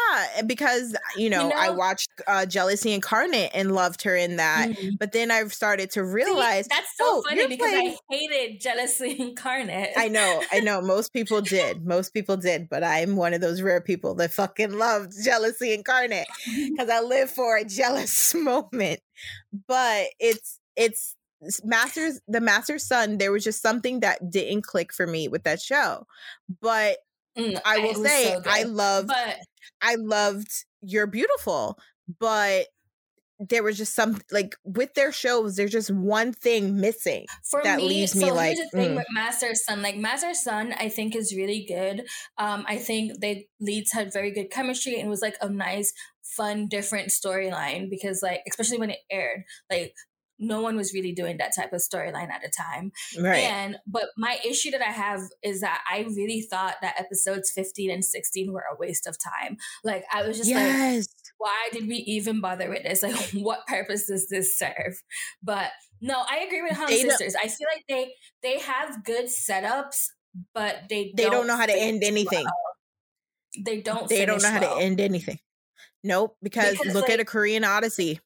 because 0.47 0.97
you 1.17 1.29
know, 1.29 1.45
you 1.45 1.51
know, 1.51 1.57
I 1.57 1.69
watched 1.69 2.09
uh, 2.27 2.47
Jealousy 2.47 2.93
Incarnate 2.93 3.51
and 3.53 3.73
loved 3.73 4.03
her 4.05 4.17
in 4.17 4.37
that, 4.37 4.71
mm-hmm. 4.71 4.97
but 4.99 5.13
then 5.13 5.31
I've 5.31 5.53
started 5.53 5.91
to 5.93 6.03
realize 6.03 6.65
See, 6.65 6.71
that's 6.71 6.97
so 6.97 7.05
oh, 7.07 7.23
funny 7.29 7.47
because 7.47 7.71
playing... 7.71 7.97
I 8.11 8.15
hated 8.15 8.61
Jealousy 8.61 9.17
Incarnate. 9.21 9.91
I 9.99 10.09
know, 10.09 10.43
I 10.51 10.61
know. 10.61 10.81
Most 10.81 11.13
people 11.13 11.43
did. 11.43 11.85
Most 11.85 12.15
people 12.15 12.39
did, 12.39 12.71
but 12.71 12.83
I'm 12.83 13.15
one 13.17 13.35
of 13.35 13.43
those 13.43 13.61
rare 13.61 13.83
people 13.83 14.15
that 14.15 14.33
fucking 14.33 14.73
loved 14.73 15.13
Jealousy 15.23 15.75
Incarnate 15.75 16.27
because 16.71 16.89
I 16.89 17.01
live 17.01 17.31
for 17.31 17.59
a 17.59 17.65
jealous 17.65 18.35
moment. 18.35 19.01
But 19.69 20.07
it's 20.19 20.59
it's 20.75 21.17
Masters, 21.65 22.21
the 22.29 22.41
Master's 22.41 22.87
Son, 22.87 23.19
there 23.19 23.33
was 23.33 23.45
just 23.45 23.63
something 23.63 24.01
that 24.01 24.31
didn't 24.31 24.63
click 24.63 24.93
for 24.93 25.07
me 25.07 25.29
with 25.29 25.45
that 25.45 25.61
show. 25.61 26.07
But 26.61 26.99
mm, 27.39 27.61
I 27.65 27.79
will 27.79 27.95
say, 27.95 28.35
so 28.35 28.43
I 28.47 28.65
loved, 28.65 29.09
but- 29.09 29.39
I 29.83 29.97
loved 29.97 30.65
You're 30.83 31.07
Beautiful, 31.07 31.79
but 32.19 32.67
there 33.49 33.63
was 33.63 33.79
just 33.79 33.95
some 33.95 34.21
like 34.31 34.55
with 34.65 34.93
their 34.95 35.11
shows 35.11 35.57
there's 35.57 35.71
just 35.71 35.91
one 35.91 36.33
thing 36.33 36.79
missing 36.79 37.25
for 37.43 37.63
that 37.65 37.79
me, 37.79 37.89
leaves 37.89 38.15
me 38.15 38.27
so 38.27 38.35
like 38.35 38.55
here's 38.55 38.71
the 38.71 38.79
thing 38.79 38.91
mm. 38.93 38.97
with 38.97 39.07
master 39.13 39.55
sun 39.55 39.81
like 39.81 39.97
master 39.97 40.35
Son, 40.35 40.75
i 40.79 40.89
think 40.91 41.17
is 41.17 41.35
really 41.35 41.65
good 41.67 42.07
um 42.37 42.65
i 42.69 42.77
think 42.77 43.19
they 43.21 43.49
leads 43.59 43.93
had 43.93 44.13
very 44.13 44.31
good 44.31 44.51
chemistry 44.51 45.01
and 45.01 45.09
was 45.09 45.23
like 45.23 45.37
a 45.41 45.49
nice 45.49 45.93
fun 46.23 46.69
different 46.69 47.09
storyline 47.09 47.89
because 47.89 48.23
like 48.23 48.43
especially 48.49 48.79
when 48.79 48.91
it 48.91 48.99
aired 49.11 49.43
like 49.71 49.95
no 50.41 50.63
one 50.63 50.77
was 50.77 50.95
really 50.95 51.13
doing 51.13 51.37
that 51.37 51.55
type 51.55 51.73
of 51.73 51.81
storyline 51.81 52.31
at 52.31 52.41
the 52.43 52.51
time. 52.51 52.93
Right. 53.19 53.45
And 53.45 53.77
but 53.87 54.07
my 54.17 54.39
issue 54.45 54.71
that 54.73 54.81
I 54.81 54.91
have 54.91 55.21
is 55.43 55.61
that 55.61 55.83
I 55.89 56.01
really 56.17 56.41
thought 56.41 56.77
that 56.83 56.99
episodes 56.99 57.51
15 57.51 57.91
and 57.91 58.05
16 58.05 58.53
were 58.53 58.65
a 58.73 58.77
waste 58.77 59.07
of 59.07 59.17
time. 59.23 59.59
Like 59.85 60.05
I 60.13 60.27
was 60.27 60.39
just 60.39 60.49
yes. 60.49 60.97
like 60.97 61.07
why 61.39 61.69
did 61.73 61.87
we 61.87 61.97
even 61.97 62.41
bother 62.41 62.71
with 62.71 62.83
this? 62.83 63.03
Like 63.03 63.17
what 63.35 63.67
purpose 63.67 64.07
does 64.07 64.29
this 64.29 64.59
serve? 64.59 65.03
But 65.43 65.71
no, 66.01 66.25
I 66.29 66.39
agree 66.39 66.63
with 66.63 66.77
Hong 66.77 66.89
Sisters. 66.89 67.37
I 67.37 67.49
feel 67.49 67.69
like 67.73 67.85
they 67.89 68.15
they 68.43 68.59
have 68.61 69.05
good 69.05 69.27
setups, 69.27 70.07
but 70.55 70.85
they 70.89 71.13
they 71.15 71.25
don't, 71.25 71.33
don't 71.33 71.47
know 71.47 71.57
how 71.57 71.67
to 71.67 71.79
end 71.79 72.03
anything. 72.03 72.45
Well. 72.45 73.65
They 73.65 73.81
don't. 73.81 74.09
They 74.09 74.25
don't 74.25 74.43
know 74.43 74.51
well. 74.51 74.71
how 74.71 74.77
to 74.77 74.83
end 74.83 75.01
anything. 75.01 75.39
Nope. 76.03 76.37
Because, 76.43 76.79
because 76.79 76.95
look 76.95 77.05
like, 77.05 77.13
at 77.13 77.21
a 77.21 77.25
Korean 77.25 77.65
Odyssey 77.65 78.21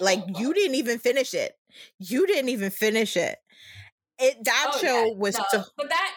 like 0.00 0.24
you 0.38 0.54
didn't 0.54 0.76
even 0.76 0.98
finish 0.98 1.34
it. 1.34 1.56
You 1.98 2.26
didn't 2.26 2.48
even 2.50 2.70
finish 2.70 3.16
it. 3.16 3.38
It 4.18 4.44
that 4.44 4.72
oh, 4.74 4.78
show 4.78 5.04
yeah, 5.06 5.14
was 5.14 5.38
no. 5.38 5.44
so 5.50 5.64
But 5.76 5.88
that 5.88 6.10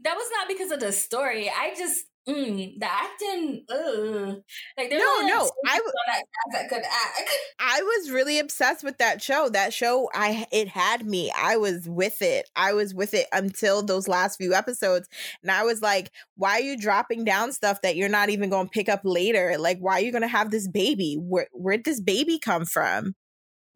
that 0.00 0.16
was 0.16 0.28
not 0.32 0.48
because 0.48 0.70
of 0.70 0.80
the 0.80 0.92
story. 0.92 1.50
I 1.50 1.74
just 1.76 2.04
Mm, 2.28 2.78
the 2.78 2.86
acting, 2.86 3.64
ugh. 3.68 4.42
like 4.78 4.90
no, 4.90 4.98
no. 5.22 5.50
I 5.66 5.80
was 5.80 5.92
that, 6.06 6.22
that 6.52 6.68
could 6.68 6.84
act. 6.84 7.30
I 7.58 7.82
was 7.82 8.12
really 8.12 8.38
obsessed 8.38 8.84
with 8.84 8.98
that 8.98 9.20
show. 9.20 9.48
That 9.48 9.74
show, 9.74 10.08
I 10.14 10.46
it 10.52 10.68
had 10.68 11.04
me. 11.04 11.32
I 11.36 11.56
was 11.56 11.88
with 11.88 12.22
it. 12.22 12.48
I 12.54 12.74
was 12.74 12.94
with 12.94 13.12
it 13.12 13.26
until 13.32 13.82
those 13.82 14.06
last 14.06 14.36
few 14.36 14.54
episodes, 14.54 15.08
and 15.42 15.50
I 15.50 15.64
was 15.64 15.82
like, 15.82 16.12
"Why 16.36 16.58
are 16.58 16.60
you 16.60 16.78
dropping 16.78 17.24
down 17.24 17.50
stuff 17.50 17.82
that 17.82 17.96
you're 17.96 18.08
not 18.08 18.30
even 18.30 18.50
going 18.50 18.66
to 18.66 18.70
pick 18.70 18.88
up 18.88 19.00
later? 19.02 19.56
Like, 19.58 19.78
why 19.80 19.94
are 19.94 20.02
you 20.02 20.12
going 20.12 20.22
to 20.22 20.28
have 20.28 20.52
this 20.52 20.68
baby? 20.68 21.16
Where 21.20 21.48
where'd 21.52 21.84
this 21.84 22.00
baby 22.00 22.38
come 22.38 22.66
from? 22.66 23.14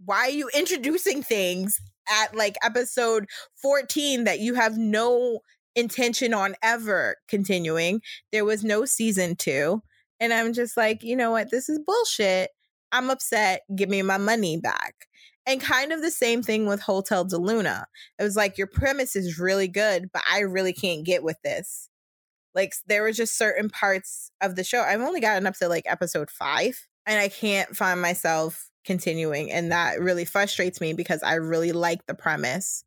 Why 0.04 0.18
are 0.18 0.30
you 0.30 0.48
introducing 0.54 1.20
things 1.22 1.80
at 2.08 2.34
like 2.36 2.56
episode 2.62 3.26
14 3.62 4.24
that 4.24 4.40
you 4.40 4.54
have 4.54 4.76
no 4.78 5.40
intention 5.76 6.34
on 6.34 6.56
ever 6.62 7.16
continuing. 7.28 8.00
There 8.32 8.44
was 8.44 8.64
no 8.64 8.84
season 8.84 9.36
two. 9.36 9.82
And 10.18 10.32
I'm 10.32 10.52
just 10.54 10.76
like, 10.76 11.02
you 11.02 11.14
know 11.14 11.30
what? 11.30 11.50
This 11.50 11.68
is 11.68 11.78
bullshit. 11.86 12.50
I'm 12.90 13.10
upset. 13.10 13.60
Give 13.76 13.88
me 13.88 14.02
my 14.02 14.16
money 14.16 14.58
back. 14.58 14.94
And 15.46 15.60
kind 15.60 15.92
of 15.92 16.02
the 16.02 16.10
same 16.10 16.42
thing 16.42 16.66
with 16.66 16.80
Hotel 16.80 17.24
del 17.24 17.44
Luna. 17.44 17.86
It 18.18 18.22
was 18.22 18.34
like, 18.34 18.58
your 18.58 18.66
premise 18.66 19.14
is 19.14 19.38
really 19.38 19.68
good, 19.68 20.10
but 20.12 20.22
I 20.28 20.40
really 20.40 20.72
can't 20.72 21.04
get 21.04 21.22
with 21.22 21.36
this. 21.44 21.88
Like, 22.54 22.72
there 22.86 23.02
were 23.02 23.12
just 23.12 23.38
certain 23.38 23.68
parts 23.68 24.30
of 24.40 24.56
the 24.56 24.64
show. 24.64 24.80
I've 24.80 25.02
only 25.02 25.20
gotten 25.20 25.46
up 25.46 25.54
to 25.58 25.68
like 25.68 25.84
episode 25.86 26.30
five, 26.30 26.88
and 27.04 27.20
I 27.20 27.28
can't 27.28 27.76
find 27.76 28.00
myself 28.00 28.70
continuing. 28.84 29.52
And 29.52 29.70
that 29.70 30.00
really 30.00 30.24
frustrates 30.24 30.80
me 30.80 30.94
because 30.94 31.22
I 31.22 31.34
really 31.34 31.72
like 31.72 32.06
the 32.06 32.14
premise 32.14 32.82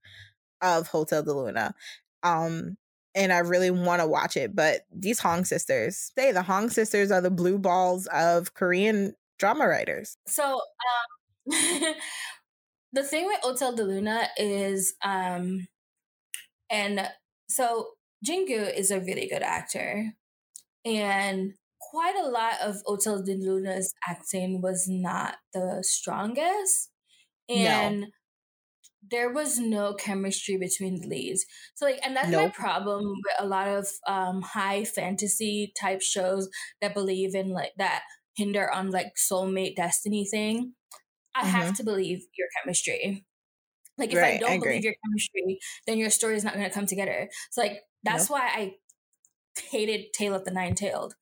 of 0.61 0.87
Hotel 0.87 1.23
del 1.23 1.45
Luna. 1.45 1.75
Um, 2.23 2.77
and 3.15 3.33
I 3.33 3.39
really 3.39 3.71
want 3.71 4.01
to 4.01 4.07
watch 4.07 4.37
it. 4.37 4.55
But 4.55 4.81
these 4.91 5.19
Hong 5.19 5.45
sisters, 5.45 6.11
they 6.15 6.31
the 6.31 6.43
Hong 6.43 6.69
sisters 6.69 7.11
are 7.11 7.21
the 7.21 7.31
blue 7.31 7.57
balls 7.57 8.07
of 8.13 8.53
Korean 8.53 9.13
drama 9.37 9.67
writers. 9.67 10.17
So 10.27 10.61
um 11.47 11.51
the 12.93 13.03
thing 13.03 13.25
with 13.25 13.39
Hotel 13.41 13.75
del 13.75 13.87
Luna 13.87 14.27
is 14.37 14.93
um 15.03 15.67
and 16.69 17.09
so 17.49 17.89
Jingu 18.25 18.73
is 18.77 18.91
a 18.91 18.99
really 18.99 19.27
good 19.27 19.41
actor, 19.41 20.13
and 20.85 21.53
quite 21.81 22.15
a 22.15 22.27
lot 22.27 22.61
of 22.61 22.77
Hotel 22.85 23.23
del 23.23 23.37
Luna's 23.37 23.93
acting 24.07 24.61
was 24.61 24.85
not 24.87 25.37
the 25.53 25.83
strongest, 25.85 26.89
and. 27.47 28.01
No. 28.01 28.07
There 29.09 29.31
was 29.31 29.59
no 29.59 29.93
chemistry 29.93 30.57
between 30.57 31.01
the 31.01 31.07
leads. 31.07 31.45
So 31.75 31.85
like 31.85 31.99
and 32.03 32.15
that's 32.15 32.29
nope. 32.29 32.43
my 32.43 32.49
problem 32.49 33.05
with 33.05 33.35
a 33.39 33.45
lot 33.45 33.67
of 33.67 33.87
um 34.07 34.41
high 34.41 34.83
fantasy 34.83 35.73
type 35.79 36.01
shows 36.01 36.49
that 36.81 36.93
believe 36.93 37.35
in 37.35 37.49
like 37.49 37.71
that 37.77 38.03
hinder 38.35 38.71
on 38.71 38.91
like 38.91 39.13
soulmate 39.17 39.75
destiny 39.75 40.25
thing. 40.25 40.73
I 41.35 41.41
mm-hmm. 41.41 41.49
have 41.51 41.75
to 41.77 41.83
believe 41.83 42.23
your 42.37 42.47
chemistry. 42.57 43.25
Like 43.97 44.13
if 44.13 44.17
right, 44.17 44.35
I 44.35 44.37
don't 44.37 44.51
I 44.51 44.57
believe 44.59 44.83
your 44.83 44.95
chemistry, 45.05 45.59
then 45.85 45.97
your 45.97 46.09
story 46.09 46.35
is 46.35 46.43
not 46.43 46.53
going 46.53 46.67
to 46.67 46.73
come 46.73 46.85
together. 46.85 47.29
So 47.51 47.61
like 47.61 47.81
that's 48.03 48.29
nope. 48.29 48.39
why 48.39 48.47
I 48.47 48.75
hated 49.69 50.13
Tale 50.13 50.35
of 50.35 50.45
the 50.45 50.51
Nine 50.51 50.75
Tailed. 50.75 51.15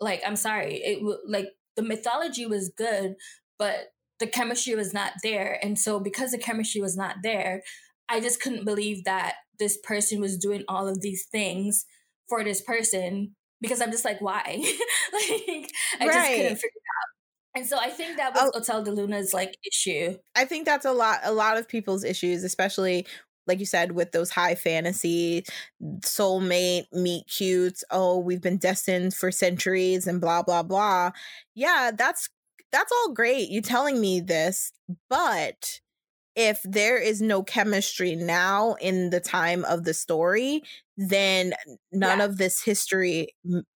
Like 0.00 0.22
I'm 0.26 0.36
sorry, 0.36 0.76
it 0.76 1.02
like 1.28 1.48
the 1.76 1.82
mythology 1.82 2.46
was 2.46 2.72
good, 2.76 3.14
but 3.58 3.92
the 4.22 4.28
chemistry 4.28 4.76
was 4.76 4.94
not 4.94 5.14
there, 5.24 5.58
and 5.64 5.76
so 5.76 5.98
because 5.98 6.30
the 6.30 6.38
chemistry 6.38 6.80
was 6.80 6.96
not 6.96 7.16
there, 7.24 7.64
I 8.08 8.20
just 8.20 8.40
couldn't 8.40 8.64
believe 8.64 9.02
that 9.02 9.34
this 9.58 9.76
person 9.82 10.20
was 10.20 10.38
doing 10.38 10.62
all 10.68 10.86
of 10.86 11.00
these 11.00 11.26
things 11.32 11.86
for 12.28 12.44
this 12.44 12.60
person 12.60 13.34
because 13.60 13.80
I'm 13.80 13.90
just 13.90 14.04
like, 14.04 14.20
why? 14.20 14.42
like 15.12 15.70
I 15.98 16.06
right. 16.06 16.12
just 16.12 16.28
couldn't 16.28 16.54
figure 16.54 16.70
it 16.76 16.92
out. 17.00 17.56
And 17.56 17.66
so 17.66 17.78
I 17.80 17.90
think 17.90 18.16
that 18.16 18.32
was 18.32 18.52
oh, 18.54 18.58
Hotel 18.60 18.84
del 18.84 18.94
Luna's 18.94 19.34
like 19.34 19.56
issue. 19.66 20.16
I 20.36 20.44
think 20.44 20.66
that's 20.66 20.86
a 20.86 20.92
lot 20.92 21.18
a 21.24 21.32
lot 21.32 21.58
of 21.58 21.68
people's 21.68 22.04
issues, 22.04 22.44
especially 22.44 23.04
like 23.48 23.58
you 23.58 23.66
said 23.66 23.90
with 23.90 24.12
those 24.12 24.30
high 24.30 24.54
fantasy 24.54 25.44
soulmate 26.02 26.84
meet 26.92 27.26
cutes 27.26 27.82
oh 27.90 28.16
we've 28.16 28.40
been 28.40 28.56
destined 28.56 29.12
for 29.12 29.32
centuries 29.32 30.06
and 30.06 30.20
blah 30.20 30.42
blah 30.42 30.62
blah 30.62 31.10
yeah 31.56 31.90
that's 31.92 32.28
that's 32.72 32.92
all 32.92 33.12
great 33.12 33.48
you 33.48 33.60
telling 33.60 34.00
me 34.00 34.20
this 34.20 34.72
but 35.08 35.80
if 36.34 36.62
there 36.64 36.96
is 36.96 37.20
no 37.20 37.42
chemistry 37.42 38.16
now 38.16 38.74
in 38.80 39.10
the 39.10 39.20
time 39.20 39.64
of 39.66 39.84
the 39.84 39.94
story 39.94 40.62
then 40.96 41.52
none 41.92 42.18
yeah. 42.18 42.24
of 42.24 42.38
this 42.38 42.62
history 42.62 43.28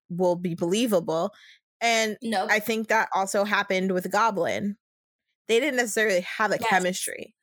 will 0.08 0.36
be 0.36 0.54
believable 0.54 1.32
and 1.80 2.16
no, 2.22 2.46
I 2.48 2.58
think 2.58 2.88
that 2.88 3.08
also 3.14 3.44
happened 3.44 3.92
with 3.92 4.10
Goblin. 4.10 4.76
They 5.48 5.60
didn't 5.60 5.76
necessarily 5.76 6.22
have 6.22 6.50
a 6.50 6.58
yes. 6.60 6.68
chemistry. 6.68 7.34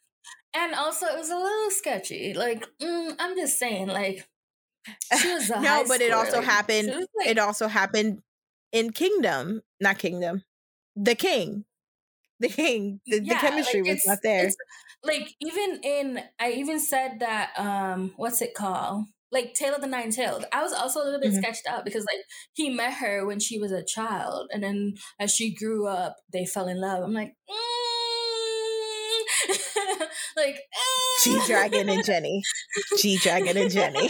And 0.55 0.73
also, 0.75 1.07
it 1.07 1.17
was 1.17 1.29
a 1.29 1.37
little 1.37 1.71
sketchy. 1.71 2.33
Like, 2.33 2.67
mm, 2.81 3.15
I'm 3.19 3.35
just 3.35 3.57
saying, 3.57 3.87
like, 3.87 4.27
she 5.19 5.33
was 5.33 5.49
no, 5.61 5.83
but 5.87 6.01
it 6.01 6.11
also 6.11 6.37
like, 6.37 6.45
happened. 6.45 6.87
Like, 7.17 7.27
it 7.27 7.39
also 7.39 7.67
happened 7.67 8.21
in 8.71 8.91
Kingdom, 8.91 9.61
not 9.79 9.97
Kingdom, 9.97 10.43
the 10.95 11.15
King, 11.15 11.65
the 12.39 12.49
King. 12.49 12.99
The, 13.06 13.21
yeah, 13.23 13.34
the 13.34 13.39
chemistry 13.39 13.82
like, 13.82 13.91
was 13.91 14.03
not 14.06 14.19
there. 14.23 14.49
Like 15.03 15.34
even 15.41 15.79
in, 15.84 16.23
I 16.39 16.51
even 16.51 16.79
said 16.79 17.19
that. 17.19 17.51
um 17.58 18.13
What's 18.15 18.41
it 18.41 18.53
called? 18.53 19.06
like 19.34 19.56
Tale 19.56 19.73
of 19.73 19.82
the 19.82 19.88
Nine 19.88 20.12
Tailed. 20.12 20.45
I 20.53 20.62
was 20.62 20.71
also 20.71 21.01
a 21.01 21.06
little 21.06 21.19
bit 21.19 21.32
mm-hmm. 21.32 21.41
sketched 21.41 21.65
out 21.67 21.84
because 21.84 22.06
like 22.06 22.23
he 22.53 22.69
met 22.69 22.93
her 22.93 23.25
when 23.25 23.39
she 23.39 23.60
was 23.60 23.71
a 23.71 23.84
child, 23.84 24.47
and 24.53 24.63
then 24.63 24.93
as 25.19 25.34
she 25.34 25.53
grew 25.53 25.88
up, 25.88 26.17
they 26.32 26.45
fell 26.45 26.67
in 26.67 26.79
love. 26.79 27.03
I'm 27.03 27.13
like, 27.13 27.34
mm. 27.49 27.84
like 30.38 30.60
G 31.23 31.39
Dragon 31.47 31.89
and 31.89 32.06
Jennie, 32.06 32.43
G 32.99 33.17
Dragon 33.17 33.58
and 33.58 33.71
Jennie. 33.71 34.10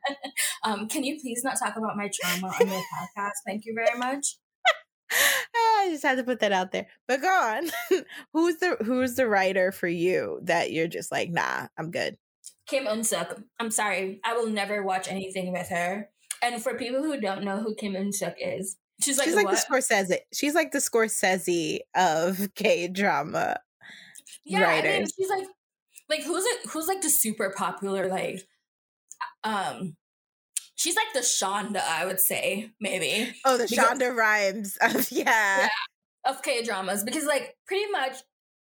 um, 0.64 0.86
can 0.88 1.04
you 1.04 1.18
please 1.20 1.40
not 1.42 1.58
talk 1.58 1.76
about 1.76 1.96
my 1.96 2.10
trauma 2.12 2.48
on 2.60 2.68
your 2.68 2.82
podcast? 3.18 3.32
Thank 3.46 3.64
you 3.64 3.74
very 3.74 3.98
much. 3.98 4.36
I 5.54 5.88
just 5.90 6.02
had 6.02 6.18
to 6.18 6.24
put 6.24 6.40
that 6.40 6.52
out 6.52 6.72
there. 6.72 6.86
But 7.08 7.22
go 7.22 7.28
on. 7.28 7.70
who's 8.32 8.56
the 8.56 8.76
who's 8.84 9.14
the 9.14 9.26
writer 9.26 9.72
for 9.72 9.88
you 9.88 10.40
that 10.42 10.72
you're 10.72 10.88
just 10.88 11.10
like, 11.10 11.30
nah, 11.30 11.68
I'm 11.76 11.90
good. 11.90 12.16
Kim 12.66 12.84
Eun 12.84 13.04
Suk. 13.04 13.40
I'm 13.58 13.70
sorry, 13.70 14.20
I 14.24 14.34
will 14.34 14.48
never 14.48 14.82
watch 14.82 15.08
anything 15.08 15.52
with 15.52 15.68
her. 15.68 16.08
And 16.42 16.62
for 16.62 16.74
people 16.74 17.02
who 17.02 17.20
don't 17.20 17.44
know 17.44 17.58
who 17.58 17.74
Kim 17.74 17.94
Eun 17.94 18.14
Suk 18.14 18.34
is, 18.40 18.76
she's 19.02 19.18
like, 19.18 19.26
she's 19.26 19.34
like 19.34 19.50
the 19.50 19.56
Scorsese. 19.56 20.18
She's 20.32 20.54
like 20.54 20.72
the 20.72 20.78
Scorsese 20.78 21.80
of 21.94 22.48
K 22.54 22.88
drama 22.88 23.58
yeah, 24.44 24.62
writers. 24.62 24.90
I 24.90 24.98
mean, 24.98 25.06
she's 25.16 25.30
like, 25.30 25.46
like 26.08 26.22
who's 26.22 26.44
it? 26.44 26.70
Who's 26.70 26.86
like 26.86 27.02
the 27.02 27.10
super 27.10 27.52
popular 27.56 28.08
like, 28.08 28.46
um, 29.44 29.96
she's 30.80 30.96
like 30.96 31.12
the 31.12 31.20
Shonda, 31.20 31.82
I 31.82 32.06
would 32.06 32.20
say 32.20 32.70
maybe. 32.80 33.32
Oh, 33.44 33.56
the 33.56 33.66
because, 33.68 33.84
Shonda 33.84 34.14
Rhimes 34.14 34.76
of 34.80 35.10
yeah. 35.12 35.24
yeah 35.60 35.68
of 36.24 36.42
K 36.42 36.62
dramas 36.62 37.04
because 37.04 37.24
like 37.24 37.54
pretty 37.66 37.90
much 37.90 38.16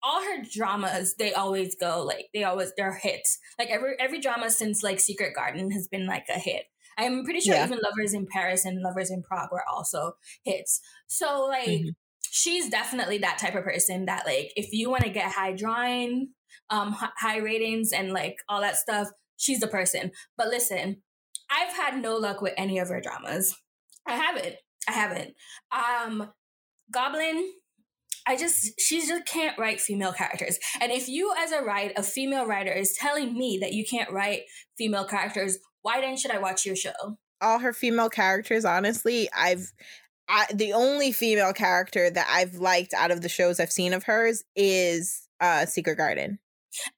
all 0.03 0.23
her 0.23 0.43
dramas 0.53 1.15
they 1.19 1.33
always 1.33 1.75
go 1.75 2.03
like 2.05 2.29
they 2.35 2.45
always 2.45 2.73
they're 2.77 2.95
hits 2.95 3.39
like 3.59 3.69
every 3.71 3.95
every 3.99 4.21
drama 4.21 4.51
since 4.51 4.83
like 4.83 5.01
secret 5.01 5.35
garden 5.35 5.71
has 5.71 5.89
been 5.89 6.07
like 6.07 6.27
a 6.29 6.39
hit 6.39 6.65
i'm 6.99 7.25
pretty 7.25 7.41
sure 7.41 7.55
yeah. 7.55 7.65
even 7.65 7.79
lovers 7.83 8.13
in 8.13 8.27
paris 8.31 8.65
and 8.65 8.83
lovers 8.83 9.11
in 9.11 9.23
prague 9.23 9.49
were 9.51 9.65
also 9.69 10.13
hits 10.45 10.81
so 11.07 11.47
like 11.47 11.67
mm-hmm. 11.67 11.89
she's 12.23 12.69
definitely 12.69 13.19
that 13.19 13.39
type 13.39 13.55
of 13.55 13.65
person 13.65 14.05
that 14.05 14.27
like 14.27 14.53
if 14.55 14.73
you 14.73 14.91
want 14.91 15.03
to 15.03 15.11
get 15.11 15.33
high 15.33 15.53
drawing 15.53 16.29
um 16.69 16.95
high 16.99 17.39
ratings 17.39 17.91
and 17.93 18.13
like 18.13 18.37
all 18.49 18.61
that 18.61 18.77
stuff 18.77 19.09
she's 19.37 19.61
the 19.61 19.67
person 19.67 20.11
but 20.37 20.49
listen 20.49 21.03
i've 21.51 21.75
had 21.75 22.01
no 22.01 22.17
luck 22.17 22.41
with 22.41 22.55
any 22.57 22.79
of 22.79 22.89
her 22.89 23.01
dramas 23.01 23.55
i 24.07 24.13
haven't 24.13 24.57
i 24.89 24.93
haven't 24.93 25.35
um 25.73 26.31
goblin 26.91 27.51
I 28.27 28.37
just 28.37 28.81
she 28.81 29.07
just 29.07 29.25
can't 29.25 29.57
write 29.57 29.81
female 29.81 30.13
characters. 30.13 30.59
And 30.81 30.91
if 30.91 31.09
you 31.09 31.33
as 31.39 31.53
a 31.53 31.63
write 31.63 31.93
a 31.97 32.03
female 32.03 32.45
writer 32.45 32.73
is 32.73 32.93
telling 32.93 33.35
me 33.35 33.59
that 33.61 33.73
you 33.73 33.85
can't 33.85 34.11
write 34.11 34.43
female 34.77 35.05
characters, 35.05 35.59
why 35.83 36.01
then 36.01 36.17
should 36.17 36.33
I 36.33 36.39
watch 36.39 36.67
your 36.67 36.75
show? 36.75 37.19
All 37.41 37.61
her 37.61 37.73
female 37.73 38.09
characters, 38.09 38.65
honestly, 38.65 39.29
I've 39.35 39.73
I, 40.29 40.47
the 40.53 40.73
only 40.73 41.13
female 41.13 41.53
character 41.53 42.11
that 42.11 42.27
I've 42.29 42.57
liked 42.57 42.93
out 42.95 43.13
of 43.13 43.21
the 43.21 43.29
shows 43.29 43.61
I've 43.61 43.71
seen 43.71 43.93
of 43.93 44.05
hers 44.05 44.43
is 44.57 45.29
uh 45.41 45.67
Secret 45.67 45.97
Garden. 45.97 46.41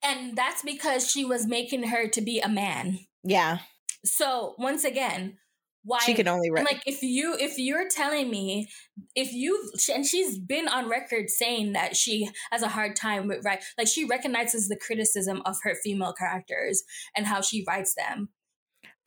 And 0.03 0.35
that's 0.35 0.63
because 0.63 1.09
she 1.09 1.23
was 1.23 1.45
making 1.45 1.83
her 1.83 2.07
to 2.07 2.21
be 2.21 2.39
a 2.39 2.49
man. 2.49 2.99
Yeah. 3.23 3.59
So 4.05 4.55
once 4.57 4.83
again, 4.83 5.37
why 5.83 5.99
she 5.99 6.13
can 6.13 6.27
only 6.27 6.51
write. 6.51 6.65
like 6.65 6.81
if 6.85 7.01
you 7.01 7.35
if 7.39 7.57
you're 7.57 7.87
telling 7.87 8.29
me 8.29 8.67
if 9.15 9.31
you've 9.31 9.71
and 9.93 10.05
she's 10.05 10.37
been 10.37 10.67
on 10.67 10.89
record 10.89 11.29
saying 11.29 11.73
that 11.73 11.95
she 11.95 12.29
has 12.51 12.61
a 12.61 12.67
hard 12.67 12.95
time 12.95 13.27
with 13.27 13.43
right 13.45 13.63
like 13.77 13.87
she 13.87 14.03
recognizes 14.05 14.67
the 14.67 14.77
criticism 14.77 15.41
of 15.45 15.57
her 15.63 15.75
female 15.83 16.13
characters 16.13 16.83
and 17.15 17.25
how 17.25 17.41
she 17.41 17.63
writes 17.67 17.95
them. 17.95 18.29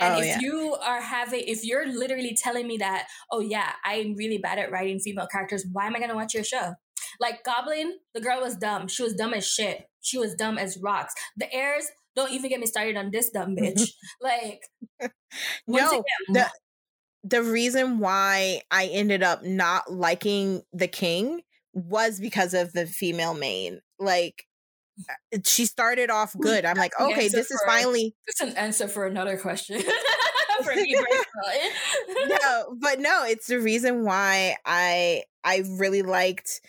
And 0.00 0.14
oh, 0.14 0.18
if 0.18 0.26
yeah. 0.26 0.38
you 0.40 0.74
are 0.82 1.00
having 1.00 1.44
if 1.46 1.62
you're 1.62 1.86
literally 1.86 2.36
telling 2.40 2.66
me 2.66 2.78
that 2.78 3.06
oh 3.30 3.40
yeah 3.40 3.72
i'm 3.84 4.14
really 4.16 4.38
bad 4.38 4.58
at 4.58 4.72
writing 4.72 4.98
female 4.98 5.28
characters 5.30 5.66
why 5.70 5.86
am 5.86 5.94
i 5.94 6.00
gonna 6.00 6.16
watch 6.16 6.34
your 6.34 6.44
show? 6.44 6.72
Like 7.20 7.44
goblin 7.44 7.98
the 8.14 8.20
girl 8.20 8.40
was 8.40 8.56
dumb. 8.56 8.88
She 8.88 9.02
was 9.02 9.14
dumb 9.14 9.34
as 9.34 9.46
shit. 9.46 9.84
She 10.00 10.18
was 10.18 10.34
dumb 10.34 10.56
as 10.56 10.78
rocks. 10.78 11.14
The 11.36 11.52
heirs 11.54 11.86
don't 12.14 12.32
even 12.32 12.50
get 12.50 12.60
me 12.60 12.66
started 12.66 12.96
on 12.96 13.10
this 13.10 13.30
dumb 13.30 13.56
bitch. 13.56 13.90
like, 14.20 14.62
no, 15.66 15.88
again, 15.88 16.02
the 16.28 16.50
the 17.24 17.42
reason 17.42 17.98
why 17.98 18.62
I 18.70 18.86
ended 18.86 19.22
up 19.22 19.44
not 19.44 19.92
liking 19.92 20.62
the 20.72 20.88
king 20.88 21.42
was 21.72 22.20
because 22.20 22.54
of 22.54 22.72
the 22.72 22.86
female 22.86 23.34
main. 23.34 23.80
Like, 23.98 24.44
uh, 25.08 25.38
she 25.44 25.66
started 25.66 26.10
off 26.10 26.34
good. 26.38 26.64
I'm 26.64 26.76
like, 26.76 26.98
okay, 27.00 27.28
this 27.28 27.50
is 27.50 27.62
finally. 27.66 28.14
It's 28.26 28.40
an 28.40 28.56
answer 28.56 28.88
for 28.88 29.06
another 29.06 29.36
question. 29.38 29.80
for 30.62 30.74
me 30.74 30.94
no, 32.28 32.76
but 32.78 33.00
no, 33.00 33.24
it's 33.24 33.46
the 33.46 33.58
reason 33.58 34.04
why 34.04 34.56
I 34.64 35.24
I 35.44 35.64
really 35.78 36.02
liked 36.02 36.60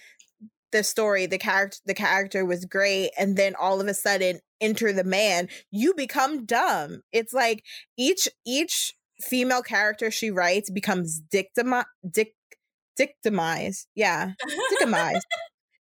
the 0.73 0.83
story 0.83 1.25
the 1.25 1.37
character 1.37 1.77
the 1.85 1.93
character 1.93 2.43
was 2.43 2.65
great 2.65 3.11
and 3.17 3.37
then 3.37 3.55
all 3.57 3.79
of 3.79 3.87
a 3.87 3.93
sudden 3.93 4.39
enter 4.59 4.91
the 4.91 5.03
man 5.05 5.47
you 5.71 5.93
become 5.93 6.45
dumb. 6.45 7.01
It's 7.13 7.33
like 7.33 7.63
each 7.97 8.27
each 8.45 8.93
female 9.21 9.61
character 9.61 10.11
she 10.11 10.31
writes 10.31 10.69
becomes 10.69 11.21
dictimi- 11.33 11.85
dic- 12.09 12.35
dictimized. 12.97 13.87
Yeah 13.95 14.33
dictimized. 14.69 15.25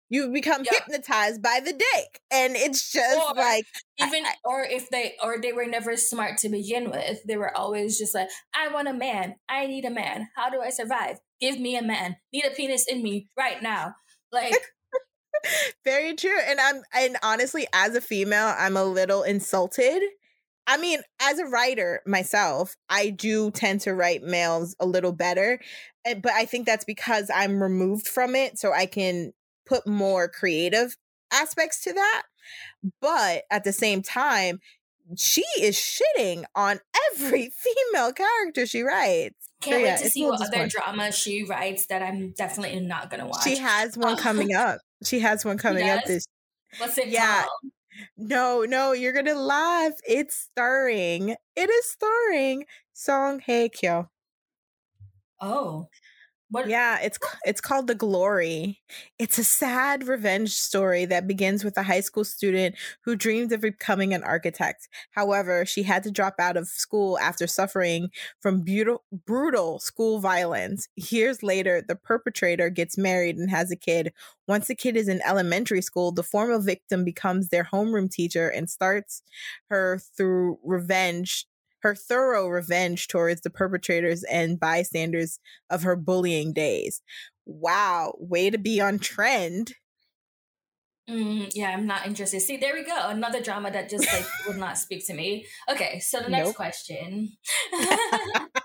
You 0.09 0.29
become 0.31 0.63
yep. 0.63 0.75
hypnotized 0.75 1.41
by 1.41 1.59
the 1.65 1.71
dick 1.71 2.21
and 2.29 2.55
it's 2.55 2.91
just 2.91 3.19
or 3.19 3.33
like 3.33 3.65
even 3.99 4.23
I, 4.27 4.33
or 4.45 4.61
if 4.61 4.91
they 4.91 5.13
or 5.23 5.41
they 5.41 5.53
were 5.53 5.65
never 5.65 5.97
smart 5.97 6.37
to 6.39 6.49
begin 6.49 6.91
with 6.91 7.23
they 7.27 7.35
were 7.35 7.55
always 7.57 7.97
just 7.97 8.13
like 8.13 8.29
i 8.53 8.71
want 8.71 8.87
a 8.87 8.93
man. 8.93 9.37
I 9.49 9.65
need 9.65 9.85
a 9.85 9.89
man. 9.89 10.27
How 10.35 10.51
do 10.51 10.61
i 10.61 10.69
survive? 10.69 11.17
Give 11.41 11.59
me 11.59 11.75
a 11.77 11.81
man. 11.81 12.17
Need 12.31 12.45
a 12.45 12.51
penis 12.51 12.85
in 12.87 13.01
me 13.01 13.29
right 13.35 13.63
now. 13.63 13.95
Like 14.31 14.61
Very 15.83 16.15
true. 16.15 16.39
And 16.47 16.59
I'm 16.59 16.83
and 16.93 17.17
honestly, 17.21 17.67
as 17.73 17.95
a 17.95 18.01
female, 18.01 18.53
I'm 18.57 18.77
a 18.77 18.85
little 18.85 19.23
insulted 19.23 20.01
I 20.65 20.77
mean, 20.77 20.99
as 21.21 21.39
a 21.39 21.45
writer 21.45 22.01
myself, 22.05 22.75
I 22.89 23.09
do 23.09 23.51
tend 23.51 23.81
to 23.81 23.93
write 23.93 24.23
males 24.23 24.75
a 24.79 24.85
little 24.85 25.11
better, 25.11 25.59
but 26.05 26.31
I 26.31 26.45
think 26.45 26.65
that's 26.65 26.85
because 26.85 27.29
I'm 27.33 27.61
removed 27.61 28.07
from 28.07 28.35
it, 28.35 28.57
so 28.57 28.71
I 28.71 28.85
can 28.85 29.33
put 29.65 29.85
more 29.85 30.29
creative 30.29 30.97
aspects 31.31 31.83
to 31.83 31.93
that. 31.93 32.23
But 33.01 33.43
at 33.51 33.63
the 33.63 33.73
same 33.73 34.01
time, 34.01 34.59
she 35.17 35.43
is 35.59 35.75
shitting 35.75 36.45
on 36.55 36.79
every 37.11 37.51
female 37.91 38.13
character 38.13 38.65
she 38.65 38.81
writes. 38.81 39.35
Can't 39.59 39.75
so, 39.75 39.79
yeah, 39.79 39.95
wait 39.95 40.03
to 40.03 40.09
see 40.09 40.25
what 40.25 40.41
other 40.41 40.67
drama 40.67 41.11
she 41.11 41.43
writes 41.43 41.87
that 41.87 42.01
I'm 42.01 42.31
definitely 42.31 42.79
not 42.79 43.09
gonna 43.09 43.27
watch. 43.27 43.43
She 43.43 43.57
has 43.57 43.97
one 43.97 44.15
coming 44.17 44.53
up. 44.53 44.79
She 45.03 45.19
has 45.19 45.45
one 45.45 45.57
coming 45.57 45.89
up 45.89 46.05
this. 46.05 46.25
What's 46.77 46.97
it 46.97 47.07
yeah. 47.07 47.43
called? 47.43 47.71
No, 48.17 48.65
no, 48.67 48.93
you're 48.93 49.13
gonna 49.13 49.35
laugh. 49.35 49.93
It's 50.07 50.35
starring. 50.35 51.35
It 51.55 51.69
is 51.69 51.85
starring 51.91 52.65
Song 52.93 53.39
Hye 53.45 53.69
Kyo. 53.69 54.09
Oh, 55.39 55.87
what? 56.53 56.67
Yeah, 56.69 56.99
it's 57.01 57.17
it's 57.45 57.59
called 57.59 57.87
The 57.87 57.95
Glory. 57.95 58.79
It's 59.17 59.39
a 59.39 59.43
sad 59.43 60.07
revenge 60.07 60.51
story 60.51 61.03
that 61.05 61.27
begins 61.27 61.63
with 61.63 61.75
a 61.77 61.83
high 61.83 62.01
school 62.01 62.23
student 62.23 62.75
who 63.03 63.15
dreamed 63.15 63.51
of 63.51 63.61
becoming 63.61 64.13
an 64.13 64.23
architect. 64.23 64.87
However, 65.11 65.65
she 65.65 65.81
had 65.81 66.03
to 66.03 66.11
drop 66.11 66.35
out 66.37 66.55
of 66.55 66.67
school 66.67 67.17
after 67.17 67.47
suffering 67.47 68.09
from 68.39 68.61
brutal, 68.61 69.03
brutal 69.25 69.79
school 69.79 70.19
violence. 70.19 70.87
Years 70.95 71.41
later, 71.41 71.81
the 71.81 71.95
perpetrator 71.95 72.69
gets 72.69 72.99
married 72.99 73.37
and 73.37 73.49
has 73.49 73.71
a 73.71 73.75
kid. 73.75 74.13
Once 74.47 74.67
the 74.67 74.75
kid 74.75 74.95
is 74.95 75.07
in 75.07 75.21
elementary 75.25 75.81
school, 75.81 76.11
the 76.11 76.21
former 76.21 76.59
victim 76.59 77.03
becomes 77.03 77.49
their 77.49 77.63
homeroom 77.63 78.11
teacher 78.11 78.47
and 78.47 78.69
starts 78.69 79.23
her 79.71 79.99
through 80.15 80.59
revenge 80.63 81.47
her 81.83 81.93
thorough 81.93 82.47
revenge 82.47 83.07
towards 83.09 83.41
the 83.41 83.49
perpetrators 83.49 84.23
and 84.23 84.59
bystanders 84.59 85.39
of 85.69 85.83
her 85.83 85.95
bullying 85.95 86.53
days. 86.53 87.01
Wow, 87.45 88.15
way 88.17 88.49
to 88.49 88.57
be 88.57 88.79
on 88.79 88.99
trend. 88.99 89.73
Mm, 91.09 91.51
yeah, 91.53 91.71
I'm 91.71 91.85
not 91.85 92.07
interested. 92.07 92.39
See, 92.39 92.55
there 92.55 92.73
we 92.73 92.85
go. 92.85 93.09
Another 93.09 93.41
drama 93.41 93.69
that 93.71 93.89
just 93.89 94.11
like 94.13 94.25
would 94.47 94.57
not 94.57 94.77
speak 94.79 95.05
to 95.07 95.13
me. 95.13 95.45
Okay, 95.69 95.99
so 95.99 96.21
the 96.21 96.29
next 96.29 96.47
nope. 96.47 96.55
question. 96.55 97.33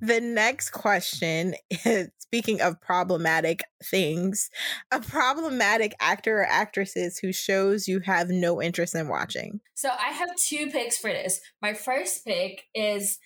the 0.00 0.20
next 0.20 0.70
question 0.70 1.54
is 1.70 2.08
speaking 2.18 2.62
of 2.62 2.80
problematic 2.80 3.62
things, 3.84 4.48
a 4.90 5.00
problematic 5.00 5.94
actor 6.00 6.40
or 6.40 6.46
actresses 6.46 7.18
who 7.18 7.30
shows 7.30 7.86
you 7.86 8.00
have 8.00 8.30
no 8.30 8.62
interest 8.62 8.94
in 8.94 9.06
watching. 9.06 9.60
So 9.74 9.90
I 9.90 10.12
have 10.12 10.30
two 10.48 10.68
picks 10.68 10.96
for 10.96 11.10
this. 11.10 11.40
My 11.60 11.74
first 11.74 12.24
pick 12.24 12.62
is 12.74 13.18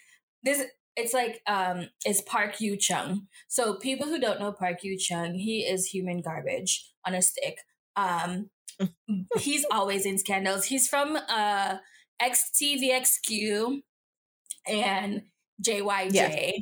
this 0.42 0.64
it's 0.96 1.12
like 1.12 1.40
um 1.46 1.88
it's 2.04 2.20
Park 2.22 2.60
Yoo 2.60 2.76
Chun. 2.76 3.28
So 3.46 3.76
people 3.76 4.08
who 4.08 4.18
don't 4.18 4.40
know 4.40 4.50
Park 4.50 4.78
Yoo 4.82 4.96
Chun, 4.98 5.34
he 5.34 5.60
is 5.60 5.86
human 5.86 6.20
garbage 6.20 6.90
on 7.06 7.14
a 7.14 7.22
stick. 7.22 7.58
Um 7.94 8.50
he's 9.38 9.64
always 9.70 10.04
in 10.04 10.18
scandals. 10.18 10.64
He's 10.64 10.88
from 10.88 11.16
uh 11.28 11.76
XTVXQ 12.20 13.82
and 14.66 15.22
JYJ. 15.64 16.12
Yes. 16.12 16.52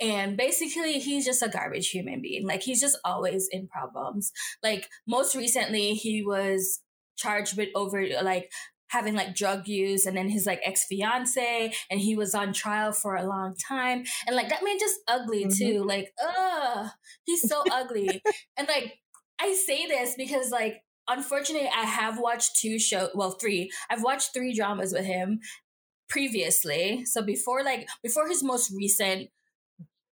And 0.00 0.36
basically, 0.36 0.98
he's 0.98 1.26
just 1.26 1.42
a 1.42 1.48
garbage 1.48 1.90
human 1.90 2.22
being. 2.22 2.46
Like, 2.46 2.62
he's 2.62 2.80
just 2.80 2.98
always 3.04 3.48
in 3.52 3.68
problems. 3.68 4.32
Like, 4.62 4.88
most 5.06 5.34
recently, 5.34 5.92
he 5.92 6.24
was 6.24 6.80
charged 7.16 7.56
with 7.56 7.68
over, 7.74 8.06
like, 8.22 8.50
having 8.90 9.14
like 9.14 9.34
drug 9.34 9.68
use 9.68 10.04
and 10.04 10.16
then 10.16 10.28
his 10.28 10.46
like 10.46 10.60
ex 10.64 10.84
fiance 10.88 11.72
and 11.90 12.00
he 12.00 12.16
was 12.16 12.34
on 12.34 12.52
trial 12.52 12.92
for 12.92 13.14
a 13.14 13.24
long 13.26 13.54
time 13.68 14.04
and 14.26 14.36
like 14.36 14.48
that 14.48 14.64
man 14.64 14.78
just 14.78 14.96
ugly 15.08 15.44
mm-hmm. 15.44 15.56
too 15.56 15.84
like 15.84 16.12
ugh 16.22 16.90
he's 17.24 17.48
so 17.48 17.62
ugly 17.70 18.20
and 18.56 18.68
like 18.68 18.94
I 19.40 19.54
say 19.54 19.86
this 19.86 20.14
because 20.18 20.50
like 20.50 20.82
unfortunately 21.08 21.68
I 21.68 21.84
have 21.84 22.18
watched 22.18 22.58
two 22.60 22.78
show 22.78 23.10
well 23.14 23.32
three 23.40 23.70
I've 23.88 24.02
watched 24.02 24.34
three 24.34 24.54
dramas 24.54 24.92
with 24.92 25.04
him 25.04 25.40
previously. 26.10 27.06
So 27.06 27.22
before 27.22 27.64
like 27.64 27.88
before 28.02 28.28
his 28.28 28.42
most 28.42 28.70
recent 28.76 29.30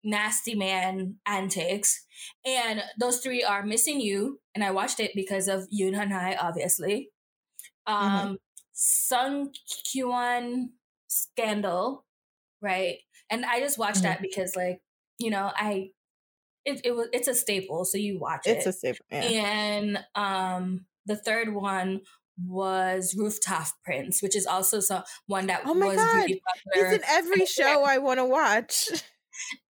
nasty 0.04 0.54
man 0.54 1.16
antics. 1.26 2.06
And 2.46 2.82
those 2.98 3.18
three 3.18 3.42
are 3.42 3.66
Missing 3.66 4.00
You, 4.00 4.40
and 4.54 4.64
I 4.64 4.70
watched 4.70 5.00
it 5.00 5.10
because 5.14 5.48
of 5.48 5.68
Yoon 5.68 5.94
Eun 5.94 6.12
Hye, 6.12 6.38
obviously. 6.40 7.10
Um 7.86 7.96
mm-hmm. 8.12 8.34
Sung 8.72 9.52
Kyuan 9.88 10.68
Scandal, 11.08 12.04
right? 12.62 12.98
And 13.30 13.44
I 13.44 13.58
just 13.60 13.78
watched 13.78 13.96
mm-hmm. 13.96 14.04
that 14.04 14.22
because 14.22 14.54
like, 14.54 14.80
you 15.18 15.30
know, 15.30 15.50
I 15.56 15.90
it, 16.64 16.80
it 16.84 16.92
was 16.94 17.08
it's 17.12 17.28
a 17.28 17.34
staple, 17.34 17.84
so 17.84 17.98
you 17.98 18.18
watch 18.18 18.46
it's 18.46 18.48
it. 18.48 18.58
It's 18.58 18.66
a 18.66 18.72
staple. 18.72 19.06
Yeah. 19.10 19.20
And 19.20 19.98
um 20.14 20.86
the 21.06 21.16
third 21.16 21.52
one 21.52 22.02
was 22.44 23.14
Rooftop 23.16 23.68
Prince, 23.84 24.22
which 24.22 24.36
is 24.36 24.46
also 24.46 24.80
some 24.80 25.02
one 25.26 25.46
that 25.46 25.62
oh 25.64 25.74
my 25.74 25.88
was 25.88 25.96
God. 25.96 26.14
really 26.16 26.40
popular. 26.46 26.88
He's 26.88 26.98
in 26.98 27.04
every 27.08 27.46
show 27.46 27.84
I 27.84 27.98
want 27.98 28.18
to 28.18 28.24
watch. 28.24 28.88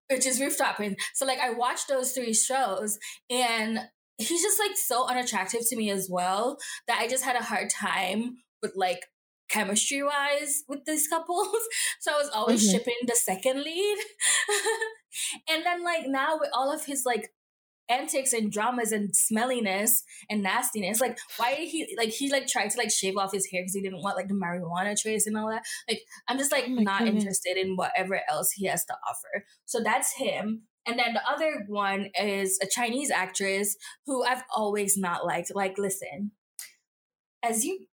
Which 0.09 0.25
is 0.25 0.39
Rooftop 0.39 0.77
Prince. 0.77 0.95
So 1.15 1.25
like 1.25 1.39
I 1.39 1.51
watched 1.51 1.89
those 1.89 2.13
three 2.13 2.33
shows 2.33 2.97
and 3.29 3.79
he's 4.17 4.41
just 4.41 4.57
like 4.57 4.77
so 4.77 5.05
unattractive 5.05 5.67
to 5.67 5.75
me 5.75 5.89
as 5.89 6.07
well 6.09 6.57
that 6.87 6.99
I 7.01 7.09
just 7.09 7.25
had 7.25 7.35
a 7.35 7.43
hard 7.43 7.69
time 7.69 8.37
with 8.61 8.71
like 8.77 9.01
chemistry 9.49 10.01
wise 10.03 10.63
with 10.67 10.85
these 10.85 11.07
couples. 11.07 11.47
So 11.99 12.13
I 12.13 12.17
was 12.17 12.29
always 12.33 12.63
mm-hmm. 12.63 12.77
shipping 12.77 12.95
the 13.05 13.15
second 13.15 13.63
lead. 13.63 13.97
and 15.49 15.65
then 15.65 15.83
like 15.83 16.07
now 16.07 16.37
with 16.39 16.49
all 16.53 16.73
of 16.73 16.85
his 16.85 17.03
like 17.05 17.33
antics 17.89 18.33
and 18.33 18.51
dramas 18.51 18.91
and 18.91 19.15
smelliness 19.15 20.03
and 20.29 20.43
nastiness. 20.43 20.99
Like, 20.99 21.17
why 21.37 21.55
did 21.55 21.69
he 21.69 21.95
like 21.97 22.09
he 22.09 22.31
like 22.31 22.47
tried 22.47 22.69
to 22.71 22.77
like 22.77 22.91
shave 22.91 23.17
off 23.17 23.33
his 23.33 23.47
hair 23.51 23.61
because 23.61 23.73
he 23.73 23.81
didn't 23.81 24.01
want 24.01 24.17
like 24.17 24.27
the 24.27 24.33
marijuana 24.33 24.99
trace 24.99 25.27
and 25.27 25.37
all 25.37 25.49
that. 25.49 25.63
Like, 25.87 26.01
I'm 26.27 26.37
just 26.37 26.51
like 26.51 26.65
oh 26.67 26.73
not 26.73 27.03
goodness. 27.03 27.23
interested 27.23 27.57
in 27.57 27.75
whatever 27.75 28.21
else 28.29 28.51
he 28.51 28.65
has 28.67 28.85
to 28.85 28.93
offer. 29.07 29.45
So 29.65 29.81
that's 29.81 30.13
him. 30.13 30.63
And 30.85 30.97
then 30.97 31.13
the 31.13 31.29
other 31.29 31.65
one 31.67 32.11
is 32.17 32.57
a 32.61 32.67
Chinese 32.67 33.11
actress 33.11 33.75
who 34.05 34.23
I've 34.23 34.43
always 34.55 34.95
not 34.97 35.25
liked. 35.25 35.51
Like, 35.53 35.77
listen, 35.77 36.31
as 37.43 37.65
you 37.65 37.87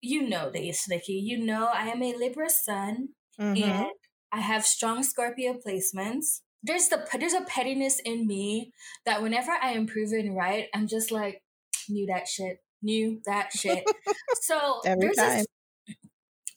you 0.00 0.28
know 0.28 0.50
this, 0.50 0.88
Nikki, 0.88 1.12
you 1.12 1.44
know 1.44 1.68
I 1.72 1.88
am 1.88 2.02
a 2.02 2.14
Libra 2.14 2.48
sun 2.48 3.10
mm-hmm. 3.38 3.62
and 3.62 3.90
I 4.32 4.40
have 4.40 4.64
strong 4.64 5.02
Scorpio 5.02 5.54
placements 5.54 6.40
there's 6.62 6.88
the 6.88 7.06
there's 7.18 7.32
a 7.32 7.42
pettiness 7.42 8.00
in 8.04 8.26
me 8.26 8.72
that 9.06 9.22
whenever 9.22 9.52
I 9.52 9.70
am 9.70 9.86
proven 9.86 10.34
right, 10.34 10.66
I'm 10.74 10.86
just 10.86 11.10
like 11.10 11.42
knew 11.88 12.06
that 12.06 12.28
shit, 12.28 12.58
knew 12.82 13.20
that 13.26 13.52
shit. 13.52 13.84
so 14.42 14.80
there's 14.84 15.16
time. 15.16 15.44
This, 15.86 15.96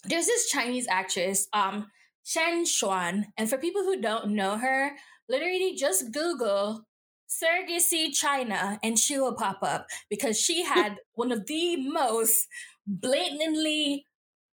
there's 0.06 0.26
this 0.26 0.50
Chinese 0.50 0.88
actress, 0.90 1.48
um, 1.54 1.88
Zheng 2.26 2.64
Shuang, 2.64 3.26
and 3.38 3.50
for 3.50 3.58
people 3.58 3.84
who 3.84 4.02
don't 4.02 4.32
know 4.32 4.58
her, 4.58 4.92
literally 5.30 5.76
just 5.76 6.12
Google 6.12 6.86
surrogacy 7.30 8.14
China 8.14 8.80
and 8.84 9.00
she 9.00 9.18
will 9.18 9.34
pop 9.34 9.60
up 9.64 9.88
because 10.10 10.40
she 10.40 10.64
had 10.64 10.98
one 11.14 11.32
of 11.32 11.48
the 11.48 11.78
most 11.78 12.48
blatantly 12.86 14.06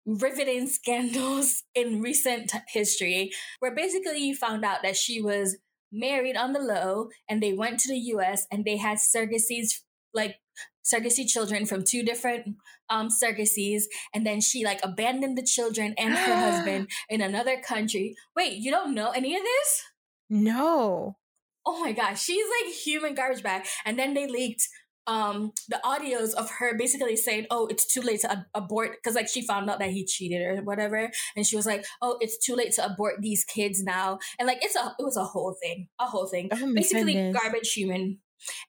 riveting 0.06 0.66
scandals 0.78 1.64
in 1.74 2.00
recent 2.00 2.52
history 2.68 3.30
where 3.58 3.74
basically 3.74 4.18
you 4.18 4.34
found 4.34 4.64
out 4.64 4.82
that 4.82 4.96
she 4.96 5.20
was 5.20 5.58
married 5.92 6.36
on 6.36 6.52
the 6.52 6.60
low 6.60 7.08
and 7.28 7.42
they 7.42 7.52
went 7.52 7.80
to 7.80 7.88
the 7.88 7.98
US 8.14 8.46
and 8.50 8.64
they 8.64 8.76
had 8.76 8.98
surrogacies 8.98 9.80
like 10.14 10.36
surrogacy 10.84 11.26
children 11.26 11.66
from 11.66 11.82
two 11.82 12.02
different 12.02 12.56
um 12.88 13.08
surrogacies 13.08 13.82
and 14.14 14.26
then 14.26 14.40
she 14.40 14.64
like 14.64 14.80
abandoned 14.82 15.36
the 15.36 15.42
children 15.42 15.94
and 15.98 16.14
her 16.14 16.36
husband 16.50 16.88
in 17.08 17.20
another 17.20 17.60
country. 17.60 18.14
Wait, 18.34 18.54
you 18.54 18.70
don't 18.70 18.94
know 18.94 19.10
any 19.10 19.36
of 19.36 19.42
this? 19.42 19.82
No. 20.30 21.16
Oh 21.64 21.80
my 21.80 21.92
gosh, 21.92 22.22
she's 22.22 22.46
like 22.62 22.72
human 22.72 23.14
garbage 23.14 23.42
bag. 23.42 23.66
And 23.84 23.98
then 23.98 24.14
they 24.14 24.28
leaked 24.28 24.68
um 25.06 25.52
the 25.68 25.80
audios 25.84 26.34
of 26.34 26.50
her 26.50 26.76
basically 26.76 27.16
saying 27.16 27.46
oh 27.50 27.66
it's 27.68 27.86
too 27.86 28.00
late 28.00 28.20
to 28.20 28.30
ab- 28.30 28.46
abort 28.54 28.92
because 28.92 29.14
like 29.14 29.28
she 29.28 29.40
found 29.46 29.70
out 29.70 29.78
that 29.78 29.90
he 29.90 30.04
cheated 30.04 30.42
or 30.42 30.62
whatever. 30.62 31.10
And 31.36 31.46
she 31.46 31.56
was 31.56 31.66
like 31.66 31.84
oh 32.02 32.18
it's 32.20 32.38
too 32.44 32.54
late 32.54 32.72
to 32.72 32.84
abort 32.84 33.16
these 33.20 33.44
kids 33.44 33.82
now. 33.82 34.18
And 34.38 34.46
like 34.46 34.58
it's 34.62 34.76
a 34.76 34.94
it 34.98 35.02
was 35.04 35.16
a 35.16 35.24
whole 35.24 35.56
thing 35.62 35.88
a 36.00 36.06
whole 36.06 36.26
thing. 36.26 36.48
Oh 36.52 36.74
basically 36.74 37.14
goodness. 37.14 37.36
garbage 37.40 37.72
human. 37.72 38.18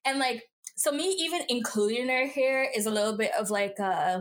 And 0.06 0.20
like 0.20 0.44
so 0.76 0.92
me 0.92 1.16
even 1.20 1.42
including 1.50 2.08
her 2.10 2.28
here 2.28 2.70
is 2.76 2.86
a 2.86 2.92
little 2.92 3.18
bit 3.18 3.32
of 3.38 3.50
like 3.50 3.80
uh 3.80 4.20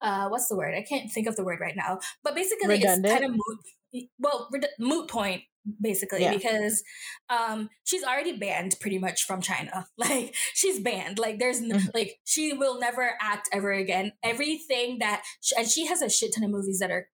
uh 0.00 0.28
what's 0.28 0.48
the 0.48 0.56
word? 0.56 0.74
I 0.74 0.82
can't 0.82 1.10
think 1.10 1.26
of 1.26 1.36
the 1.36 1.44
word 1.44 1.58
right 1.60 1.76
now. 1.76 1.98
But 2.22 2.34
basically 2.34 2.76
Redundant. 2.76 3.06
it's 3.06 3.12
kind 3.14 3.24
of 3.24 3.30
moot 3.32 4.08
well 4.18 4.48
moot 4.78 5.08
point 5.08 5.42
basically 5.80 6.22
yeah. 6.22 6.34
because 6.34 6.82
um 7.28 7.68
she's 7.84 8.04
already 8.04 8.36
banned 8.36 8.76
pretty 8.80 8.98
much 8.98 9.24
from 9.24 9.40
China. 9.40 9.86
Like 9.98 10.34
she's 10.54 10.78
banned. 10.80 11.18
Like 11.18 11.38
there's 11.38 11.60
mm-hmm. 11.60 11.88
like 11.94 12.18
she 12.24 12.52
will 12.52 12.78
never 12.78 13.14
act 13.20 13.48
ever 13.52 13.72
again. 13.72 14.12
Everything 14.22 14.98
that 14.98 15.22
and 15.56 15.66
she 15.66 15.86
has 15.86 16.02
a 16.02 16.08
shit 16.08 16.34
ton 16.34 16.44
of 16.44 16.50
movies 16.50 16.78
that 16.80 16.90
are 16.90 17.08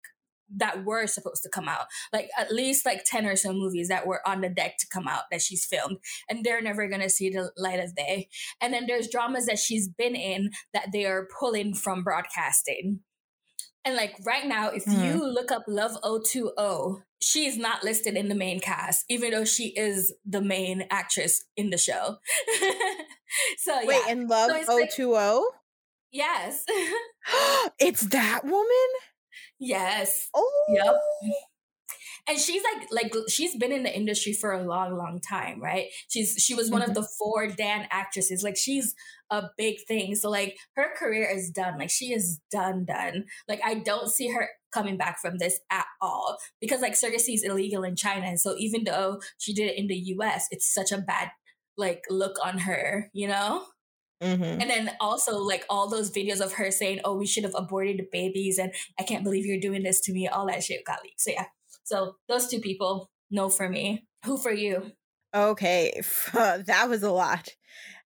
that 0.57 0.84
were 0.84 1.07
supposed 1.07 1.42
to 1.42 1.48
come 1.48 1.68
out. 1.68 1.86
Like 2.12 2.28
at 2.36 2.53
least 2.53 2.84
like 2.84 3.05
10 3.05 3.26
or 3.26 3.36
so 3.36 3.53
movies 3.53 3.88
that 3.88 4.07
were 4.07 4.26
on 4.26 4.40
the 4.40 4.48
deck 4.48 4.78
to 4.78 4.86
come 4.92 5.07
out 5.07 5.24
that 5.30 5.42
she's 5.42 5.64
filmed 5.64 5.98
and 6.28 6.44
they're 6.44 6.62
never 6.62 6.88
going 6.88 7.03
to 7.03 7.11
see 7.11 7.30
the 7.30 7.51
light 7.57 7.80
of 7.80 7.94
day. 7.94 8.28
And 8.61 8.72
then 8.72 8.86
there's 8.86 9.09
dramas 9.09 9.46
that 9.46 9.59
she's 9.59 9.88
been 9.88 10.14
in 10.14 10.51
that 10.74 10.88
they 10.92 11.05
are 11.05 11.28
pulling 11.38 11.74
from 11.74 12.03
broadcasting. 12.03 13.01
And 13.85 13.97
like 13.97 14.14
right 14.24 14.47
now, 14.47 14.68
if 14.68 14.85
mm. 14.85 15.05
you 15.05 15.24
look 15.24 15.51
up 15.51 15.64
Love 15.66 15.97
020, 16.03 17.03
she's 17.20 17.57
not 17.57 17.83
listed 17.83 18.14
in 18.16 18.28
the 18.28 18.35
main 18.35 18.61
cast, 18.61 19.05
even 19.09 19.31
though 19.31 19.45
she 19.45 19.68
is 19.68 20.12
the 20.24 20.43
main 20.43 20.87
actress 20.91 21.45
in 21.57 21.70
the 21.70 21.78
show. 21.78 22.18
so 23.59 23.81
yeah. 23.81 23.87
wait, 23.87 24.03
yeah. 24.07 24.12
in 24.12 24.28
Love 24.28 24.51
so 24.66 24.87
020? 24.95 25.05
Like, 25.05 25.43
yes. 26.12 26.64
it's 27.78 28.03
that 28.09 28.45
woman? 28.45 28.89
Yes. 29.59 30.28
Oh. 30.35 30.64
Yep. 30.68 30.95
And 32.31 32.39
she's 32.39 32.62
like 32.62 32.87
like 32.93 33.12
she's 33.28 33.57
been 33.57 33.72
in 33.72 33.83
the 33.83 33.93
industry 33.95 34.33
for 34.33 34.53
a 34.53 34.62
long 34.62 34.97
long 34.97 35.18
time, 35.20 35.61
right? 35.61 35.87
She's 36.09 36.37
she 36.39 36.55
was 36.55 36.70
one 36.70 36.81
mm-hmm. 36.81 36.91
of 36.91 36.95
the 36.95 37.09
four 37.18 37.49
Dan 37.49 37.89
actresses. 37.91 38.45
Like 38.45 38.57
she's 38.57 38.95
a 39.31 39.49
big 39.59 39.78
thing. 39.89 40.14
So 40.14 40.31
like 40.31 40.57
her 40.76 40.95
career 40.97 41.28
is 41.28 41.51
done. 41.51 41.76
Like 41.76 41.91
she 41.91 42.12
is 42.12 42.39
done 42.53 42.85
done. 42.85 43.24
Like 43.49 43.61
I 43.64 43.74
don't 43.74 44.09
see 44.09 44.28
her 44.28 44.49
coming 44.72 44.97
back 44.97 45.18
from 45.20 45.39
this 45.39 45.59
at 45.70 45.87
all 46.01 46.39
because 46.61 46.81
like 46.81 46.93
surrogacy 46.93 47.35
is 47.35 47.43
illegal 47.43 47.83
in 47.83 47.97
China. 47.97 48.26
And 48.26 48.39
so 48.39 48.55
even 48.59 48.85
though 48.85 49.20
she 49.39 49.53
did 49.53 49.68
it 49.68 49.76
in 49.76 49.89
the 49.89 49.97
US, 49.97 50.47
it's 50.53 50.72
such 50.72 50.93
a 50.93 50.99
bad 50.99 51.31
like 51.76 52.05
look 52.09 52.37
on 52.45 52.59
her, 52.59 53.11
you 53.12 53.26
know? 53.26 53.64
Mm-hmm. 54.22 54.61
And 54.61 54.70
then 54.70 54.91
also 55.01 55.39
like 55.39 55.64
all 55.68 55.89
those 55.89 56.12
videos 56.12 56.41
of 56.41 56.53
her 56.53 56.70
saying, 56.70 57.01
"Oh, 57.05 57.16
we 57.16 57.26
should 57.26 57.45
have 57.45 57.55
aborted 57.57 57.99
the 57.99 58.07
babies," 58.12 58.59
and 58.59 58.70
I 58.99 59.03
can't 59.03 59.24
believe 59.24 59.47
you're 59.47 59.59
doing 59.59 59.83
this 59.83 59.99
to 60.03 60.12
me. 60.12 60.28
All 60.28 60.47
that 60.47 60.62
shit 60.62 60.85
got 60.85 61.03
leaked. 61.03 61.22
So 61.22 61.31
yeah, 61.31 61.47
so 61.91 62.14
those 62.28 62.47
two 62.47 62.61
people, 62.61 63.11
no 63.30 63.49
for 63.49 63.68
me. 63.68 64.07
Who 64.24 64.36
for 64.36 64.53
you? 64.53 64.93
Okay, 65.34 66.01
that 66.32 66.88
was 66.88 67.03
a 67.03 67.11
lot. 67.11 67.49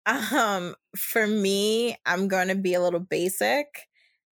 Um, 0.05 0.75
for 0.95 1.25
me, 1.25 1.95
I'm 2.05 2.27
gonna 2.27 2.55
be 2.55 2.73
a 2.73 2.81
little 2.81 2.99
basic, 2.99 3.65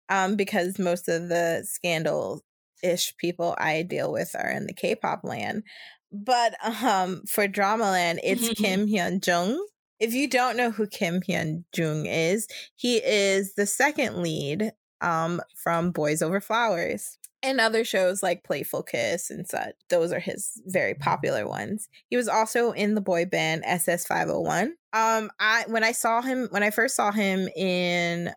um, 0.10 0.36
because 0.36 0.78
most 0.78 1.10
of 1.10 1.30
the 1.30 1.64
scandal 1.66 2.44
ish 2.84 3.16
people 3.18 3.56
I 3.58 3.82
deal 3.84 4.12
with 4.12 4.36
are 4.36 4.50
in 4.50 4.66
the 4.68 4.74
K-pop 4.74 5.22
land. 5.24 5.64
But 6.12 6.56
um, 6.84 7.24
for 7.28 7.48
Dramaland, 7.48 8.20
it's 8.24 8.50
Kim 8.60 8.88
Hyun 8.88 9.20
Joong 9.20 9.58
if 10.00 10.14
you 10.14 10.28
don't 10.28 10.56
know 10.56 10.72
who 10.72 10.88
Kim 10.88 11.22
Hyun 11.22 11.66
Joong 11.76 12.06
is, 12.08 12.48
he 12.76 12.98
is 12.98 13.54
the 13.56 13.66
second 13.66 14.22
lead 14.24 14.72
um, 15.02 15.42
from 15.62 15.92
Boys 15.92 16.22
Over 16.22 16.40
Flowers 16.40 17.19
and 17.42 17.60
other 17.60 17.84
shows 17.84 18.22
like 18.22 18.44
Playful 18.44 18.84
Kiss 18.84 19.30
and 19.30 19.48
such. 19.48 19.76
Those 19.90 20.12
are 20.12 20.20
his 20.20 20.62
very 20.66 20.94
popular 20.94 21.48
ones. 21.48 21.90
He 22.10 22.18
was 22.18 22.28
also 22.28 22.72
in 22.72 22.96
the 22.96 23.02
boy 23.02 23.26
band 23.26 23.64
SS501. 23.64 24.72
Um, 24.94 25.32
I 25.40 25.66
when 25.68 25.84
I 25.84 25.92
saw 25.92 26.22
him 26.22 26.48
when 26.52 26.64
I 26.64 26.72
first 26.72 26.96
saw 26.96 27.12
him 27.12 27.48
in 27.56 28.32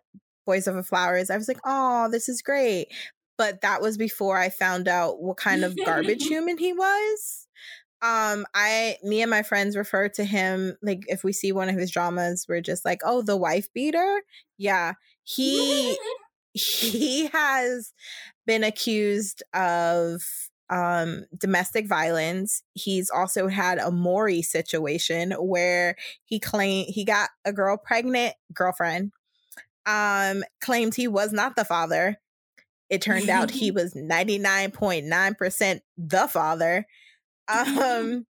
Boys 0.45 0.67
of 0.67 0.75
Over 0.75 0.83
Flowers, 0.83 1.29
I 1.29 1.37
was 1.37 1.47
like, 1.47 1.59
"Oh, 1.65 2.09
this 2.11 2.29
is 2.29 2.41
great." 2.41 2.87
But 3.37 3.61
that 3.61 3.81
was 3.81 3.97
before 3.97 4.37
I 4.37 4.49
found 4.49 4.87
out 4.87 5.21
what 5.21 5.37
kind 5.37 5.63
of 5.63 5.75
garbage 5.85 6.23
human 6.27 6.57
he 6.57 6.71
was 6.71 7.47
um 8.03 8.45
i 8.53 8.97
me 9.01 9.21
and 9.21 9.31
my 9.31 9.41
friends 9.41 9.77
refer 9.77 10.09
to 10.09 10.25
him 10.25 10.75
like 10.83 11.03
if 11.07 11.23
we 11.23 11.31
see 11.31 11.53
one 11.53 11.69
of 11.69 11.77
his 11.77 11.89
dramas 11.89 12.45
we're 12.49 12.59
just 12.59 12.83
like 12.83 12.99
oh 13.05 13.21
the 13.21 13.37
wife 13.37 13.71
beater 13.73 14.21
yeah 14.57 14.93
he 15.23 15.97
he 16.53 17.27
has 17.27 17.93
been 18.45 18.63
accused 18.63 19.43
of 19.53 20.21
um 20.69 21.25
domestic 21.37 21.87
violence. 21.87 22.63
He's 22.73 23.09
also 23.09 23.47
had 23.47 23.79
a 23.79 23.91
maury 23.91 24.41
situation 24.41 25.31
where 25.31 25.95
he 26.23 26.39
claimed 26.39 26.87
he 26.89 27.03
got 27.03 27.29
a 27.43 27.51
girl 27.51 27.77
pregnant 27.77 28.35
girlfriend 28.53 29.11
um 29.85 30.43
claimed 30.61 30.95
he 30.95 31.07
was 31.07 31.33
not 31.33 31.55
the 31.55 31.65
father. 31.65 32.17
It 32.89 33.01
turned 33.01 33.29
out 33.29 33.51
he 33.51 33.71
was 33.79 33.93
99.9% 33.93 35.79
the 35.97 36.27
father. 36.27 36.85
Um 37.49 38.25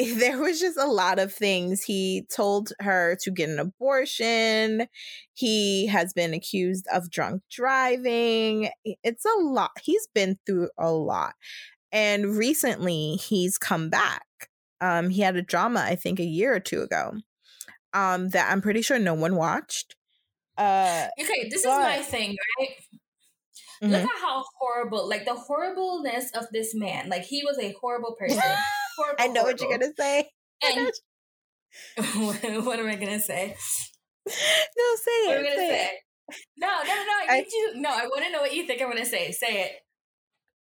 there 0.16 0.38
was 0.38 0.60
just 0.60 0.78
a 0.78 0.86
lot 0.86 1.18
of 1.18 1.32
things. 1.32 1.82
He 1.82 2.24
told 2.34 2.72
her 2.80 3.16
to 3.22 3.30
get 3.30 3.48
an 3.48 3.58
abortion. 3.58 4.86
He 5.34 5.86
has 5.86 6.12
been 6.12 6.34
accused 6.34 6.86
of 6.92 7.10
drunk 7.10 7.42
driving. 7.50 8.70
It's 8.84 9.24
a 9.24 9.40
lot. 9.40 9.72
He's 9.82 10.08
been 10.14 10.38
through 10.46 10.70
a 10.78 10.90
lot. 10.90 11.34
And 11.92 12.36
recently 12.36 13.16
he's 13.16 13.58
come 13.58 13.90
back. 13.90 14.24
Um, 14.80 15.10
he 15.10 15.22
had 15.22 15.36
a 15.36 15.42
drama, 15.42 15.80
I 15.80 15.96
think, 15.96 16.20
a 16.20 16.24
year 16.24 16.54
or 16.54 16.60
two 16.60 16.82
ago. 16.82 17.14
Um, 17.92 18.28
that 18.28 18.50
I'm 18.50 18.62
pretty 18.62 18.82
sure 18.82 19.00
no 19.00 19.14
one 19.14 19.34
watched. 19.34 19.96
Uh, 20.56 21.08
okay, 21.20 21.48
this 21.48 21.64
but, 21.64 21.70
is 21.70 21.98
my 21.98 22.02
thing, 22.02 22.36
right? 22.58 22.68
Mm-hmm. 23.82 23.92
Look 23.92 24.02
at 24.02 24.20
how 24.20 24.44
horrible, 24.58 25.08
like 25.08 25.24
the 25.24 25.34
horribleness 25.34 26.30
of 26.32 26.46
this 26.52 26.74
man. 26.74 27.08
Like 27.08 27.24
he 27.24 27.42
was 27.44 27.58
a 27.58 27.74
horrible 27.80 28.14
person. 28.18 28.40
horrible, 28.96 29.16
I 29.18 29.26
know 29.28 29.40
horrible. 29.42 29.66
what 29.66 29.70
you're 29.70 29.78
gonna 29.78 29.94
say. 29.98 30.30
And 30.62 30.92
what 32.64 32.78
am 32.78 32.88
I 32.88 32.96
gonna 32.96 33.20
say? 33.20 33.56
No, 34.26 34.32
say 34.96 35.10
it. 35.10 35.28
What 35.28 35.36
am 35.38 35.44
I 35.44 35.48
gonna 35.48 35.56
say? 35.56 35.68
say? 35.68 35.90
No, 36.58 36.68
no, 36.68 36.84
no, 36.84 36.94
no. 36.94 37.12
I, 37.22 37.26
I 37.30 37.44
you. 37.50 37.72
No, 37.76 37.90
I 37.90 38.06
want 38.06 38.24
to 38.24 38.30
know 38.30 38.40
what 38.40 38.54
you 38.54 38.66
think 38.66 38.82
I'm 38.82 38.90
gonna 38.90 39.04
say. 39.04 39.32
Say 39.32 39.62
it. 39.62 39.72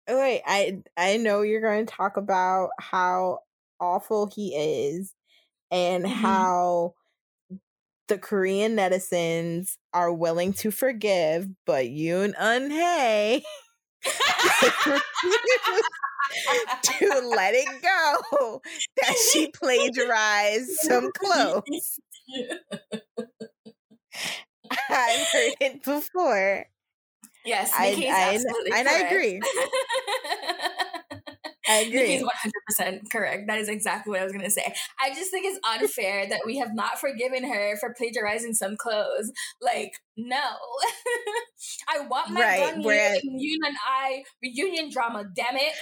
Wait, 0.07 0.41
I 0.45 0.81
I 0.97 1.17
know 1.17 1.41
you're 1.41 1.61
going 1.61 1.85
to 1.85 1.93
talk 1.93 2.17
about 2.17 2.69
how 2.79 3.39
awful 3.79 4.29
he 4.33 4.55
is 4.55 5.13
and 5.71 6.05
mm-hmm. 6.05 6.13
how 6.13 6.93
the 8.07 8.19
Korean 8.19 8.75
netizens 8.75 9.77
are 9.95 10.11
willing 10.11 10.51
to 10.53 10.69
forgive, 10.71 11.47
but 11.65 11.85
Yoon 11.85 12.35
Eun 12.35 12.69
Hye 12.69 13.41
to 16.83 17.21
let 17.35 17.53
it 17.55 17.81
go 17.81 18.61
that 18.97 19.15
she 19.31 19.49
plagiarized 19.51 20.71
some 20.81 21.11
clothes. 21.17 21.99
I've 24.89 25.27
heard 25.27 25.53
it 25.61 25.83
before. 25.83 26.65
Yes, 27.45 27.71
I, 27.73 27.87
I, 28.11 28.39
and 28.75 28.87
I 28.89 28.99
agree. 29.01 29.39
I 31.69 31.77
agree. 31.81 32.17
He's 32.17 32.23
100% 32.79 33.11
correct. 33.11 33.47
That 33.47 33.59
is 33.59 33.69
exactly 33.69 34.11
what 34.11 34.21
I 34.21 34.23
was 34.23 34.31
going 34.33 34.45
to 34.45 34.51
say. 34.51 34.73
I 35.01 35.09
just 35.09 35.31
think 35.31 35.45
it's 35.45 35.59
unfair 35.67 36.27
that 36.29 36.41
we 36.45 36.57
have 36.57 36.73
not 36.73 36.99
forgiven 36.99 37.43
her 37.43 37.77
for 37.77 37.93
plagiarizing 37.97 38.53
some 38.53 38.77
clothes. 38.77 39.31
Like, 39.61 39.93
no. 40.17 40.37
I 41.89 41.99
want 42.07 42.29
my 42.31 42.41
right, 42.41 42.73
Whereas, 42.77 43.21
Yoon 43.23 43.65
and 43.65 43.75
I 43.85 44.23
reunion 44.41 44.89
drama, 44.89 45.25
damn 45.35 45.55
it. 45.55 45.73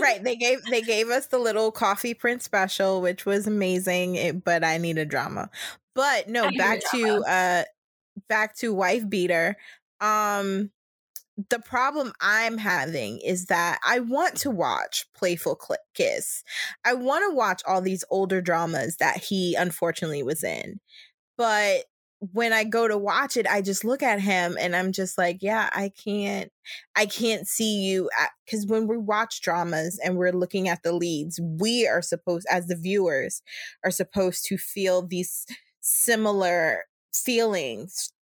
right. 0.00 0.22
They 0.32 0.36
gave 0.36 0.62
they 0.70 0.82
gave 0.82 1.08
us 1.10 1.26
the 1.26 1.38
little 1.38 1.72
Coffee 1.72 2.14
Prince 2.14 2.44
special, 2.44 3.00
which 3.02 3.26
was 3.26 3.46
amazing, 3.46 4.14
it, 4.14 4.34
eh, 4.34 4.38
but 4.44 4.64
I 4.64 4.78
need 4.78 4.98
a 4.98 5.04
drama. 5.04 5.50
But 5.94 6.28
no, 6.28 6.50
back 6.56 6.80
to 6.92 7.22
uh 7.26 7.64
back 8.28 8.56
to 8.58 8.72
wife 8.72 9.08
beater. 9.08 9.56
Um 10.00 10.70
the 11.50 11.60
problem 11.60 12.12
I'm 12.20 12.58
having 12.58 13.18
is 13.18 13.46
that 13.46 13.78
I 13.86 14.00
want 14.00 14.36
to 14.38 14.50
watch 14.50 15.06
Playful 15.14 15.58
Kiss. 15.94 16.42
I 16.84 16.94
want 16.94 17.28
to 17.28 17.34
watch 17.34 17.62
all 17.66 17.80
these 17.80 18.04
older 18.10 18.40
dramas 18.40 18.96
that 18.98 19.16
he 19.18 19.54
unfortunately 19.54 20.22
was 20.22 20.44
in. 20.44 20.80
But 21.38 21.84
when 22.32 22.52
I 22.52 22.64
go 22.64 22.86
to 22.86 22.96
watch 22.96 23.36
it, 23.36 23.46
I 23.48 23.62
just 23.62 23.84
look 23.84 24.02
at 24.02 24.20
him 24.20 24.56
and 24.60 24.76
I'm 24.76 24.92
just 24.92 25.18
like, 25.18 25.38
yeah, 25.40 25.70
I 25.72 25.90
can't, 26.04 26.52
I 26.94 27.06
can't 27.06 27.48
see 27.48 27.82
you. 27.82 28.10
Because 28.44 28.66
when 28.66 28.86
we 28.86 28.96
watch 28.96 29.40
dramas 29.40 29.98
and 30.04 30.16
we're 30.16 30.32
looking 30.32 30.68
at 30.68 30.82
the 30.82 30.92
leads, 30.92 31.40
we 31.42 31.86
are 31.88 32.02
supposed, 32.02 32.46
as 32.50 32.66
the 32.66 32.76
viewers, 32.76 33.42
are 33.84 33.90
supposed 33.90 34.44
to 34.46 34.56
feel 34.56 35.04
these 35.04 35.46
similar 35.80 36.84
feelings 37.12 38.12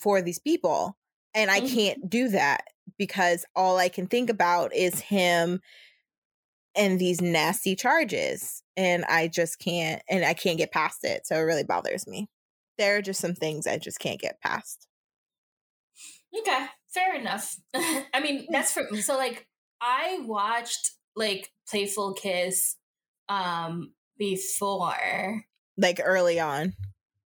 for 0.00 0.20
these 0.20 0.38
people 0.38 0.96
and 1.36 1.50
I 1.50 1.60
mm-hmm. 1.60 1.74
can't 1.74 2.10
do 2.10 2.28
that 2.30 2.64
because 2.98 3.44
all 3.54 3.76
I 3.76 3.90
can 3.90 4.06
think 4.06 4.30
about 4.30 4.74
is 4.74 4.98
him 4.98 5.60
and 6.74 6.98
these 6.98 7.20
nasty 7.20 7.76
charges. 7.76 8.62
And 8.76 9.04
I 9.04 9.28
just 9.28 9.58
can't, 9.58 10.02
and 10.08 10.24
I 10.24 10.34
can't 10.34 10.58
get 10.58 10.72
past 10.72 11.04
it. 11.04 11.26
So 11.26 11.36
it 11.36 11.40
really 11.40 11.64
bothers 11.64 12.06
me. 12.06 12.28
There 12.78 12.96
are 12.96 13.02
just 13.02 13.20
some 13.20 13.34
things 13.34 13.66
I 13.66 13.78
just 13.78 14.00
can't 14.00 14.20
get 14.20 14.40
past. 14.40 14.88
Okay, 16.38 16.66
fair 16.88 17.14
enough. 17.14 17.56
I 17.74 18.20
mean, 18.22 18.46
that's 18.50 18.72
for 18.72 18.84
me. 18.90 19.00
So, 19.00 19.16
like, 19.16 19.46
I 19.80 20.20
watched 20.24 20.92
like 21.16 21.50
playful 21.68 22.12
kiss 22.12 22.76
um 23.28 23.92
before 24.18 25.44
like 25.76 26.00
early 26.04 26.38
on 26.38 26.74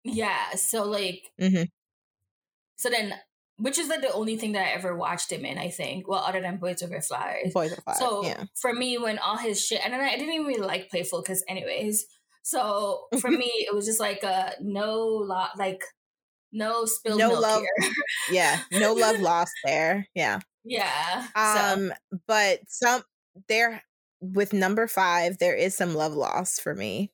yeah 0.04 0.54
so 0.54 0.84
like 0.84 1.30
mm-hmm. 1.38 1.64
so 2.76 2.88
then 2.88 3.12
which 3.60 3.78
is 3.78 3.88
like 3.88 4.00
the 4.00 4.12
only 4.12 4.36
thing 4.36 4.52
that 4.52 4.66
I 4.66 4.70
ever 4.70 4.96
watched 4.96 5.30
him 5.30 5.44
in, 5.44 5.58
I 5.58 5.68
think. 5.68 6.08
Well, 6.08 6.24
other 6.26 6.40
than 6.40 6.56
Boys 6.56 6.82
Over 6.82 7.00
Flowers. 7.00 7.52
Boys 7.52 7.72
Over 7.72 7.82
Flowers. 7.82 7.98
So 7.98 8.24
yeah. 8.24 8.44
for 8.60 8.72
me, 8.72 8.96
when 8.98 9.18
all 9.18 9.36
his 9.36 9.64
shit, 9.64 9.80
and 9.84 9.92
then 9.92 10.00
I 10.00 10.16
didn't 10.16 10.32
even 10.32 10.46
really 10.46 10.66
like 10.66 10.90
Playful 10.90 11.22
because, 11.22 11.44
anyways. 11.48 12.06
So 12.42 13.06
for 13.20 13.30
me, 13.30 13.46
it 13.46 13.74
was 13.74 13.86
just 13.86 14.00
like 14.00 14.22
a 14.22 14.54
no 14.60 15.04
lot, 15.04 15.58
like 15.58 15.82
no 16.52 16.86
spilled 16.86 17.18
no 17.18 17.28
milk 17.28 17.42
love. 17.42 17.60
here. 17.60 17.92
yeah, 18.32 18.60
no 18.72 18.92
love 18.94 19.20
lost 19.20 19.52
there. 19.64 20.06
Yeah. 20.14 20.40
Yeah. 20.64 21.26
Um, 21.34 21.88
so. 21.88 22.18
but 22.26 22.60
some 22.68 23.02
there 23.48 23.82
with 24.20 24.52
number 24.52 24.86
five, 24.86 25.38
there 25.38 25.54
is 25.54 25.76
some 25.76 25.94
love 25.94 26.14
lost 26.14 26.62
for 26.62 26.74
me. 26.74 27.12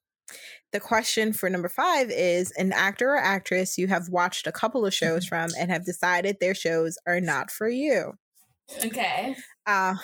The 0.76 0.80
question 0.80 1.32
for 1.32 1.48
number 1.48 1.70
five 1.70 2.10
is 2.10 2.52
an 2.58 2.70
actor 2.70 3.14
or 3.14 3.16
actress 3.16 3.78
you 3.78 3.86
have 3.86 4.10
watched 4.10 4.46
a 4.46 4.52
couple 4.52 4.84
of 4.84 4.92
shows 4.92 5.24
from 5.24 5.48
and 5.58 5.70
have 5.70 5.86
decided 5.86 6.36
their 6.38 6.54
shows 6.54 6.98
are 7.06 7.18
not 7.18 7.50
for 7.50 7.66
you. 7.66 8.12
Okay. 8.84 9.36
Uh 9.64 9.94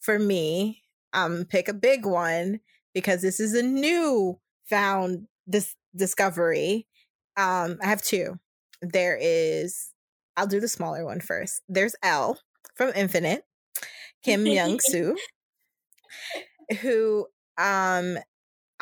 for 0.00 0.18
me, 0.18 0.82
um, 1.12 1.44
pick 1.44 1.68
a 1.68 1.72
big 1.72 2.04
one 2.04 2.58
because 2.92 3.22
this 3.22 3.38
is 3.38 3.54
a 3.54 3.62
new 3.62 4.40
found 4.64 5.28
this 5.46 5.76
discovery. 5.94 6.88
Um, 7.36 7.78
I 7.80 7.86
have 7.86 8.02
two. 8.02 8.40
There 8.80 9.16
is 9.22 9.92
I'll 10.36 10.48
do 10.48 10.58
the 10.58 10.66
smaller 10.66 11.04
one 11.04 11.20
first. 11.20 11.62
There's 11.68 11.94
L 12.02 12.40
from 12.74 12.90
Infinite, 12.96 13.44
Kim 14.24 14.40
Myung 14.44 14.80
Soo, 14.82 15.16
who 16.80 17.28
um 17.56 18.18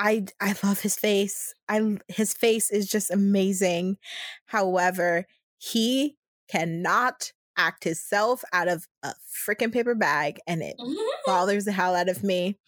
I 0.01 0.25
I 0.41 0.55
love 0.65 0.81
his 0.81 0.97
face. 0.97 1.55
I 1.69 1.99
his 2.09 2.33
face 2.33 2.71
is 2.71 2.89
just 2.89 3.11
amazing. 3.11 3.99
However, 4.47 5.27
he 5.59 6.17
cannot 6.49 7.33
act 7.57 7.85
himself 7.85 8.43
out 8.55 8.67
of 8.67 8.89
a 9.03 9.13
freaking 9.47 9.71
paper 9.73 9.95
bag 9.95 10.41
and 10.47 10.63
it 10.63 10.77
bothers 11.27 11.67
the 11.67 11.73
hell 11.73 11.95
out 11.95 12.09
of 12.09 12.25
me. 12.25 12.59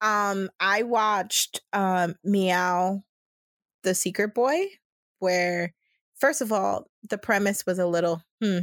Um 0.00 0.50
I 0.58 0.82
watched 0.82 1.60
um 1.72 2.16
Meow 2.24 3.04
the 3.84 3.94
Secret 3.94 4.34
Boy 4.34 4.66
where 5.20 5.72
first 6.16 6.40
of 6.40 6.50
all, 6.52 6.88
the 7.08 7.18
premise 7.18 7.64
was 7.64 7.78
a 7.78 7.86
little 7.86 8.22
hmm 8.42 8.58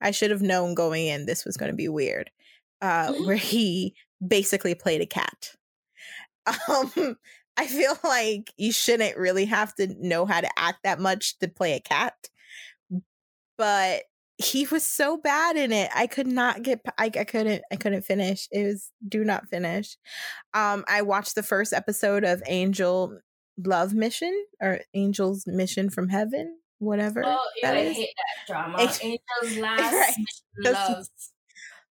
I 0.00 0.12
should 0.12 0.30
have 0.30 0.42
known 0.42 0.74
going 0.74 1.06
in 1.06 1.26
this 1.26 1.44
was 1.44 1.58
going 1.58 1.70
to 1.70 1.76
be 1.76 1.88
weird. 1.88 2.30
Uh 2.80 3.12
where 3.26 3.36
he 3.36 3.94
basically 4.26 4.74
played 4.74 5.02
a 5.02 5.06
cat. 5.06 5.54
Um, 6.68 7.16
I 7.56 7.66
feel 7.66 7.98
like 8.04 8.52
you 8.56 8.72
shouldn't 8.72 9.16
really 9.16 9.46
have 9.46 9.74
to 9.76 9.88
know 9.98 10.26
how 10.26 10.40
to 10.40 10.48
act 10.56 10.78
that 10.84 11.00
much 11.00 11.38
to 11.40 11.48
play 11.48 11.74
a 11.74 11.80
cat. 11.80 12.14
But 13.56 14.02
he 14.36 14.64
was 14.68 14.84
so 14.84 15.16
bad 15.16 15.56
in 15.56 15.72
it. 15.72 15.90
I 15.92 16.06
could 16.06 16.28
not 16.28 16.62
get 16.62 16.80
I, 16.96 17.06
I 17.06 17.24
couldn't 17.24 17.62
I 17.72 17.76
couldn't 17.76 18.02
finish. 18.02 18.46
It 18.52 18.64
was 18.64 18.92
do 19.06 19.24
not 19.24 19.48
finish. 19.48 19.96
Um 20.54 20.84
I 20.88 21.02
watched 21.02 21.34
the 21.34 21.42
first 21.42 21.72
episode 21.72 22.22
of 22.22 22.42
Angel 22.46 23.18
Love 23.64 23.92
Mission 23.92 24.32
or 24.62 24.78
Angel's 24.94 25.44
Mission 25.48 25.90
from 25.90 26.08
Heaven, 26.08 26.58
whatever. 26.78 27.24
Oh, 27.26 27.44
yeah, 27.60 27.72
I 27.72 27.92
hate 27.92 28.14
that 28.16 28.52
drama. 28.52 28.78
Angel's 28.78 29.58
Last 29.58 29.92
right. 29.92 30.14
Love. 30.58 31.08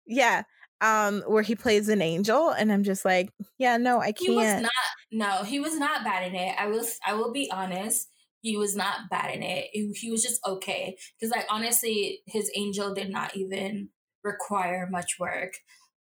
Yeah 0.06 0.44
um 0.82 1.22
where 1.28 1.44
he 1.44 1.56
plays 1.56 1.90
an 1.90 2.02
angel 2.02 2.52
and 2.52 2.72
i'm 2.72 2.84
just 2.84 3.04
like 3.04 3.32
yeah 3.58 3.78
no 3.78 4.00
i 4.00 4.12
can't 4.12 4.30
he 4.30 4.36
was 4.36 4.62
not 4.62 4.72
no 5.12 5.44
he 5.44 5.60
was 5.60 5.78
not 5.78 6.04
bad 6.04 6.28
in 6.28 6.36
it. 6.36 6.56
I 6.60 6.68
was 6.68 7.00
i 7.06 7.14
will 7.14 7.32
be 7.32 7.50
honest 7.52 8.10
he 8.42 8.56
was 8.56 8.76
not 8.76 9.10
bad 9.10 9.36
in 9.36 9.44
it. 9.44 9.68
He, 9.74 9.92
he 9.94 10.12
was 10.12 10.24
just 10.24 10.40
okay 10.46 10.96
because 11.20 11.36
like 11.36 11.46
honestly 11.50 12.22
his 12.26 12.52
angel 12.56 12.94
did 12.94 13.10
not 13.10 13.36
even 13.36 13.90
require 14.24 14.88
much 14.90 15.18
work. 15.20 15.54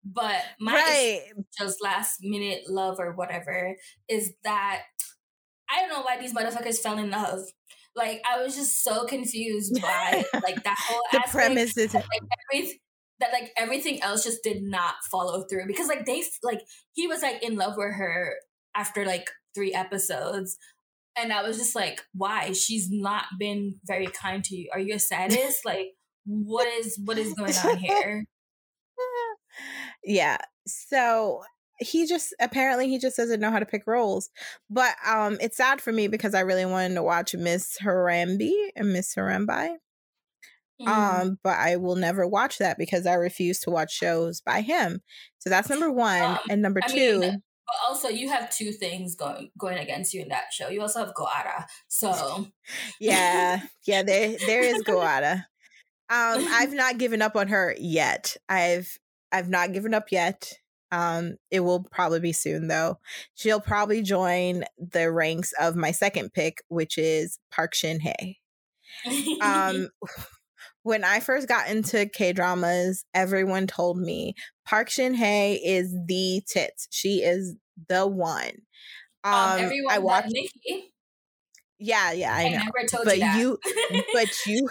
But 0.05 0.43
my 0.61 0.75
right. 0.75 1.23
just 1.59 1.83
last 1.83 2.19
minute 2.21 2.63
love 2.69 3.01
or 3.01 3.13
whatever 3.15 3.75
is 4.09 4.35
that 4.45 4.83
i 5.69 5.81
don't 5.81 5.89
know 5.89 6.03
why 6.03 6.21
these 6.21 6.33
motherfuckers 6.33 6.79
fell 6.79 6.99
in 6.99 7.11
love. 7.11 7.41
Like 7.97 8.23
I 8.25 8.43
was 8.43 8.55
just 8.55 8.85
so 8.85 9.07
confused 9.07 9.81
by 9.83 10.25
like 10.35 10.63
that 10.63 10.77
whole 10.79 11.03
the 11.13 11.23
premise 11.29 11.77
is 11.77 11.95
like, 11.95 12.05
every, 12.53 12.81
that 13.21 13.33
like 13.33 13.53
everything 13.57 14.03
else 14.03 14.25
just 14.25 14.43
did 14.43 14.63
not 14.63 14.95
follow 15.11 15.45
through 15.45 15.67
because 15.67 15.89
like 15.89 16.05
they 16.05 16.23
like 16.43 16.61
he 16.93 17.07
was 17.07 17.23
like 17.23 17.43
in 17.43 17.57
love 17.57 17.75
with 17.77 17.95
her 17.95 18.35
after 18.75 19.05
like 19.05 19.31
three 19.55 19.73
episodes. 19.73 20.57
And 21.19 21.33
i 21.33 21.43
was 21.43 21.57
just 21.57 21.75
like 21.75 22.03
why? 22.13 22.53
She's 22.53 22.89
not 22.91 23.25
been 23.39 23.77
very 23.87 24.07
kind 24.07 24.45
to 24.45 24.57
you. 24.57 24.69
Are 24.73 24.81
you 24.81 24.95
a 24.95 24.99
sadist? 24.99 25.61
Like 25.65 25.89
what 26.27 26.67
is 26.67 26.99
what 27.05 27.19
is 27.19 27.33
going 27.35 27.55
on 27.55 27.79
here? 27.79 28.25
Yeah. 30.05 30.37
So 30.67 31.43
he 31.79 32.07
just 32.07 32.35
apparently 32.41 32.89
he 32.89 32.99
just 32.99 33.17
doesn't 33.17 33.41
know 33.41 33.51
how 33.51 33.59
to 33.59 33.67
pick 33.67 33.87
roles. 33.87 34.29
But 34.71 34.95
um 35.07 35.39
it's 35.41 35.57
sad 35.57 35.81
for 35.81 35.93
me 35.93 36.09
because 36.09 36.35
i 36.35 36.41
really 36.41 36.67
wanted 36.67 36.95
to 36.95 37.03
watch 37.03 37.35
Miss 37.35 37.77
Hammurabi 37.81 38.73
and 38.77 38.93
Miss 38.93 39.15
Hammurabi 39.15 39.77
Mm. 40.81 40.89
Um, 40.89 41.39
but 41.43 41.57
I 41.57 41.77
will 41.77 41.97
never 41.97 42.27
watch 42.27 42.59
that 42.59 42.79
because 42.79 43.07
I 43.07 43.15
refuse 43.15 43.61
to 43.61 43.71
watch 43.71 43.93
shows 43.93 44.41
by 44.41 44.61
him. 44.61 45.01
So 45.39 45.51
that's 45.51 45.71
number 45.71 45.91
one. 45.91 46.23
Um, 46.23 46.39
and 46.51 46.63
number 46.63 46.81
I 46.85 46.89
two. 46.89 47.21
Mean, 47.21 47.43
but 47.67 47.75
also, 47.89 48.09
you 48.09 48.29
have 48.29 48.51
two 48.51 48.71
things 48.73 49.17
going 49.17 49.51
going 49.59 49.79
against 49.79 50.15
you 50.15 50.23
in 50.23 50.29
that 50.29 50.53
show. 50.53 50.69
You 50.69 50.83
also 50.83 51.01
have 51.05 51.15
Go 51.15 51.27
Ara. 51.27 51.67
So 51.89 52.47
yeah, 53.01 53.63
yeah, 53.87 54.03
there 54.03 54.37
there 54.47 54.63
is 54.63 54.83
Go 54.83 55.03
Ara. 55.03 55.47
Um, 56.09 56.47
I've 56.51 56.73
not 56.75 56.99
given 56.99 57.23
up 57.23 57.35
on 57.37 57.49
her 57.49 57.75
yet. 57.79 58.37
I've 58.49 58.99
I've 59.33 59.49
not 59.49 59.73
given 59.73 59.95
up 59.95 60.13
yet. 60.13 60.53
Um, 60.93 61.37
it 61.51 61.61
will 61.61 61.83
probably 61.91 62.21
be 62.21 62.33
soon 62.33 62.69
though. 62.69 62.99
She'll 63.35 63.61
probably 63.61 64.03
join 64.03 64.65
the 64.79 65.11
ranks 65.11 65.53
of 65.61 65.75
my 65.75 65.91
second 65.91 66.33
pick, 66.33 66.63
which 66.69 66.97
is 66.97 67.39
Park 67.51 67.75
Shin 67.75 68.01
Hye. 68.01 68.37
Um, 69.43 69.89
when 70.87 71.03
I 71.03 71.19
first 71.19 71.49
got 71.49 71.69
into 71.69 72.07
K 72.07 72.33
dramas, 72.33 73.05
everyone 73.13 73.67
told 73.67 73.99
me 73.99 74.35
Park 74.65 74.89
Shin 74.89 75.15
Hye 75.15 75.59
is 75.65 75.93
the 76.07 76.43
tits. 76.47 76.87
She 76.93 77.25
is 77.25 77.57
the 77.89 78.07
one. 78.07 78.53
Um, 79.25 79.35
um 79.35 79.61
everyone 79.61 79.93
I 79.93 79.99
watched 79.99 80.31
Nikki. 80.31 80.93
Yeah, 81.81 82.13
yeah, 82.13 82.33
I, 82.33 82.45
I 82.45 82.49
know. 82.51 82.59
Never 82.59 82.89
told 82.89 83.05
but 83.05 83.19
you, 83.19 83.59
you 83.91 84.03
but 84.13 84.29
you 84.47 84.69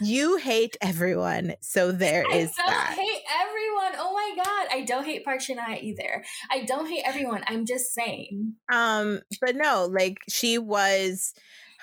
you 0.00 0.36
hate 0.38 0.76
everyone. 0.80 1.54
So 1.60 1.92
there 1.92 2.24
I 2.28 2.34
is 2.34 2.50
don't 2.56 2.66
that. 2.66 2.96
hate 2.98 3.22
everyone. 3.40 3.92
Oh 3.96 4.12
my 4.12 4.44
god, 4.44 4.66
I 4.72 4.84
don't 4.84 5.04
hate 5.04 5.24
Park 5.24 5.40
Shin 5.40 5.58
Hye 5.58 5.78
either. 5.80 6.24
I 6.50 6.64
don't 6.64 6.88
hate 6.88 7.04
everyone. 7.06 7.44
I'm 7.46 7.64
just 7.64 7.94
saying. 7.94 8.54
Um, 8.72 9.20
but 9.40 9.54
no, 9.54 9.86
like 9.88 10.18
she 10.28 10.58
was 10.58 11.32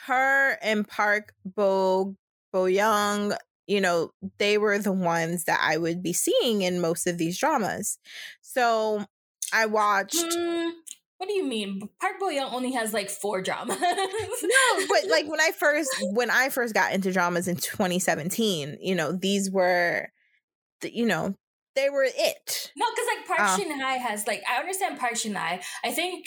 her 0.08 0.58
and 0.62 0.86
Park 0.86 1.32
Bo 1.46 2.18
Bo 2.52 2.66
Young 2.66 3.34
you 3.68 3.82
know, 3.82 4.12
they 4.38 4.57
were 4.57 4.78
the 4.78 4.91
ones 4.91 5.45
that 5.45 5.59
I 5.62 5.78
would 5.78 6.03
be 6.03 6.14
seeing 6.14 6.62
in 6.62 6.82
most 6.82 7.07
of 7.07 7.18
these 7.18 7.38
dramas. 7.38 7.99
So 8.41 9.05
I 9.53 9.66
watched. 9.66 10.16
Mm, 10.16 10.72
what 11.18 11.28
do 11.28 11.34
you 11.34 11.45
mean? 11.45 11.88
Park 11.99 12.14
Bo 12.20 12.30
Young 12.30 12.53
only 12.53 12.72
has 12.74 12.93
like 12.93 13.09
four 13.09 13.41
dramas. 13.41 13.78
no, 13.80 14.86
but 14.88 15.09
like 15.09 15.28
when 15.28 15.39
I 15.41 15.51
first 15.51 15.89
when 16.01 16.32
I 16.32 16.49
first 16.49 16.74
got 16.74 16.93
into 16.93 17.12
dramas 17.12 17.47
in 17.47 17.55
2017, 17.55 18.78
you 18.82 18.95
know, 18.95 19.12
these 19.12 19.51
were, 19.51 20.09
the, 20.82 20.95
you 20.95 21.05
know, 21.05 21.36
they 21.76 21.89
were 21.89 22.07
it. 22.07 22.72
No, 22.76 22.86
because 22.89 23.07
like 23.16 23.28
Park 23.28 23.39
uh, 23.39 23.57
Shin 23.57 23.80
Hye 23.80 23.97
has 23.97 24.28
like 24.28 24.43
I 24.49 24.59
understand 24.59 24.99
Park 24.99 25.16
Shin 25.16 25.36
Hye. 25.36 25.62
I 25.84 25.91
think 25.91 26.26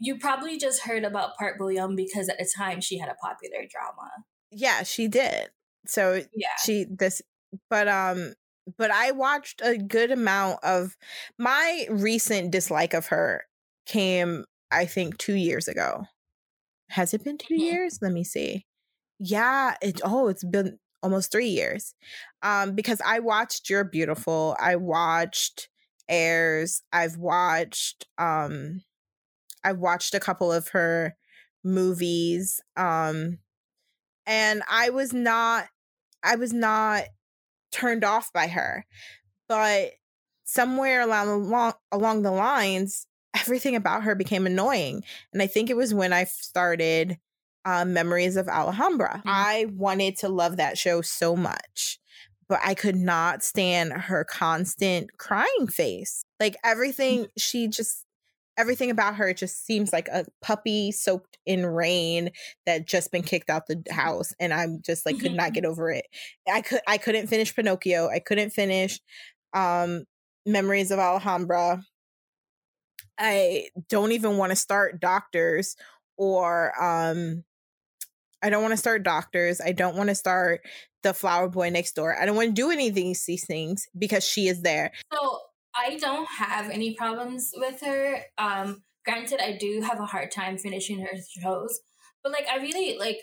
you 0.00 0.18
probably 0.18 0.58
just 0.58 0.82
heard 0.82 1.04
about 1.04 1.36
Park 1.38 1.58
Bo 1.58 1.68
Young 1.68 1.96
because 1.96 2.28
at 2.28 2.38
the 2.38 2.50
time 2.56 2.80
she 2.80 2.98
had 2.98 3.08
a 3.08 3.14
popular 3.14 3.64
drama. 3.70 4.10
Yeah, 4.50 4.82
she 4.82 5.08
did. 5.08 5.50
So 5.86 6.22
yeah. 6.34 6.48
she 6.64 6.86
this 6.88 7.22
but 7.70 7.88
um 7.88 8.34
but 8.78 8.90
I 8.90 9.10
watched 9.10 9.60
a 9.62 9.76
good 9.76 10.10
amount 10.10 10.60
of 10.62 10.96
my 11.38 11.86
recent 11.90 12.50
dislike 12.50 12.94
of 12.94 13.06
her 13.08 13.44
came 13.86 14.44
I 14.70 14.86
think 14.86 15.18
2 15.18 15.34
years 15.34 15.68
ago. 15.68 16.04
Has 16.90 17.14
it 17.14 17.24
been 17.24 17.38
2 17.38 17.54
mm-hmm. 17.54 17.62
years? 17.62 17.98
Let 18.00 18.12
me 18.12 18.24
see. 18.24 18.66
Yeah, 19.18 19.74
it 19.82 20.00
oh, 20.04 20.28
it's 20.28 20.44
been 20.44 20.78
almost 21.02 21.32
3 21.32 21.46
years. 21.46 21.94
Um 22.42 22.74
because 22.74 23.00
I 23.04 23.20
watched 23.20 23.70
You're 23.70 23.84
Beautiful. 23.84 24.56
I 24.60 24.76
watched 24.76 25.68
Heirs 26.08 26.82
I've 26.92 27.16
watched 27.16 28.06
um 28.18 28.82
I've 29.62 29.78
watched 29.78 30.14
a 30.14 30.20
couple 30.20 30.52
of 30.52 30.68
her 30.68 31.16
movies 31.62 32.60
um 32.76 33.38
and 34.26 34.62
I 34.68 34.90
was 34.90 35.12
not 35.12 35.68
I 36.24 36.36
was 36.36 36.52
not 36.52 37.04
turned 37.70 38.02
off 38.02 38.32
by 38.32 38.48
her. 38.48 38.86
But 39.48 39.92
somewhere 40.44 41.02
along 41.02 41.28
along, 41.28 41.74
along 41.92 42.22
the 42.22 42.30
lines, 42.30 43.06
everything 43.38 43.76
about 43.76 44.04
her 44.04 44.14
became 44.14 44.46
annoying. 44.46 45.02
And 45.32 45.42
I 45.42 45.46
think 45.46 45.68
it 45.68 45.76
was 45.76 45.92
when 45.92 46.12
I 46.12 46.24
started 46.24 47.18
um, 47.64 47.92
Memories 47.92 48.36
of 48.36 48.48
Alhambra. 48.48 49.18
Mm-hmm. 49.18 49.28
I 49.28 49.66
wanted 49.74 50.16
to 50.18 50.28
love 50.28 50.56
that 50.56 50.78
show 50.78 51.02
so 51.02 51.36
much, 51.36 51.98
but 52.48 52.60
I 52.64 52.74
could 52.74 52.96
not 52.96 53.42
stand 53.42 53.92
her 53.92 54.24
constant 54.24 55.16
crying 55.18 55.66
face. 55.68 56.24
Like 56.40 56.56
everything, 56.64 57.20
mm-hmm. 57.20 57.30
she 57.36 57.68
just, 57.68 58.03
everything 58.56 58.90
about 58.90 59.16
her 59.16 59.32
just 59.34 59.66
seems 59.66 59.92
like 59.92 60.08
a 60.08 60.24
puppy 60.40 60.92
soaked 60.92 61.38
in 61.46 61.66
rain 61.66 62.30
that 62.66 62.86
just 62.86 63.10
been 63.10 63.22
kicked 63.22 63.50
out 63.50 63.66
the 63.66 63.82
house 63.90 64.32
and 64.38 64.52
i'm 64.52 64.80
just 64.82 65.04
like 65.06 65.18
could 65.18 65.34
not 65.34 65.52
get 65.52 65.64
over 65.64 65.90
it 65.90 66.06
i 66.52 66.60
could 66.60 66.80
i 66.86 66.98
couldn't 66.98 67.26
finish 67.26 67.54
pinocchio 67.54 68.08
i 68.08 68.18
couldn't 68.18 68.50
finish 68.50 69.00
um 69.54 70.04
memories 70.46 70.90
of 70.90 70.98
alhambra 70.98 71.82
i 73.18 73.68
don't 73.88 74.12
even 74.12 74.36
want 74.36 74.50
to 74.50 74.56
start 74.56 75.00
doctors 75.00 75.76
or 76.16 76.72
um 76.82 77.44
I 78.42 78.50
don't 78.50 78.60
want 78.60 78.72
to 78.72 78.78
start 78.78 79.04
doctors. 79.04 79.58
I 79.62 79.72
don't 79.72 79.96
want 79.96 80.10
to 80.10 80.14
start 80.14 80.60
the 81.02 81.14
flower 81.14 81.48
boy 81.48 81.70
next 81.70 81.92
door. 81.92 82.14
I 82.20 82.26
don't 82.26 82.36
want 82.36 82.48
to 82.48 82.52
do 82.52 82.70
any 82.70 82.88
of 82.88 82.94
these, 82.94 83.24
these 83.24 83.46
things 83.46 83.88
because 83.98 84.22
she 84.22 84.48
is 84.48 84.60
there. 84.60 84.92
So 85.10 85.40
I 85.76 85.96
don't 85.96 86.28
have 86.38 86.70
any 86.70 86.94
problems 86.94 87.50
with 87.56 87.80
her. 87.82 88.18
Um, 88.38 88.82
granted, 89.04 89.40
I 89.42 89.56
do 89.58 89.82
have 89.82 90.00
a 90.00 90.06
hard 90.06 90.30
time 90.30 90.58
finishing 90.58 91.00
her 91.00 91.16
shows, 91.40 91.80
but 92.22 92.32
like 92.32 92.46
I 92.48 92.56
really 92.58 92.96
like 92.98 93.18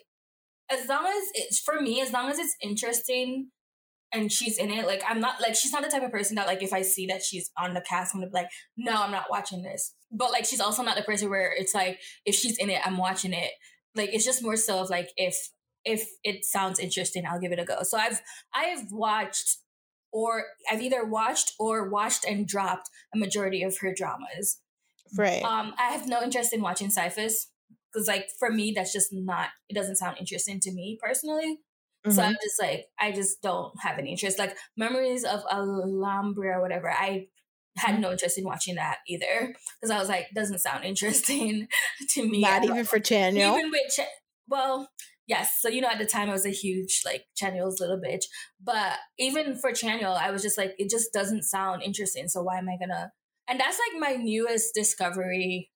as 0.71 0.87
long 0.87 1.05
as 1.05 1.23
it's 1.33 1.59
for 1.59 1.81
me, 1.81 2.01
as 2.01 2.11
long 2.11 2.29
as 2.29 2.39
it's 2.39 2.55
interesting 2.61 3.49
and 4.13 4.31
she's 4.31 4.57
in 4.57 4.69
it. 4.69 4.85
Like 4.85 5.03
I'm 5.07 5.19
not 5.19 5.41
like 5.41 5.55
she's 5.55 5.71
not 5.71 5.83
the 5.83 5.89
type 5.89 6.03
of 6.03 6.11
person 6.11 6.35
that 6.35 6.47
like 6.47 6.63
if 6.63 6.73
I 6.73 6.81
see 6.81 7.07
that 7.07 7.23
she's 7.23 7.51
on 7.57 7.73
the 7.73 7.81
cast, 7.81 8.13
I'm 8.13 8.21
gonna 8.21 8.31
be 8.31 8.39
like, 8.39 8.49
no, 8.77 9.01
I'm 9.01 9.11
not 9.11 9.29
watching 9.29 9.63
this. 9.63 9.93
But 10.11 10.31
like 10.31 10.45
she's 10.45 10.59
also 10.59 10.83
not 10.83 10.97
the 10.97 11.03
person 11.03 11.29
where 11.29 11.53
it's 11.55 11.73
like 11.73 11.99
if 12.25 12.35
she's 12.35 12.57
in 12.57 12.69
it, 12.69 12.81
I'm 12.85 12.97
watching 12.97 13.33
it 13.33 13.51
like 13.95 14.13
it's 14.13 14.25
just 14.25 14.43
more 14.43 14.55
so 14.55 14.79
of 14.79 14.89
like 14.89 15.11
if 15.17 15.35
if 15.83 16.07
it 16.23 16.45
sounds 16.45 16.79
interesting 16.79 17.23
i'll 17.25 17.39
give 17.39 17.51
it 17.51 17.59
a 17.59 17.65
go 17.65 17.79
so 17.83 17.97
i've 17.97 18.21
i've 18.53 18.91
watched 18.91 19.57
or 20.11 20.45
i've 20.69 20.81
either 20.81 21.05
watched 21.05 21.53
or 21.59 21.89
watched 21.89 22.25
and 22.25 22.47
dropped 22.47 22.89
a 23.13 23.17
majority 23.17 23.63
of 23.63 23.77
her 23.79 23.93
dramas 23.95 24.59
right 25.17 25.43
um 25.43 25.73
i 25.77 25.91
have 25.91 26.07
no 26.07 26.21
interest 26.21 26.53
in 26.53 26.61
watching 26.61 26.89
Sisyphus 26.89 27.47
because 27.91 28.07
like 28.07 28.27
for 28.39 28.49
me 28.49 28.73
that's 28.75 28.93
just 28.93 29.09
not 29.11 29.49
it 29.69 29.73
doesn't 29.73 29.97
sound 29.97 30.17
interesting 30.19 30.59
to 30.59 30.71
me 30.71 30.97
personally 31.01 31.59
mm-hmm. 32.05 32.11
so 32.11 32.21
i'm 32.21 32.35
just 32.41 32.61
like 32.61 32.85
i 32.99 33.11
just 33.11 33.41
don't 33.41 33.73
have 33.81 33.97
any 33.97 34.11
interest 34.11 34.39
like 34.39 34.55
memories 34.77 35.23
of 35.23 35.43
alhambra 35.51 36.57
or 36.57 36.61
whatever 36.61 36.89
i 36.89 37.27
had 37.77 37.99
no 37.99 38.11
interest 38.11 38.37
in 38.37 38.43
watching 38.43 38.75
that 38.75 38.97
either 39.07 39.53
because 39.79 39.91
I 39.91 39.99
was 39.99 40.09
like, 40.09 40.27
doesn't 40.35 40.59
sound 40.59 40.83
interesting 40.85 41.67
to 42.09 42.27
me. 42.27 42.41
Not 42.41 42.63
even 42.63 42.85
for 42.85 42.99
Chanyeol. 42.99 43.57
Even 43.57 43.71
with 43.71 43.93
Ch- 43.93 44.09
well, 44.47 44.89
yes. 45.31 45.59
So 45.61 45.69
you 45.69 45.79
know, 45.79 45.87
at 45.87 45.97
the 45.97 46.05
time 46.05 46.29
I 46.29 46.33
was 46.33 46.45
a 46.45 46.49
huge 46.49 47.01
like 47.05 47.23
Chanyeol's 47.41 47.79
little 47.79 47.97
bitch, 47.97 48.25
but 48.61 48.97
even 49.17 49.55
for 49.55 49.71
Chanyeol, 49.71 50.17
I 50.17 50.29
was 50.29 50.41
just 50.41 50.57
like, 50.57 50.75
it 50.77 50.89
just 50.89 51.13
doesn't 51.13 51.43
sound 51.43 51.81
interesting. 51.81 52.27
So 52.27 52.43
why 52.43 52.57
am 52.57 52.67
I 52.67 52.77
gonna? 52.77 53.11
And 53.47 53.59
that's 53.59 53.79
like 53.79 53.99
my 53.99 54.21
newest 54.21 54.75
discovery. 54.75 55.71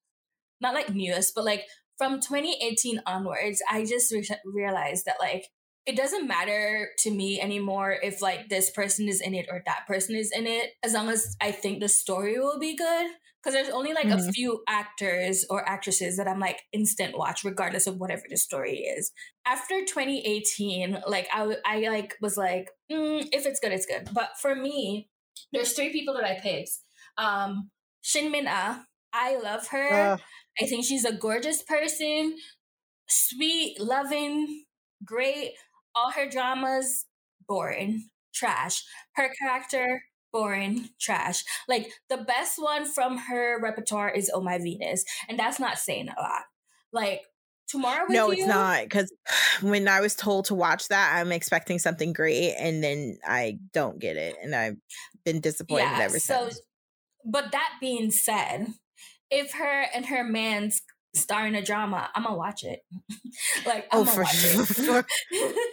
Not 0.59 0.73
like 0.73 0.93
newest, 0.93 1.33
but 1.35 1.45
like 1.45 1.63
from 1.97 2.19
2018 2.19 3.01
onwards, 3.05 3.61
I 3.71 3.85
just 3.85 4.11
re- 4.11 4.27
realized 4.45 5.05
that 5.05 5.15
like 5.19 5.45
it 5.85 5.95
doesn't 5.95 6.27
matter 6.27 6.89
to 6.99 7.11
me 7.11 7.39
anymore 7.39 7.95
if 8.01 8.21
like 8.21 8.49
this 8.49 8.69
person 8.71 9.07
is 9.07 9.21
in 9.21 9.33
it 9.33 9.45
or 9.49 9.61
that 9.65 9.85
person 9.87 10.15
is 10.15 10.31
in 10.31 10.47
it 10.47 10.71
as 10.81 10.93
long 10.93 11.09
as 11.09 11.35
i 11.39 11.51
think 11.51 11.79
the 11.79 11.87
story 11.87 12.39
will 12.39 12.57
be 12.57 12.75
good 12.75 13.11
because 13.45 13.53
there's 13.53 13.73
only 13.73 13.93
like 13.93 14.07
mm-hmm. 14.07 14.27
a 14.27 14.31
few 14.31 14.63
actors 14.67 15.45
or 15.49 15.67
actresses 15.69 16.17
that 16.17 16.27
i'm 16.27 16.39
like 16.39 16.63
instant 16.73 17.15
watch 17.15 17.43
regardless 17.43 17.85
of 17.85 17.97
whatever 17.97 18.23
the 18.29 18.37
story 18.37 18.77
is. 18.79 19.11
After 19.45 19.81
2018 19.81 21.03
like 21.07 21.27
i, 21.31 21.55
I 21.65 21.87
like 21.89 22.15
was 22.21 22.37
like 22.37 22.71
mm, 22.91 23.27
if 23.31 23.45
it's 23.45 23.59
good 23.59 23.71
it's 23.71 23.85
good. 23.85 24.09
But 24.11 24.31
for 24.41 24.55
me 24.55 25.09
there's 25.53 25.73
three 25.73 25.91
people 25.91 26.15
that 26.15 26.23
i 26.23 26.39
picked. 26.41 26.71
Um 27.17 27.69
shin 28.01 28.31
min 28.31 28.47
ah 28.47 28.83
i 29.13 29.37
love 29.37 29.67
her. 29.67 29.93
Uh. 29.93 30.17
i 30.59 30.65
think 30.65 30.83
she's 30.83 31.05
a 31.05 31.13
gorgeous 31.13 31.61
person. 31.61 32.37
Sweet 33.07 33.79
loving 33.79 34.63
great. 35.03 35.51
All 35.93 36.11
her 36.11 36.27
dramas 36.27 37.05
boring. 37.47 38.09
Trash. 38.33 38.83
Her 39.15 39.31
character 39.39 40.01
boring 40.31 40.89
trash. 40.99 41.43
Like 41.67 41.89
the 42.09 42.17
best 42.17 42.61
one 42.61 42.85
from 42.85 43.17
her 43.17 43.59
repertoire 43.61 44.09
is 44.09 44.31
oh 44.33 44.41
my 44.41 44.57
venus 44.57 45.03
and 45.29 45.39
that's 45.39 45.59
not 45.59 45.77
saying 45.77 46.09
a 46.09 46.21
lot. 46.21 46.43
Like 46.91 47.21
tomorrow 47.67 48.05
no 48.09 48.27
you, 48.27 48.33
it's 48.33 48.47
not 48.47 48.83
because 48.83 49.11
when 49.61 49.87
i 49.87 49.99
was 49.99 50.13
told 50.13 50.45
to 50.45 50.53
watch 50.53 50.87
that 50.89 51.15
i'm 51.15 51.31
expecting 51.31 51.79
something 51.79 52.13
great 52.13 52.53
and 52.59 52.83
then 52.83 53.17
i 53.25 53.57
don't 53.73 53.97
get 53.97 54.15
it 54.17 54.35
and 54.43 54.53
i've 54.53 54.75
been 55.25 55.41
disappointed 55.41 55.81
yeah, 55.81 55.99
ever 55.99 56.19
so, 56.19 56.43
since. 56.43 56.61
but 57.25 57.51
that 57.53 57.69
being 57.81 58.11
said 58.11 58.67
if 59.31 59.53
her 59.53 59.85
and 59.93 60.05
her 60.05 60.23
man's 60.23 60.81
starring 61.15 61.55
a 61.55 61.61
drama, 61.61 62.09
I'm 62.13 62.23
gonna 62.23 62.35
watch 62.35 62.63
it. 62.63 62.81
like, 63.65 63.87
I'm 63.91 64.01
oh, 64.01 64.05
for 64.05 64.25
sure, 64.25 64.65
for, 64.65 65.05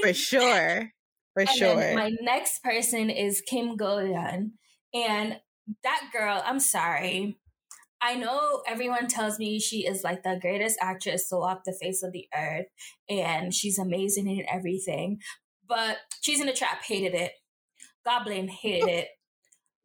for 0.03 0.13
sure, 0.15 0.91
for 1.35 1.41
and 1.41 1.51
sure. 1.51 1.95
my 1.95 2.13
next 2.21 2.63
person 2.63 3.11
is 3.11 3.43
Kim 3.47 3.77
Go-eun, 3.77 4.53
and 4.95 5.37
that 5.83 6.11
girl. 6.13 6.43
I'm 6.45 6.61
sorry. 6.61 7.39
I 8.05 8.17
know 8.17 8.63
everyone 8.67 9.07
tells 9.07 9.39
me 9.39 9.61
she 9.61 9.87
is 9.87 10.03
like 10.03 10.25
the 10.25 10.37
greatest 10.41 10.77
actress 10.81 11.29
to 11.29 11.37
walk 11.37 11.63
the 11.65 11.77
face 11.81 12.03
of 12.03 12.13
the 12.13 12.27
earth, 12.37 12.67
and 13.09 13.55
she's 13.55 13.79
amazing 13.79 14.29
in 14.29 14.45
everything. 14.51 15.19
But 15.67 15.99
Cheese 16.21 16.41
in 16.41 16.47
the 16.47 16.53
Trap. 16.53 16.83
Hated 16.83 17.15
it. 17.15 17.33
Goblin 18.05 18.49
hated 18.49 18.89
it. 18.89 19.09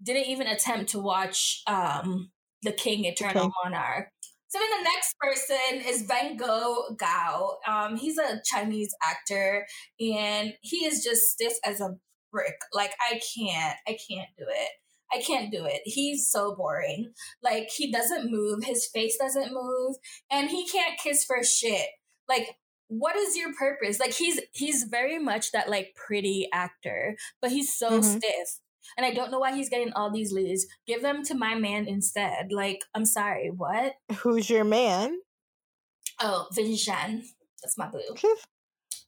Didn't 0.01 0.25
even 0.25 0.47
attempt 0.47 0.91
to 0.91 0.99
watch 0.99 1.61
um, 1.67 2.31
The 2.63 2.71
King 2.71 3.05
Eternal 3.05 3.45
okay. 3.45 3.53
Monarch. 3.63 4.09
So 4.49 4.59
then 4.59 4.69
the 4.77 4.89
next 4.89 5.15
person 5.19 5.87
is 5.87 6.07
Vengo 6.07 6.97
Gao. 6.97 7.57
Um, 7.67 7.97
he's 7.97 8.17
a 8.17 8.41
Chinese 8.45 8.95
actor 9.03 9.65
and 9.99 10.53
he 10.61 10.85
is 10.85 11.03
just 11.03 11.21
stiff 11.23 11.53
as 11.65 11.81
a 11.81 11.97
brick. 12.31 12.55
Like 12.73 12.93
I 12.99 13.19
can't, 13.35 13.77
I 13.87 13.97
can't 14.09 14.29
do 14.37 14.45
it. 14.47 14.69
I 15.11 15.21
can't 15.21 15.51
do 15.51 15.65
it. 15.65 15.81
He's 15.85 16.29
so 16.29 16.55
boring. 16.55 17.13
Like 17.41 17.69
he 17.69 17.91
doesn't 17.91 18.31
move, 18.31 18.63
his 18.63 18.87
face 18.93 19.17
doesn't 19.17 19.53
move, 19.53 19.95
and 20.29 20.49
he 20.49 20.67
can't 20.67 20.99
kiss 21.01 21.23
for 21.23 21.43
shit. 21.43 21.87
Like 22.27 22.57
what 22.89 23.15
is 23.15 23.35
your 23.35 23.53
purpose? 23.53 23.99
Like 23.99 24.13
he's 24.13 24.39
he's 24.53 24.83
very 24.83 25.19
much 25.19 25.51
that 25.51 25.69
like 25.69 25.95
pretty 25.95 26.47
actor, 26.53 27.15
but 27.41 27.51
he's 27.51 27.73
so 27.73 27.91
mm-hmm. 27.91 28.17
stiff 28.17 28.59
and 28.95 29.05
I 29.05 29.13
don't 29.13 29.31
know 29.31 29.39
why 29.39 29.55
he's 29.55 29.69
getting 29.69 29.93
all 29.93 30.11
these 30.11 30.31
leads. 30.31 30.65
Give 30.85 31.01
them 31.01 31.23
to 31.23 31.35
my 31.35 31.55
man 31.55 31.87
instead. 31.87 32.51
Like, 32.51 32.83
I'm 32.93 33.05
sorry, 33.05 33.51
what? 33.55 33.93
Who's 34.19 34.49
your 34.49 34.63
man? 34.63 35.17
Oh, 36.19 36.47
Vincent. 36.53 37.25
That's 37.61 37.77
my 37.77 37.89
boo. 37.89 38.15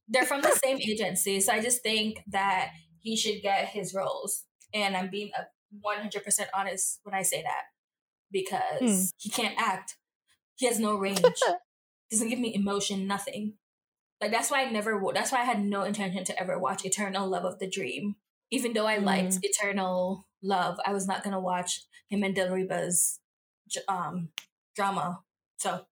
They're 0.08 0.26
from 0.26 0.42
the 0.42 0.60
same 0.64 0.80
agency, 0.80 1.40
so 1.40 1.54
I 1.54 1.62
just 1.62 1.84
think 1.84 2.20
that 2.28 2.72
he 3.00 3.16
should 3.16 3.42
get 3.42 3.70
his 3.70 3.94
roles. 3.94 4.46
And 4.74 4.98
I'm 4.98 5.10
being 5.10 5.32
100% 5.86 6.40
honest 6.54 7.00
when 7.04 7.16
I 7.16 7.22
say 7.22 7.44
that 7.44 7.64
because 8.32 8.80
hmm. 8.80 9.04
he 9.18 9.30
can't 9.30 9.56
act. 9.58 9.96
He 10.56 10.66
has 10.68 10.80
no 10.80 10.96
range. 10.96 11.22
Doesn't 12.12 12.30
give 12.30 12.40
me 12.40 12.54
emotion, 12.56 13.08
nothing. 13.08 13.54
Like 14.20 14.32
that's 14.32 14.52
why 14.52 14.64
I 14.64 14.70
never. 14.70 15.02
That's 15.14 15.32
why 15.32 15.40
I 15.40 15.46
had 15.46 15.64
no 15.64 15.84
intention 15.84 16.24
to 16.26 16.40
ever 16.40 16.60
watch 16.60 16.84
Eternal 16.84 17.30
Love 17.30 17.46
of 17.46 17.60
the 17.60 17.70
Dream 17.70 18.16
even 18.52 18.74
though 18.74 18.88
I 18.88 18.98
mm. 18.98 19.06
liked 19.06 19.40
Eternal 19.42 20.26
Love, 20.42 20.80
I 20.86 20.94
was 20.94 21.08
not 21.08 21.24
gonna 21.24 21.40
watch 21.40 21.82
him 22.10 22.24
and 22.24 22.36
Dilraba's 22.36 23.20
um, 23.88 24.30
drama. 24.76 25.20
So, 25.58 25.86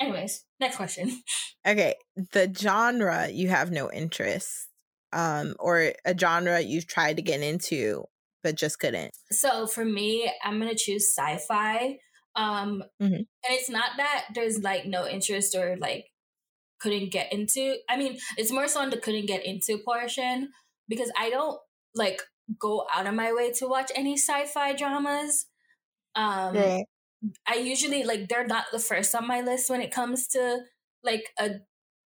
anyways, 0.00 0.44
next 0.60 0.76
question. 0.76 1.22
Okay, 1.64 1.94
the 2.32 2.52
genre 2.52 3.28
you 3.28 3.46
have 3.46 3.70
no 3.70 3.88
interest, 3.88 4.66
um, 5.12 5.54
or 5.60 5.92
a 6.04 6.18
genre 6.18 6.58
you've 6.58 6.88
tried 6.88 7.14
to 7.18 7.22
get 7.22 7.40
into 7.40 8.02
but 8.42 8.56
just 8.56 8.78
couldn't. 8.78 9.12
So 9.30 9.66
for 9.66 9.84
me, 9.84 10.30
I'm 10.44 10.58
gonna 10.58 10.74
choose 10.76 11.14
sci-fi. 11.14 11.98
Um, 12.34 12.82
mm-hmm. 13.00 13.14
and 13.14 13.26
it's 13.50 13.68
not 13.68 13.90
that 13.98 14.24
there's 14.34 14.60
like 14.60 14.86
no 14.86 15.06
interest 15.06 15.54
or 15.54 15.76
like 15.78 16.06
couldn't 16.80 17.12
get 17.12 17.32
into. 17.32 17.76
I 17.88 17.96
mean, 17.96 18.18
it's 18.38 18.50
more 18.50 18.68
so 18.68 18.80
on 18.80 18.90
the 18.90 18.96
couldn't 18.96 19.26
get 19.26 19.44
into 19.44 19.78
portion 19.84 20.50
because 20.88 21.12
I 21.18 21.30
don't 21.30 21.58
like 21.94 22.22
go 22.58 22.86
out 22.92 23.06
of 23.06 23.14
my 23.14 23.32
way 23.32 23.52
to 23.52 23.66
watch 23.66 23.90
any 23.94 24.16
sci-fi 24.16 24.74
dramas. 24.74 25.46
Um 26.14 26.54
right. 26.54 26.84
I 27.46 27.56
usually 27.56 28.04
like 28.04 28.28
they're 28.28 28.46
not 28.46 28.66
the 28.72 28.78
first 28.78 29.14
on 29.14 29.26
my 29.26 29.40
list 29.40 29.70
when 29.70 29.80
it 29.80 29.92
comes 29.92 30.26
to 30.28 30.60
like 31.04 31.30
a 31.38 31.50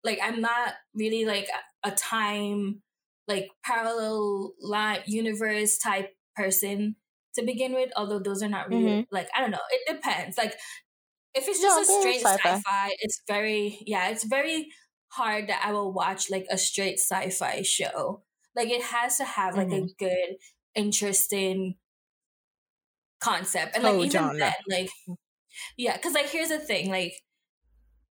like 0.04 0.18
I'm 0.22 0.40
not 0.40 0.74
really 0.94 1.24
like 1.24 1.48
a, 1.84 1.90
time 1.90 2.82
like 3.28 3.48
parallel 3.64 4.54
line 4.60 5.00
universe 5.06 5.78
type 5.78 6.10
person 6.34 6.96
to 7.34 7.44
begin 7.44 7.74
with. 7.74 7.90
Although 7.96 8.20
those 8.20 8.42
are 8.42 8.48
not 8.48 8.68
really 8.68 8.84
mm-hmm. 8.84 9.14
like 9.14 9.28
I 9.34 9.40
don't 9.40 9.50
know. 9.50 9.58
It 9.70 9.94
depends. 9.94 10.38
Like 10.38 10.54
if 11.34 11.46
it's 11.48 11.60
just 11.60 11.88
no, 11.88 11.96
a 11.96 12.00
straight 12.00 12.22
sci-fi. 12.22 12.50
sci-fi, 12.50 12.90
it's 13.00 13.22
very 13.26 13.82
yeah, 13.86 14.10
it's 14.10 14.24
very 14.24 14.68
hard 15.08 15.48
that 15.48 15.62
I 15.64 15.72
will 15.72 15.92
watch 15.92 16.30
like 16.30 16.46
a 16.50 16.58
straight 16.58 16.98
sci-fi 16.98 17.62
show. 17.62 18.22
Like 18.60 18.70
it 18.70 18.82
has 18.82 19.16
to 19.16 19.24
have 19.24 19.56
like 19.56 19.68
mm-hmm. 19.68 19.86
a 19.86 19.94
good, 19.98 20.36
interesting 20.74 21.76
concept, 23.22 23.74
and 23.74 23.84
like 23.84 23.94
oh, 23.94 23.98
even 23.98 24.10
genre. 24.10 24.38
then, 24.38 24.52
like 24.68 24.90
yeah, 25.76 25.96
because 25.96 26.12
like 26.12 26.28
here's 26.28 26.50
the 26.50 26.58
thing, 26.58 26.90
like 26.90 27.14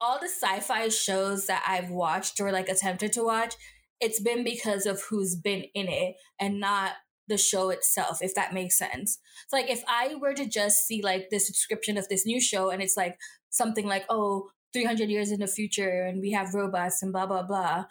all 0.01 0.19
the 0.21 0.29
sci-fi 0.29 0.89
shows 0.89 1.47
that 1.47 1.65
I've 1.67 1.91
watched 1.91 2.39
or 2.41 2.53
like 2.53 2.69
attempted 2.69 3.13
to 3.15 3.25
watch, 3.25 3.55
it's 4.01 4.21
been 4.21 4.45
because 4.45 4.85
of 4.85 5.01
who's 5.09 5.35
been 5.35 5.65
in 5.75 5.89
it 5.89 6.17
and 6.39 6.61
not 6.61 6.93
the 7.27 7.39
show 7.39 7.71
itself, 7.71 8.19
if 8.21 8.35
that 8.35 8.53
makes 8.53 8.77
sense. 8.77 9.19
So 9.49 9.57
like 9.57 9.71
if 9.71 9.83
I 9.89 10.15
were 10.21 10.35
to 10.35 10.47
just 10.47 10.87
see 10.87 11.01
like 11.03 11.31
the 11.31 11.39
description 11.39 11.97
of 11.97 12.09
this 12.09 12.27
new 12.27 12.39
show 12.41 12.69
and 12.69 12.83
it's 12.83 12.99
like 12.99 13.17
something 13.49 13.87
like, 13.87 14.05
oh, 14.11 14.51
300 14.75 15.09
years 15.09 15.31
in 15.31 15.41
the 15.41 15.47
future 15.47 16.03
and 16.03 16.21
we 16.21 16.33
have 16.33 16.53
robots 16.53 17.03
and 17.03 17.13
blah, 17.13 17.27
blah, 17.27 17.45
blah, 17.45 17.87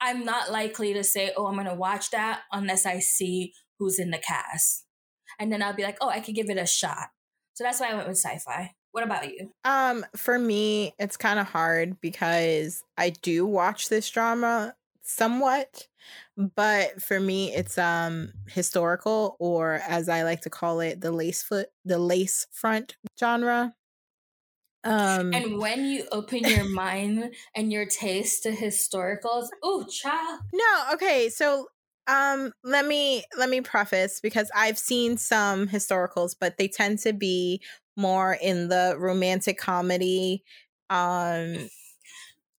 I'm 0.00 0.24
not 0.24 0.50
likely 0.50 0.92
to 0.94 1.04
say, 1.04 1.32
oh, 1.36 1.46
I'm 1.46 1.54
going 1.54 1.66
to 1.66 1.74
watch 1.74 2.10
that 2.10 2.42
unless 2.52 2.86
I 2.86 2.98
see 2.98 3.52
who's 3.78 3.98
in 3.98 4.10
the 4.10 4.18
cast. 4.18 4.84
And 5.38 5.52
then 5.52 5.62
I'll 5.62 5.74
be 5.74 5.82
like, 5.82 5.98
oh, 6.00 6.08
I 6.08 6.20
could 6.20 6.34
give 6.34 6.50
it 6.50 6.58
a 6.58 6.66
shot. 6.66 7.08
So 7.54 7.64
that's 7.64 7.80
why 7.80 7.90
I 7.90 7.94
went 7.94 8.08
with 8.08 8.18
sci 8.18 8.38
fi. 8.38 8.72
What 8.92 9.04
about 9.04 9.28
you? 9.28 9.52
Um, 9.64 10.06
for 10.14 10.38
me, 10.38 10.94
it's 10.98 11.16
kind 11.16 11.40
of 11.40 11.46
hard 11.46 12.00
because 12.00 12.82
I 12.96 13.10
do 13.10 13.44
watch 13.46 13.88
this 13.88 14.08
drama 14.08 14.74
somewhat, 15.02 15.88
but 16.36 17.02
for 17.02 17.18
me, 17.18 17.52
it's 17.52 17.76
um 17.76 18.32
historical, 18.48 19.36
or 19.38 19.80
as 19.86 20.08
I 20.08 20.22
like 20.22 20.42
to 20.42 20.50
call 20.50 20.80
it, 20.80 21.00
the 21.00 21.10
lace 21.12 21.42
foot, 21.42 21.68
the 21.84 21.98
lace 21.98 22.46
front 22.52 22.96
genre. 23.18 23.74
Um, 24.84 25.32
and 25.32 25.58
when 25.58 25.84
you 25.86 26.06
open 26.12 26.44
your 26.44 26.64
mind 26.68 27.34
and 27.54 27.72
your 27.72 27.86
taste 27.86 28.42
to 28.42 28.50
historicals, 28.50 29.48
oh, 29.62 29.84
child. 29.84 30.40
No, 30.52 30.84
okay, 30.92 31.28
so 31.30 31.68
um 32.06 32.52
let 32.62 32.84
me 32.84 33.24
let 33.38 33.48
me 33.48 33.62
preface 33.62 34.20
because 34.20 34.50
I've 34.54 34.78
seen 34.78 35.16
some 35.16 35.68
historicals, 35.68 36.36
but 36.38 36.58
they 36.58 36.68
tend 36.68 36.98
to 37.00 37.14
be 37.14 37.62
more 37.96 38.36
in 38.40 38.68
the 38.68 38.96
romantic 38.98 39.56
comedy 39.56 40.44
um 40.90 41.70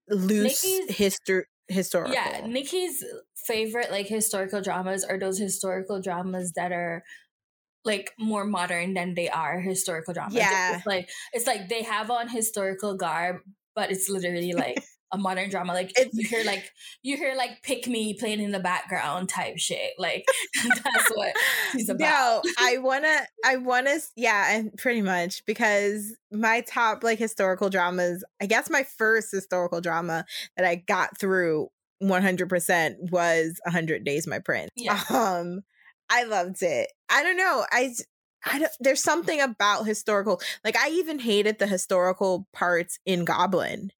loose 0.09 0.63
history 0.89 1.43
historical. 1.67 2.13
Yeah, 2.13 2.45
Nikki's 2.47 3.03
favorite 3.35 3.91
like 3.91 4.07
historical 4.07 4.61
dramas 4.61 5.03
are 5.03 5.19
those 5.19 5.37
historical 5.37 6.01
dramas 6.01 6.53
that 6.53 6.71
are 6.71 7.03
like 7.85 8.11
more 8.19 8.45
modern 8.45 8.93
than 8.93 9.13
they 9.13 9.29
are 9.29 9.59
historical 9.59 10.13
dramas. 10.13 10.35
Yeah. 10.35 10.77
It's 10.77 10.85
like 10.85 11.09
it's 11.33 11.47
like 11.47 11.69
they 11.69 11.83
have 11.83 12.09
on 12.09 12.27
historical 12.27 12.95
garb, 12.95 13.37
but 13.75 13.91
it's 13.91 14.09
literally 14.09 14.53
like 14.53 14.83
a 15.11 15.17
modern 15.17 15.49
drama. 15.49 15.73
Like 15.73 15.91
it's, 15.97 16.17
you 16.17 16.27
hear 16.27 16.43
like 16.43 16.71
you 17.03 17.15
hear 17.15 17.35
like 17.35 17.61
pick 17.63 17.87
me 17.87 18.15
playing 18.15 18.41
in 18.41 18.51
the 18.51 18.59
background 18.59 19.29
type 19.29 19.57
shit. 19.57 19.93
Like 19.97 20.25
that's 20.83 21.09
what 21.13 21.33
he's 21.73 21.89
about. 21.89 22.43
No, 22.43 22.51
I 22.59 22.77
wanna 22.79 23.21
I 23.45 23.57
wanna 23.57 23.97
yeah, 24.15 24.55
and 24.55 24.75
pretty 24.77 25.01
much 25.01 25.45
because 25.45 26.15
my 26.31 26.61
top 26.61 27.03
like 27.03 27.19
historical 27.19 27.69
dramas, 27.69 28.23
I 28.41 28.47
guess 28.47 28.69
my 28.69 28.83
first 28.83 29.31
historical 29.31 29.79
drama 29.79 30.25
that 30.57 30.65
I 30.65 30.75
got 30.75 31.19
through 31.19 31.69
100% 32.03 33.11
was 33.11 33.59
100 33.63 34.03
Days 34.03 34.27
My 34.27 34.39
Prince. 34.39 34.71
Yeah. 34.75 35.01
Um 35.09 35.61
I 36.09 36.23
loved 36.23 36.61
it. 36.61 36.91
I 37.09 37.23
don't 37.23 37.37
know. 37.37 37.65
I 37.71 37.93
I 38.47 38.59
don't, 38.59 38.71
there's 38.79 39.01
something 39.01 39.41
about 39.41 39.87
historical 39.87 40.39
like 40.63 40.77
I 40.77 40.89
even 40.89 41.19
hated 41.19 41.59
the 41.59 41.67
historical 41.67 42.47
parts 42.53 42.99
in 43.05 43.25
Goblin 43.25 43.91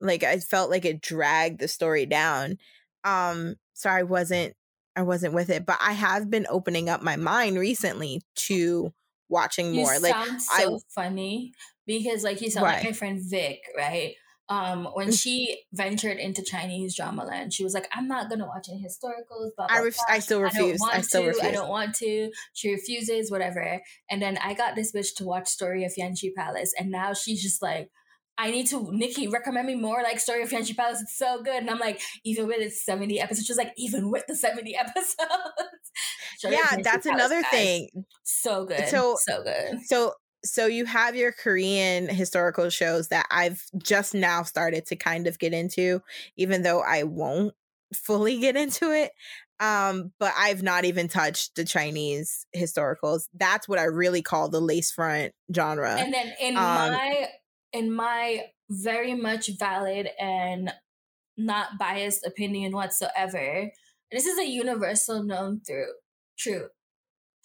like 0.00 0.22
I 0.22 0.38
felt 0.38 0.70
like 0.70 0.84
it 0.84 1.00
dragged 1.00 1.60
the 1.60 1.68
story 1.68 2.06
down. 2.06 2.58
Um, 3.04 3.56
so 3.74 3.90
I 3.90 4.02
wasn't 4.02 4.54
I 4.94 5.02
wasn't 5.02 5.34
with 5.34 5.50
it, 5.50 5.66
but 5.66 5.78
I 5.80 5.92
have 5.92 6.30
been 6.30 6.46
opening 6.48 6.88
up 6.88 7.02
my 7.02 7.16
mind 7.16 7.58
recently 7.58 8.22
to 8.36 8.92
watching 9.28 9.74
more. 9.74 9.94
You 9.94 10.00
like 10.00 10.14
sound 10.14 10.42
so 10.42 10.76
I, 10.76 10.78
funny 10.88 11.52
because 11.86 12.24
like 12.24 12.40
you 12.40 12.50
sound 12.50 12.64
like 12.64 12.84
my 12.84 12.92
friend 12.92 13.20
Vic, 13.22 13.60
right? 13.76 14.14
Um, 14.48 14.88
when 14.94 15.08
mm. 15.08 15.20
she 15.20 15.62
ventured 15.72 16.18
into 16.18 16.42
Chinese 16.42 16.94
drama 16.94 17.24
land, 17.24 17.52
she 17.52 17.64
was 17.64 17.74
like, 17.74 17.88
"I'm 17.92 18.06
not 18.06 18.30
gonna 18.30 18.46
watch 18.46 18.68
any 18.68 18.82
historicals." 18.82 19.50
Blah, 19.56 19.66
blah, 19.66 19.76
I, 19.76 19.82
ref- 19.82 19.96
I 20.08 20.18
still 20.20 20.40
refuse. 20.40 20.80
I, 20.82 20.98
I 20.98 21.00
still 21.00 21.22
to, 21.22 21.28
refuse. 21.28 21.44
I 21.44 21.50
don't 21.50 21.68
want 21.68 21.96
to. 21.96 22.30
She 22.52 22.70
refuses, 22.70 23.30
whatever. 23.30 23.80
And 24.10 24.22
then 24.22 24.38
I 24.38 24.54
got 24.54 24.76
this 24.76 24.92
bitch 24.92 25.14
to 25.16 25.24
watch 25.24 25.48
Story 25.48 25.84
of 25.84 25.92
Yanxi 25.98 26.32
Palace, 26.34 26.72
and 26.78 26.90
now 26.90 27.12
she's 27.12 27.42
just 27.42 27.60
like, 27.60 27.90
I 28.38 28.50
need 28.50 28.66
to, 28.68 28.88
Nikki, 28.92 29.28
recommend 29.28 29.66
me 29.66 29.76
more 29.76 30.02
like 30.02 30.20
Story 30.20 30.42
of 30.42 30.50
Yanxi 30.50 30.76
Palace. 30.76 31.00
It's 31.00 31.16
so 31.16 31.42
good. 31.42 31.56
And 31.56 31.70
I'm 31.70 31.78
like, 31.78 32.00
even 32.22 32.46
with 32.46 32.60
its 32.60 32.84
70 32.84 33.18
episodes, 33.18 33.46
she's 33.46 33.56
like, 33.56 33.72
even 33.78 34.10
with 34.10 34.26
the 34.26 34.36
70 34.36 34.76
episodes. 34.78 35.16
yeah, 36.44 36.76
that's 36.82 36.84
Palace, 36.84 37.06
another 37.06 37.42
guys. 37.42 37.50
thing. 37.50 37.88
So 38.24 38.66
good. 38.66 38.88
So, 38.88 39.16
so 39.18 39.42
good. 39.42 39.80
So, 39.86 40.12
so 40.46 40.66
you 40.66 40.84
have 40.84 41.16
your 41.16 41.32
Korean 41.32 42.08
historical 42.08 42.70
shows 42.70 43.08
that 43.08 43.26
I've 43.30 43.64
just 43.76 44.14
now 44.14 44.42
started 44.42 44.86
to 44.86 44.96
kind 44.96 45.26
of 45.26 45.38
get 45.38 45.52
into, 45.52 46.02
even 46.36 46.62
though 46.62 46.80
I 46.80 47.02
won't 47.02 47.54
fully 47.94 48.40
get 48.40 48.56
into 48.56 48.92
it. 48.92 49.12
Um, 49.58 50.12
but 50.18 50.32
I've 50.36 50.62
not 50.62 50.84
even 50.84 51.08
touched 51.08 51.54
the 51.56 51.64
Chinese 51.64 52.46
historicals. 52.54 53.24
That's 53.34 53.68
what 53.68 53.78
I 53.78 53.84
really 53.84 54.22
call 54.22 54.48
the 54.48 54.60
lace 54.60 54.90
front 54.90 55.32
genre. 55.54 55.96
And 55.96 56.12
then 56.12 56.32
in 56.40 56.56
um, 56.56 56.62
my 56.62 57.26
in 57.72 57.92
my 57.92 58.44
very 58.68 59.14
much 59.14 59.50
valid 59.58 60.08
and 60.20 60.72
not 61.38 61.78
biased 61.78 62.26
opinion 62.26 62.72
whatsoever, 62.72 63.70
this 64.12 64.26
is 64.26 64.38
a 64.38 64.46
universal 64.46 65.22
known 65.22 65.60
through 65.66 65.92
true 66.38 66.68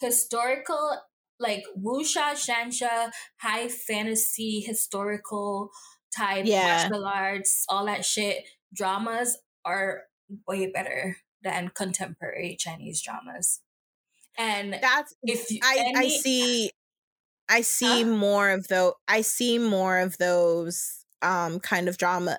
historical 0.00 0.98
like 1.42 1.64
wuxia 1.78 2.32
xianxia 2.32 3.10
high 3.40 3.68
fantasy 3.68 4.60
historical 4.60 5.70
type 6.16 6.44
yeah. 6.46 6.88
martial 6.88 7.04
arts 7.04 7.64
all 7.68 7.86
that 7.86 8.04
shit 8.04 8.44
dramas 8.74 9.38
are 9.64 10.02
way 10.46 10.70
better 10.70 11.16
than 11.42 11.70
contemporary 11.74 12.56
chinese 12.58 13.02
dramas 13.02 13.60
and 14.38 14.72
that's 14.80 15.14
if 15.22 15.46
I, 15.62 15.76
any, 15.78 15.96
I 15.96 16.08
see 16.08 16.70
I 17.48 17.60
see 17.60 18.04
more 18.04 18.50
of 18.50 18.68
those. 18.68 18.94
I 19.08 19.20
see 19.20 19.58
more 19.58 19.98
of 19.98 20.16
those 20.18 21.04
um 21.20 21.60
kind 21.60 21.88
of 21.88 21.98
drama, 21.98 22.38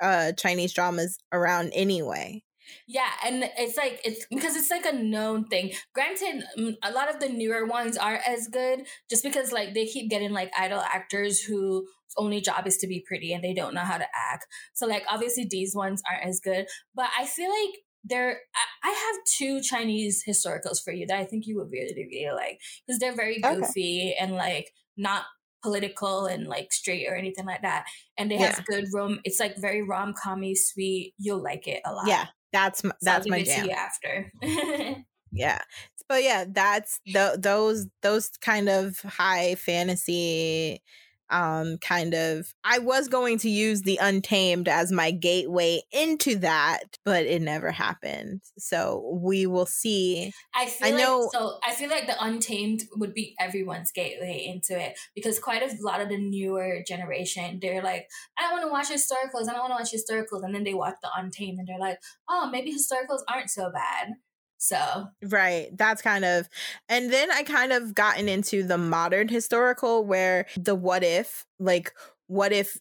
uh, 0.00 0.32
Chinese 0.32 0.72
dramas 0.72 1.18
around 1.32 1.70
anyway. 1.74 2.42
Yeah, 2.86 3.10
and 3.24 3.50
it's 3.58 3.76
like 3.76 4.00
it's 4.04 4.26
because 4.30 4.56
it's 4.56 4.70
like 4.70 4.86
a 4.86 4.92
known 4.92 5.46
thing. 5.46 5.72
Granted, 5.94 6.44
a 6.82 6.92
lot 6.92 7.12
of 7.12 7.20
the 7.20 7.28
newer 7.28 7.66
ones 7.66 7.96
aren't 7.96 8.26
as 8.26 8.48
good 8.48 8.80
just 9.10 9.22
because 9.22 9.52
like 9.52 9.74
they 9.74 9.86
keep 9.86 10.10
getting 10.10 10.32
like 10.32 10.50
idol 10.58 10.80
actors 10.80 11.40
whose 11.40 11.84
only 12.16 12.40
job 12.40 12.66
is 12.66 12.78
to 12.78 12.86
be 12.86 13.04
pretty 13.06 13.32
and 13.32 13.44
they 13.44 13.54
don't 13.54 13.74
know 13.74 13.82
how 13.82 13.98
to 13.98 14.06
act. 14.14 14.46
So 14.74 14.86
like 14.86 15.04
obviously 15.08 15.46
these 15.48 15.74
ones 15.74 16.02
aren't 16.10 16.26
as 16.26 16.40
good, 16.40 16.66
but 16.94 17.08
I 17.18 17.26
feel 17.26 17.50
like 17.50 17.74
there 18.04 18.38
I 18.82 18.88
have 18.88 19.24
two 19.36 19.60
Chinese 19.60 20.24
historicals 20.26 20.82
for 20.82 20.92
you 20.92 21.06
that 21.06 21.18
I 21.18 21.24
think 21.24 21.46
you 21.46 21.56
would 21.58 21.70
really 21.70 21.94
really 21.94 22.34
like 22.34 22.60
because 22.86 22.98
they're 23.00 23.14
very 23.14 23.40
goofy 23.40 24.12
okay. 24.12 24.16
and 24.20 24.34
like 24.34 24.70
not 24.96 25.24
political 25.62 26.26
and 26.26 26.46
like 26.46 26.72
straight 26.72 27.06
or 27.08 27.16
anything 27.16 27.44
like 27.44 27.62
that 27.62 27.84
and 28.16 28.30
they 28.30 28.36
yeah. 28.38 28.54
have 28.54 28.64
good 28.64 28.84
rom 28.94 29.18
it's 29.24 29.40
like 29.40 29.56
very 29.56 29.82
rom-commy 29.82 30.54
sweet 30.54 31.14
you'll 31.18 31.42
like 31.42 31.66
it 31.66 31.80
a 31.84 31.92
lot 31.92 32.06
yeah 32.06 32.26
that's 32.52 32.84
my, 32.84 32.92
that's 33.02 33.28
my 33.28 33.42
jam. 33.42 33.70
after. 33.70 34.32
Yeah. 35.30 35.60
But 36.08 36.22
yeah 36.22 36.46
that's 36.48 37.00
the, 37.04 37.36
those 37.38 37.86
those 38.00 38.30
kind 38.40 38.70
of 38.70 38.98
high 39.00 39.56
fantasy 39.56 40.82
um 41.30 41.78
kind 41.78 42.14
of 42.14 42.52
I 42.64 42.78
was 42.78 43.08
going 43.08 43.38
to 43.38 43.50
use 43.50 43.82
the 43.82 43.98
untamed 44.00 44.68
as 44.68 44.92
my 44.92 45.10
gateway 45.10 45.82
into 45.92 46.36
that 46.36 46.98
but 47.04 47.26
it 47.26 47.42
never 47.42 47.70
happened. 47.70 48.42
So 48.58 49.18
we 49.22 49.46
will 49.46 49.66
see. 49.66 50.32
I 50.54 50.66
feel 50.66 50.94
I 50.94 50.98
know 50.98 51.20
like, 51.20 51.32
so 51.32 51.58
I 51.66 51.74
feel 51.74 51.90
like 51.90 52.06
the 52.06 52.22
untamed 52.22 52.82
would 52.96 53.14
be 53.14 53.34
everyone's 53.40 53.92
gateway 53.92 54.44
into 54.46 54.80
it 54.80 54.98
because 55.14 55.38
quite 55.38 55.62
a 55.62 55.74
lot 55.80 56.00
of 56.00 56.08
the 56.08 56.18
newer 56.18 56.82
generation 56.86 57.58
they're 57.60 57.82
like 57.82 58.06
I 58.38 58.42
don't 58.42 58.52
want 58.52 58.64
to 58.64 58.72
watch 58.72 58.98
historicals 58.98 59.48
I 59.48 59.52
don't 59.52 59.68
want 59.68 59.72
to 59.72 59.82
watch 59.82 59.92
historicals 59.92 60.44
and 60.44 60.54
then 60.54 60.64
they 60.64 60.74
watch 60.74 60.96
the 61.02 61.10
untamed 61.16 61.58
and 61.58 61.68
they're 61.68 61.78
like 61.78 61.98
oh 62.28 62.48
maybe 62.50 62.72
historicals 62.72 63.20
aren't 63.28 63.50
so 63.50 63.70
bad 63.72 64.14
so, 64.58 65.06
right. 65.22 65.68
That's 65.76 66.02
kind 66.02 66.24
of, 66.24 66.48
and 66.88 67.12
then 67.12 67.30
I 67.30 67.44
kind 67.44 67.72
of 67.72 67.94
gotten 67.94 68.28
into 68.28 68.64
the 68.64 68.76
modern 68.76 69.28
historical 69.28 70.04
where 70.04 70.46
the 70.56 70.74
what 70.74 71.04
if, 71.04 71.46
like, 71.60 71.92
what 72.26 72.52
if 72.52 72.76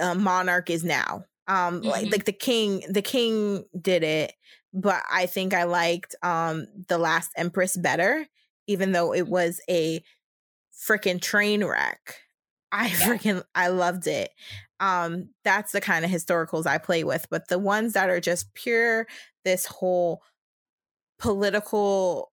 uh, 0.00 0.14
monarch 0.16 0.68
is 0.68 0.84
now? 0.84 1.24
Um, 1.46 1.80
mm-hmm. 1.80 1.88
like, 1.88 2.10
like 2.10 2.24
the 2.24 2.32
king, 2.32 2.82
the 2.88 3.02
king 3.02 3.64
did 3.80 4.02
it, 4.02 4.32
but 4.74 5.02
I 5.10 5.26
think 5.26 5.54
I 5.54 5.62
liked 5.64 6.14
um 6.22 6.66
the 6.88 6.98
last 6.98 7.30
empress 7.36 7.76
better. 7.76 8.26
even 8.66 8.92
though 8.92 9.14
it 9.14 9.28
was 9.28 9.60
a 9.70 10.02
freaking 10.76 11.20
train 11.20 11.64
wreck. 11.64 12.16
I 12.72 12.86
yeah. 12.88 12.94
freaking 12.96 13.44
I 13.54 13.68
loved 13.68 14.06
it. 14.06 14.30
Um 14.80 15.30
that's 15.44 15.72
the 15.72 15.80
kind 15.80 16.04
of 16.04 16.10
historicals 16.10 16.66
I 16.66 16.78
play 16.78 17.04
with, 17.04 17.26
but 17.30 17.48
the 17.48 17.58
ones 17.58 17.94
that 17.94 18.10
are 18.10 18.20
just 18.20 18.52
pure 18.54 19.06
this 19.44 19.66
whole 19.66 20.22
political 21.18 22.30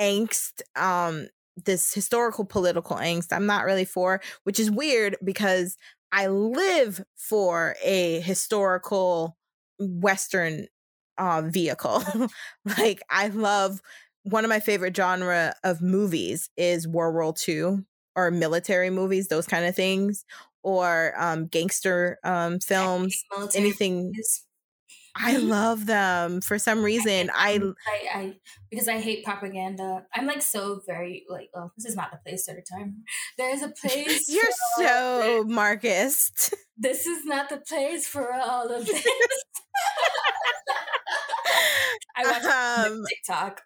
angst 0.00 0.62
um 0.76 1.28
this 1.64 1.92
historical 1.92 2.44
political 2.44 2.96
angst 2.96 3.32
I'm 3.32 3.46
not 3.46 3.64
really 3.64 3.84
for, 3.84 4.20
which 4.44 4.60
is 4.60 4.70
weird 4.70 5.16
because 5.24 5.76
I 6.12 6.28
live 6.28 7.02
for 7.16 7.74
a 7.82 8.20
historical 8.20 9.36
western 9.78 10.66
uh 11.18 11.42
vehicle. 11.44 12.02
like 12.78 13.00
I 13.10 13.28
love 13.28 13.80
one 14.24 14.44
of 14.44 14.48
my 14.48 14.60
favorite 14.60 14.96
genre 14.96 15.54
of 15.64 15.80
movies 15.82 16.50
is 16.56 16.86
World 16.86 17.14
War 17.14 17.34
II 17.48 17.84
or 18.16 18.30
military 18.30 18.90
movies, 18.90 19.28
those 19.28 19.46
kind 19.46 19.64
of 19.64 19.74
things, 19.76 20.24
or 20.62 21.14
um, 21.18 21.46
gangster 21.46 22.18
um, 22.24 22.58
films, 22.60 23.24
anything. 23.54 24.06
Movies. 24.06 24.44
I 25.20 25.36
love 25.36 25.86
them 25.86 26.40
for 26.40 26.58
some 26.58 26.82
reason. 26.82 27.30
I, 27.34 27.60
I, 27.86 28.18
I, 28.18 28.36
because 28.70 28.88
I 28.88 29.00
hate 29.00 29.24
propaganda. 29.24 30.06
I'm 30.14 30.26
like 30.26 30.42
so 30.42 30.80
very 30.86 31.24
like 31.28 31.50
oh 31.54 31.70
this 31.76 31.86
is 31.86 31.96
not 31.96 32.10
the 32.10 32.18
place 32.18 32.48
at 32.48 32.56
a 32.56 32.62
time. 32.62 33.02
There's 33.36 33.62
a 33.62 33.68
place. 33.68 34.28
You're 34.28 34.52
so 34.76 35.44
Marcus. 35.46 36.52
This 36.80 37.08
is 37.08 37.24
not 37.24 37.48
the 37.48 37.56
place 37.56 38.06
for 38.06 38.32
all 38.32 38.70
of 38.72 38.86
this. 38.86 39.04
I 42.16 42.22
watch 42.22 42.44
um, 42.88 43.02
TikTok. 43.08 43.62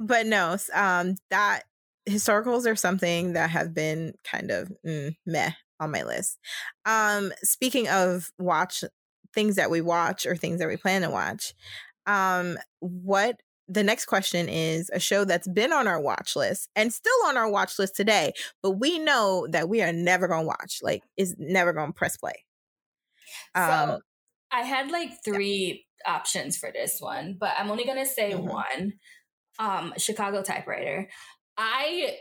but 0.00 0.24
no, 0.24 0.56
um, 0.72 1.16
that 1.28 1.64
historicals 2.08 2.66
are 2.66 2.74
something 2.74 3.34
that 3.34 3.50
have 3.50 3.74
been 3.74 4.14
kind 4.24 4.50
of 4.50 4.72
mm, 4.86 5.14
meh 5.26 5.50
on 5.78 5.90
my 5.90 6.04
list. 6.04 6.38
Um, 6.86 7.32
speaking 7.42 7.88
of 7.88 8.30
watch 8.38 8.82
things 9.34 9.56
that 9.56 9.70
we 9.70 9.80
watch 9.80 10.26
or 10.26 10.36
things 10.36 10.58
that 10.58 10.68
we 10.68 10.76
plan 10.76 11.02
to 11.02 11.10
watch, 11.10 11.54
um, 12.06 12.58
what 12.80 13.36
the 13.68 13.82
next 13.82 14.06
question 14.06 14.48
is 14.48 14.90
a 14.92 14.98
show 14.98 15.24
that's 15.24 15.48
been 15.48 15.72
on 15.72 15.86
our 15.86 16.00
watch 16.00 16.36
list 16.36 16.68
and 16.76 16.92
still 16.92 17.12
on 17.26 17.36
our 17.36 17.50
watch 17.50 17.78
list 17.78 17.96
today, 17.96 18.32
but 18.62 18.72
we 18.72 18.98
know 18.98 19.46
that 19.50 19.68
we 19.68 19.82
are 19.82 19.92
never 19.92 20.28
gonna 20.28 20.46
watch, 20.46 20.80
like, 20.82 21.02
is 21.16 21.34
never 21.38 21.72
gonna 21.72 21.92
press 21.92 22.16
play. 22.16 22.44
Um, 23.54 23.64
so 23.64 24.00
I 24.50 24.62
had 24.62 24.90
like 24.90 25.10
three 25.24 25.86
yeah. 26.04 26.14
options 26.14 26.58
for 26.58 26.70
this 26.72 27.00
one, 27.00 27.36
but 27.38 27.54
I'm 27.56 27.70
only 27.70 27.84
gonna 27.84 28.06
say 28.06 28.32
mm-hmm. 28.32 28.46
one. 28.46 28.92
Um, 29.58 29.94
Chicago 29.96 30.42
typewriter. 30.42 31.08
I 31.56 32.16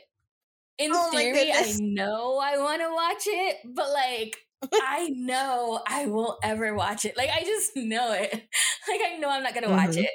in 0.78 0.92
oh 0.94 1.12
theory, 1.12 1.52
I 1.52 1.76
know 1.80 2.38
I 2.38 2.58
want 2.58 2.82
to 2.82 2.94
watch 2.94 3.24
it, 3.26 3.58
but 3.66 3.90
like 3.92 4.38
I 4.74 5.10
know 5.10 5.82
I 5.88 6.06
won't 6.06 6.38
ever 6.44 6.74
watch 6.74 7.06
it. 7.06 7.18
Like 7.18 7.30
I 7.30 7.42
just 7.44 7.76
know 7.76 8.14
it. 8.14 8.32
Like 8.88 9.02
I 9.14 9.18
know 9.18 9.30
I'm 9.30 9.44
not 9.44 9.54
gonna 9.54 9.68
mm-hmm. 9.68 9.76
watch 9.76 9.96
it. 9.96 10.10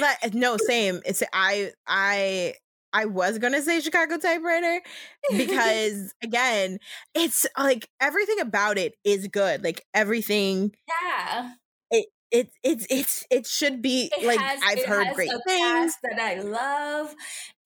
but 0.00 0.34
no, 0.34 0.56
same. 0.66 1.00
It's 1.06 1.22
I 1.32 1.70
I 1.86 2.54
I 2.92 3.04
was 3.04 3.38
gonna 3.38 3.62
say 3.62 3.80
Chicago 3.80 4.18
typewriter 4.18 4.80
because 5.30 6.12
again, 6.20 6.78
it's 7.14 7.46
like 7.56 7.88
everything 8.00 8.40
about 8.40 8.76
it 8.76 8.94
is 9.04 9.28
good. 9.28 9.62
Like 9.62 9.84
everything. 9.94 10.72
Yeah. 10.88 11.52
It 11.92 12.06
it 12.32 12.50
it's 12.64 12.86
it's 12.90 13.26
it 13.30 13.46
should 13.46 13.82
be 13.82 14.10
it 14.18 14.26
like 14.26 14.40
has, 14.40 14.60
I've 14.64 14.84
heard 14.84 15.14
great 15.14 15.30
things 15.46 15.94
that 16.02 16.18
I 16.20 16.40
love, 16.40 17.14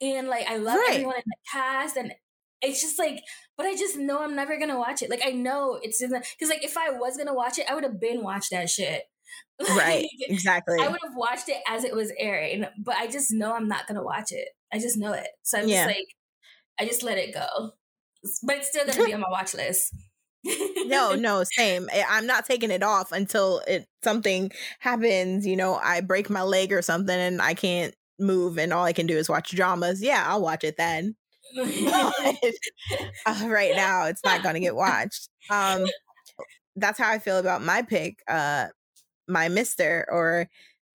and 0.03 0.29
like 0.29 0.47
I 0.49 0.59
love 0.59 0.77
right. 0.77 0.91
everyone 0.91 1.17
in 1.17 1.23
the 1.25 1.37
cast, 1.51 1.97
and 1.97 2.13
it's 2.63 2.81
just 2.81 2.99
like, 2.99 3.23
but 3.57 3.67
I 3.67 3.75
just 3.75 3.97
know 3.97 4.21
I'm 4.21 4.37
never 4.37 4.59
gonna 4.59 4.79
watch 4.79 5.03
it. 5.03 5.11
Like 5.11 5.23
I 5.25 5.31
know 5.31 5.79
it's 5.83 6.01
because 6.01 6.49
like 6.49 6.65
if 6.65 6.77
I 6.77 6.91
was 6.91 7.17
gonna 7.17 7.35
watch 7.35 7.59
it, 7.59 7.67
I 7.69 7.75
would 7.75 7.85
have 7.85 8.01
been 8.01 8.23
watched 8.23 8.51
that 8.53 8.71
shit. 8.71 9.03
right. 9.71 10.07
Exactly. 10.21 10.79
I 10.81 10.89
would 10.89 11.01
have 11.03 11.17
watched 11.17 11.49
it 11.49 11.59
as 11.69 11.85
it 11.85 11.95
was 11.95 12.13
airing, 12.19 12.65
but 12.79 12.97
I 12.97 13.07
just 13.07 13.33
know 13.33 13.55
I'm 13.55 13.69
not 13.69 13.87
gonna 13.87 14.03
watch 14.03 14.31
it. 14.31 14.49
I 14.73 14.79
just 14.79 14.97
know 14.97 15.13
it. 15.13 15.27
So 15.43 15.59
I'm 15.59 15.69
yeah. 15.69 15.87
just 15.87 15.97
like, 15.99 16.07
I 16.81 16.85
just 16.87 17.03
let 17.03 17.19
it 17.19 17.35
go. 17.35 17.73
But 18.45 18.57
it's 18.57 18.69
still 18.69 18.87
gonna 18.87 19.05
be 19.05 19.15
on 19.15 19.21
my 19.21 19.31
watch 19.31 19.55
list. 19.55 19.95
no, 20.87 21.15
no, 21.19 21.45
same. 21.45 21.89
I'm 22.09 22.27
not 22.27 22.47
taking 22.47 22.71
it 22.71 22.83
off 22.83 23.13
until 23.13 23.61
it 23.67 23.87
something 24.05 24.51
happens. 24.79 25.47
You 25.47 25.57
know, 25.57 25.75
I 25.75 26.01
break 26.01 26.31
my 26.31 26.43
leg 26.43 26.73
or 26.73 26.83
something 26.83 27.17
and 27.17 27.43
I 27.43 27.55
can't 27.55 27.95
move, 28.19 28.59
and 28.59 28.73
all 28.73 28.85
I 28.85 28.93
can 28.93 29.07
do 29.07 29.17
is 29.17 29.29
watch 29.29 29.51
dramas. 29.51 30.03
Yeah, 30.03 30.25
I'll 30.27 30.43
watch 30.43 30.65
it 30.65 30.77
then. 30.77 31.17
uh, 33.27 33.49
right 33.49 33.75
now, 33.77 34.07
it's 34.07 34.25
not 34.25 34.43
going 34.43 34.55
to 34.55 34.61
get 34.61 34.75
watched. 34.75 35.29
Um, 35.51 35.87
that's 36.77 36.99
how 36.99 37.11
I 37.11 37.19
feel 37.19 37.39
about 37.39 37.63
my 37.63 37.83
pick. 37.83 38.21
Uh, 38.29 38.69
my 39.29 39.49
Mister 39.49 40.07
or 40.11 40.49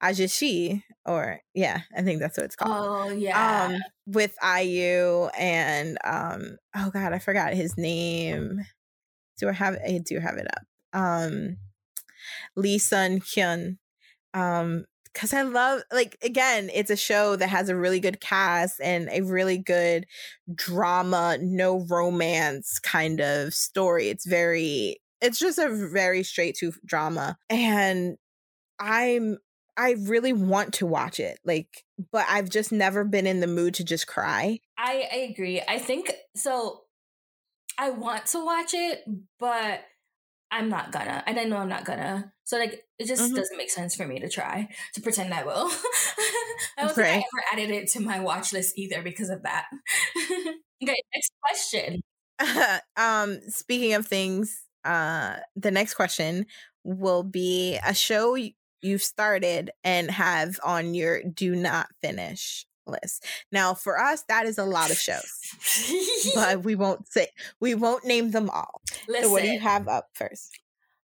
Ahjussi 0.04 0.84
or 1.06 1.40
yeah, 1.54 1.82
I 1.96 2.02
think 2.02 2.20
that's 2.20 2.38
what 2.38 2.46
it's 2.46 2.56
called. 2.56 3.10
Oh 3.10 3.12
yeah. 3.12 3.66
Um 3.66 3.82
with 4.06 4.36
IU 4.44 5.30
and 5.38 5.98
um 6.04 6.58
oh 6.76 6.90
god, 6.92 7.14
I 7.14 7.20
forgot 7.20 7.54
his 7.54 7.78
name. 7.78 8.62
Do 9.40 9.50
I 9.50 9.54
have 9.54 9.78
I 9.86 10.00
do 10.04 10.20
have 10.20 10.38
it 10.38 10.48
up. 10.48 10.64
Um 10.94 11.58
Lee 12.56 12.78
Sun 12.78 13.22
Kyun. 13.22 13.78
Um 14.34 14.86
because 15.14 15.34
I 15.34 15.42
love 15.44 15.82
like 15.92 16.18
again, 16.22 16.70
it's 16.74 16.92
a 16.92 16.96
show 16.96 17.36
that 17.36 17.50
has 17.50 17.70
a 17.70 17.76
really 17.76 18.00
good 18.00 18.20
cast 18.20 18.80
and 18.82 19.10
a 19.12 19.22
really 19.22 19.58
good 19.58 20.06
drama, 20.54 21.38
no 21.42 21.86
romance 21.90 22.80
kind 22.80 23.20
of 23.20 23.54
story. 23.54 24.10
It's 24.10 24.26
very 24.26 24.98
it's 25.22 25.40
just 25.40 25.58
a 25.58 25.70
very 25.70 26.24
straight 26.24 26.56
to 26.58 26.74
drama. 26.86 27.38
And 27.50 28.18
I'm 28.80 29.38
I 29.78 29.92
really 30.00 30.34
want 30.34 30.74
to 30.76 30.88
watch 30.88 31.20
it. 31.20 31.40
Like, 31.46 31.84
but 32.12 32.26
I've 32.28 32.50
just 32.50 32.72
never 32.72 33.04
been 33.04 33.28
in 33.28 33.40
the 33.40 33.48
mood 33.48 33.76
to 33.76 33.84
just 33.84 34.08
cry. 34.08 34.60
I, 34.78 35.08
I 35.12 35.16
agree. 35.32 35.62
I 35.68 35.78
think 35.78 36.12
so. 36.36 36.82
I 37.78 37.92
want 37.92 38.26
to 38.28 38.44
watch 38.44 38.74
it, 38.74 39.04
but 39.40 39.82
I'm 40.52 40.70
not 40.70 40.92
gonna. 40.92 41.24
And 41.26 41.40
I 41.40 41.44
know 41.44 41.58
I'm 41.58 41.70
not 41.70 41.86
gonna. 41.86 42.32
So 42.44 42.58
like 42.58 42.84
it 42.98 43.06
just 43.06 43.22
mm-hmm. 43.22 43.36
doesn't 43.36 43.58
make 43.58 43.70
sense 43.70 43.96
for 43.96 44.08
me 44.08 44.20
to 44.20 44.30
try 44.30 44.70
to 44.94 45.02
pretend 45.02 45.34
I 45.34 45.44
will. 45.44 45.70
I 46.78 46.84
don't 46.84 46.98
right. 46.98 47.06
think 47.06 47.08
I 47.08 47.16
ever 47.16 47.62
added 47.62 47.70
it 47.72 47.90
to 47.92 48.00
my 48.00 48.20
watch 48.20 48.54
list 48.54 48.78
either 48.78 49.02
because 49.02 49.30
of 49.30 49.44
that. 49.44 49.66
okay, 50.84 50.96
next 51.14 51.32
question. 51.44 52.02
um, 52.96 53.40
speaking 53.48 53.94
of 53.94 54.08
things, 54.08 54.62
uh, 54.86 55.38
the 55.56 55.72
next 55.72 55.96
question 55.96 56.46
will 56.84 57.24
be 57.24 57.78
a 57.86 57.94
show 57.94 58.38
you've 58.82 59.04
started 59.04 59.72
and 59.84 60.10
have 60.12 60.60
on 60.64 60.94
your 60.94 61.24
do 61.24 61.56
not 61.56 61.88
finish 62.02 62.66
list. 62.88 63.26
Now, 63.52 63.74
for 63.74 64.00
us, 64.00 64.24
that 64.30 64.46
is 64.46 64.58
a 64.58 64.66
lot 64.66 64.92
of 64.92 64.98
shows, 64.98 66.32
but 66.36 66.64
we 66.64 66.76
won't 66.76 67.08
say 67.08 67.28
we 67.60 67.76
won't 67.76 68.06
name 68.06 68.32
them 68.32 68.50
all. 68.50 68.82
Listen, 69.08 69.26
so, 69.26 69.32
what 69.32 69.44
do 69.44 69.50
you 69.50 69.60
have 69.60 69.88
up 69.88 70.10
first? 70.14 70.58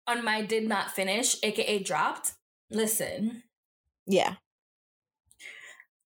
On 0.07 0.25
my 0.25 0.43
did 0.43 0.69
not 0.69 0.91
finish, 0.91 1.37
aka 1.43 1.79
dropped. 1.83 2.33
Listen, 2.71 3.43
yeah, 4.07 4.37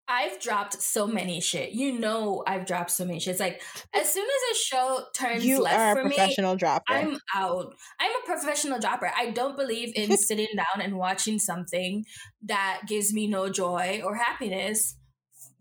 I've 0.09 0.39
dropped 0.41 0.81
so 0.81 1.07
many 1.07 1.41
shit. 1.41 1.73
You 1.73 1.99
know, 1.99 2.45
I've 2.47 2.65
dropped 2.65 2.93
so 2.93 3.05
many 3.05 3.19
shit. 3.19 3.33
It's 3.33 3.41
like 3.41 3.61
as 3.93 4.13
soon 4.13 4.25
as 4.25 4.57
a 4.57 4.61
show 4.61 5.05
turns 5.15 5.45
you 5.45 5.61
left 5.61 5.77
are 5.77 5.93
a 5.93 5.95
for 5.97 6.03
professional 6.03 6.53
me, 6.55 6.59
dropper. 6.59 6.85
I'm 6.93 7.19
out. 7.35 7.75
I'm 7.99 8.13
a 8.13 8.27
professional 8.27 8.79
dropper. 8.79 9.11
I 9.17 9.31
don't 9.31 9.57
believe 9.57 9.93
in 9.97 10.17
sitting 10.17 10.47
down 10.57 10.85
and 10.85 10.97
watching 10.97 11.39
something 11.41 12.05
that 12.45 12.83
gives 12.87 13.13
me 13.13 13.27
no 13.27 13.49
joy 13.49 14.01
or 14.05 14.15
happiness. 14.15 14.97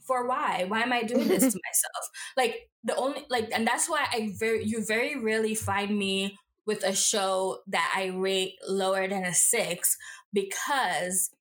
For 0.06 0.28
why? 0.28 0.66
Why 0.68 0.82
am 0.82 0.94
I 0.94 1.04
doing 1.04 1.28
this 1.28 1.42
to 1.42 1.60
myself? 1.68 2.10
Like 2.38 2.70
the 2.84 2.96
only 2.96 3.26
like, 3.30 3.50
and 3.54 3.66
that's 3.66 3.90
why 3.90 4.06
I 4.12 4.34
very 4.38 4.64
you 4.64 4.86
very 4.86 5.20
rarely 5.20 5.56
find 5.56 5.98
me 5.98 6.38
with 6.66 6.84
a 6.84 6.96
show 6.96 7.60
that 7.68 7.94
I 7.96 8.08
rate 8.08 8.56
lower 8.68 9.08
than 9.08 9.24
a 9.24 9.34
six 9.34 9.98
because 10.34 11.32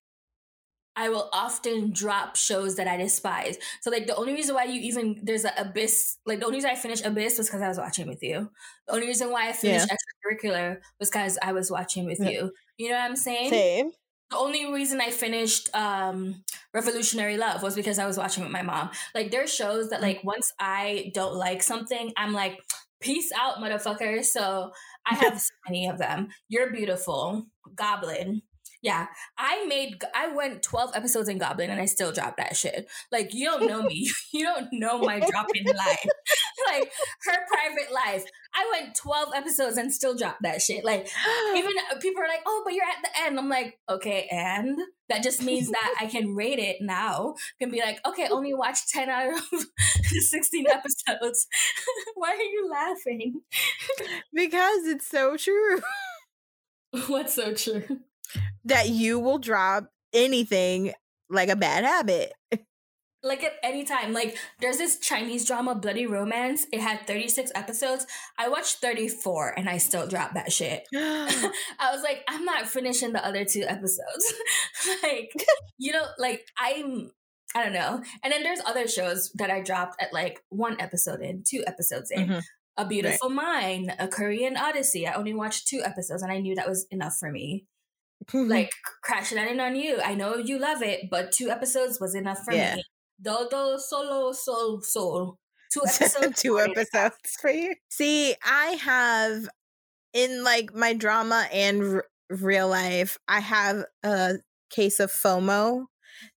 I 0.96 1.08
will 1.08 1.28
often 1.32 1.92
drop 1.92 2.36
shows 2.36 2.76
that 2.76 2.86
I 2.86 2.96
despise. 2.96 3.58
So 3.80 3.90
like 3.90 4.06
the 4.06 4.14
only 4.14 4.32
reason 4.32 4.54
why 4.54 4.64
you 4.64 4.80
even 4.80 5.20
there's 5.22 5.44
an 5.44 5.52
abyss 5.56 6.18
like 6.24 6.38
the 6.38 6.46
only 6.46 6.58
reason 6.58 6.70
I 6.70 6.76
finished 6.76 7.04
abyss 7.04 7.38
was 7.38 7.48
because 7.48 7.62
I 7.62 7.68
was 7.68 7.78
watching 7.78 8.06
with 8.06 8.22
you. 8.22 8.50
The 8.86 8.94
only 8.94 9.06
reason 9.08 9.30
why 9.30 9.48
I 9.48 9.52
finished 9.52 9.88
yeah. 9.88 9.96
extracurricular 9.96 10.78
was 11.00 11.10
because 11.10 11.38
I 11.42 11.52
was 11.52 11.70
watching 11.70 12.06
with 12.06 12.20
yeah. 12.20 12.30
you. 12.30 12.52
You 12.76 12.90
know 12.90 12.96
what 12.96 13.04
I'm 13.04 13.16
saying? 13.16 13.50
Same. 13.50 13.90
The 14.30 14.38
only 14.38 14.72
reason 14.72 15.00
I 15.00 15.10
finished 15.10 15.70
um 15.74 16.42
Revolutionary 16.72 17.36
Love 17.36 17.62
was 17.62 17.74
because 17.74 17.98
I 17.98 18.06
was 18.06 18.18
watching 18.18 18.42
with 18.42 18.52
my 18.52 18.62
mom. 18.62 18.90
Like 19.14 19.30
there's 19.30 19.54
shows 19.54 19.90
that 19.90 20.02
like 20.02 20.22
once 20.24 20.52
I 20.58 21.12
don't 21.14 21.34
like 21.34 21.62
something, 21.62 22.12
I'm 22.16 22.32
like, 22.32 22.58
peace 23.00 23.30
out, 23.36 23.56
motherfucker. 23.58 24.24
So 24.24 24.72
I 25.06 25.14
have 25.14 25.40
so 25.40 25.52
many 25.68 25.88
of 25.88 25.98
them. 25.98 26.28
You're 26.48 26.72
beautiful, 26.72 27.46
Goblin, 27.76 28.42
Yeah, 28.85 29.07
I 29.39 29.64
made 29.64 30.03
I 30.14 30.28
went 30.28 30.62
12 30.62 30.91
episodes 30.95 31.30
in 31.30 31.39
Goblin 31.39 31.70
and 31.70 31.80
I 31.80 31.87
still 31.87 32.12
dropped 32.12 32.37
that 32.37 32.55
shit. 32.55 32.87
Like 33.11 33.32
you 33.32 33.47
don't 33.47 33.66
know 33.66 33.82
me. 33.82 34.11
you 34.32 34.45
don't 34.45 34.68
know 34.72 34.99
my 34.99 35.20
dropping 35.20 35.64
life. 35.64 36.05
like 36.68 36.93
her 37.22 37.39
private 37.49 37.91
life. 37.95 38.26
I 38.55 38.70
went 38.78 38.95
12 38.95 39.30
episodes 39.35 39.78
and 39.78 39.91
still 39.91 40.14
dropped 40.14 40.43
that 40.43 40.61
shit. 40.61 40.85
Like 40.85 41.09
even 41.57 41.72
uh, 41.91 41.97
people 41.99 42.22
are 42.22 42.28
like, 42.28 42.43
"Oh, 42.45 42.61
but 42.62 42.74
you're 42.74 42.85
at 42.85 43.03
the 43.03 43.22
end." 43.22 43.39
I'm 43.39 43.49
like, 43.49 43.78
"Okay, 43.89 44.28
and 44.30 44.78
that 45.09 45.22
just 45.22 45.43
means 45.43 45.70
that 45.70 45.95
I 45.99 46.05
can 46.05 46.35
rate 46.35 46.59
it 46.59 46.76
now. 46.82 47.37
Can 47.59 47.70
be 47.70 47.80
like, 47.80 48.07
"Okay, 48.07 48.28
only 48.30 48.53
watch 48.53 48.87
10 48.89 49.09
out 49.09 49.32
of 49.32 49.66
16 50.05 50.66
episodes." 50.70 51.47
Why 52.16 52.32
are 52.32 52.37
you 52.37 52.68
laughing? 52.70 53.41
because 54.35 54.87
it's 54.87 55.09
so 55.09 55.39
true. 55.39 55.80
What's 57.07 57.35
so 57.35 57.55
true? 57.55 58.01
That 58.64 58.88
you 58.88 59.18
will 59.18 59.38
drop 59.38 59.90
anything 60.12 60.92
like 61.28 61.48
a 61.48 61.56
bad 61.56 61.84
habit. 61.84 62.32
Like 63.26 63.42
at 63.42 63.52
any 63.62 63.84
time. 63.84 64.12
Like 64.12 64.36
there's 64.60 64.76
this 64.76 64.98
Chinese 64.98 65.46
drama, 65.46 65.74
Bloody 65.74 66.06
Romance. 66.06 66.66
It 66.70 66.80
had 66.80 67.06
36 67.06 67.52
episodes. 67.54 68.06
I 68.38 68.50
watched 68.50 68.82
34 68.82 69.54
and 69.56 69.66
I 69.66 69.78
still 69.78 70.06
dropped 70.06 70.34
that 70.34 70.52
shit. 70.52 70.86
I 70.94 71.90
was 71.90 72.02
like, 72.02 72.22
I'm 72.28 72.44
not 72.44 72.68
finishing 72.68 73.14
the 73.14 73.26
other 73.26 73.46
two 73.46 73.62
episodes. 73.62 74.34
like, 75.02 75.32
you 75.78 75.92
know, 75.92 76.04
like 76.18 76.44
I'm 76.58 77.12
I 77.54 77.62
don't 77.62 77.72
know. 77.72 78.02
And 78.22 78.30
then 78.30 78.42
there's 78.42 78.60
other 78.66 78.86
shows 78.86 79.30
that 79.36 79.50
I 79.50 79.62
dropped 79.62 80.02
at 80.02 80.12
like 80.12 80.42
one 80.50 80.76
episode 80.78 81.22
in, 81.22 81.44
two 81.48 81.64
episodes 81.66 82.10
in. 82.10 82.28
Mm-hmm. 82.28 82.40
A 82.76 82.86
Beautiful 82.86 83.28
right. 83.30 83.36
Mind, 83.36 83.94
A 83.98 84.08
Korean 84.08 84.58
Odyssey. 84.58 85.06
I 85.06 85.14
only 85.14 85.32
watched 85.32 85.68
two 85.68 85.80
episodes 85.82 86.22
and 86.22 86.32
I 86.32 86.40
knew 86.40 86.56
that 86.56 86.68
was 86.68 86.86
enough 86.90 87.16
for 87.18 87.30
me. 87.30 87.66
Mm-hmm. 88.32 88.50
like 88.50 88.70
Crash 89.02 89.32
Landing 89.32 89.60
on 89.60 89.76
You. 89.76 90.00
I 90.02 90.14
know 90.14 90.36
you 90.36 90.58
love 90.58 90.82
it, 90.82 91.10
but 91.10 91.32
two 91.32 91.50
episodes 91.50 92.00
was 92.00 92.14
enough 92.14 92.38
for 92.44 92.52
yeah. 92.52 92.76
me. 92.76 92.84
Dodo 93.20 93.76
Solo 93.78 94.32
Soul 94.32 94.80
Soul. 94.82 95.38
Two 95.72 95.82
episodes. 95.86 96.40
two 96.40 96.58
episodes 96.58 97.36
for 97.40 97.50
you. 97.50 97.74
See, 97.88 98.34
I 98.42 98.78
have 98.82 99.48
in 100.12 100.44
like 100.44 100.74
my 100.74 100.94
drama 100.94 101.46
and 101.52 101.82
r- 101.82 102.04
real 102.30 102.68
life, 102.68 103.18
I 103.28 103.40
have 103.40 103.84
a 104.02 104.34
case 104.70 105.00
of 105.00 105.10
FOMO. 105.10 105.86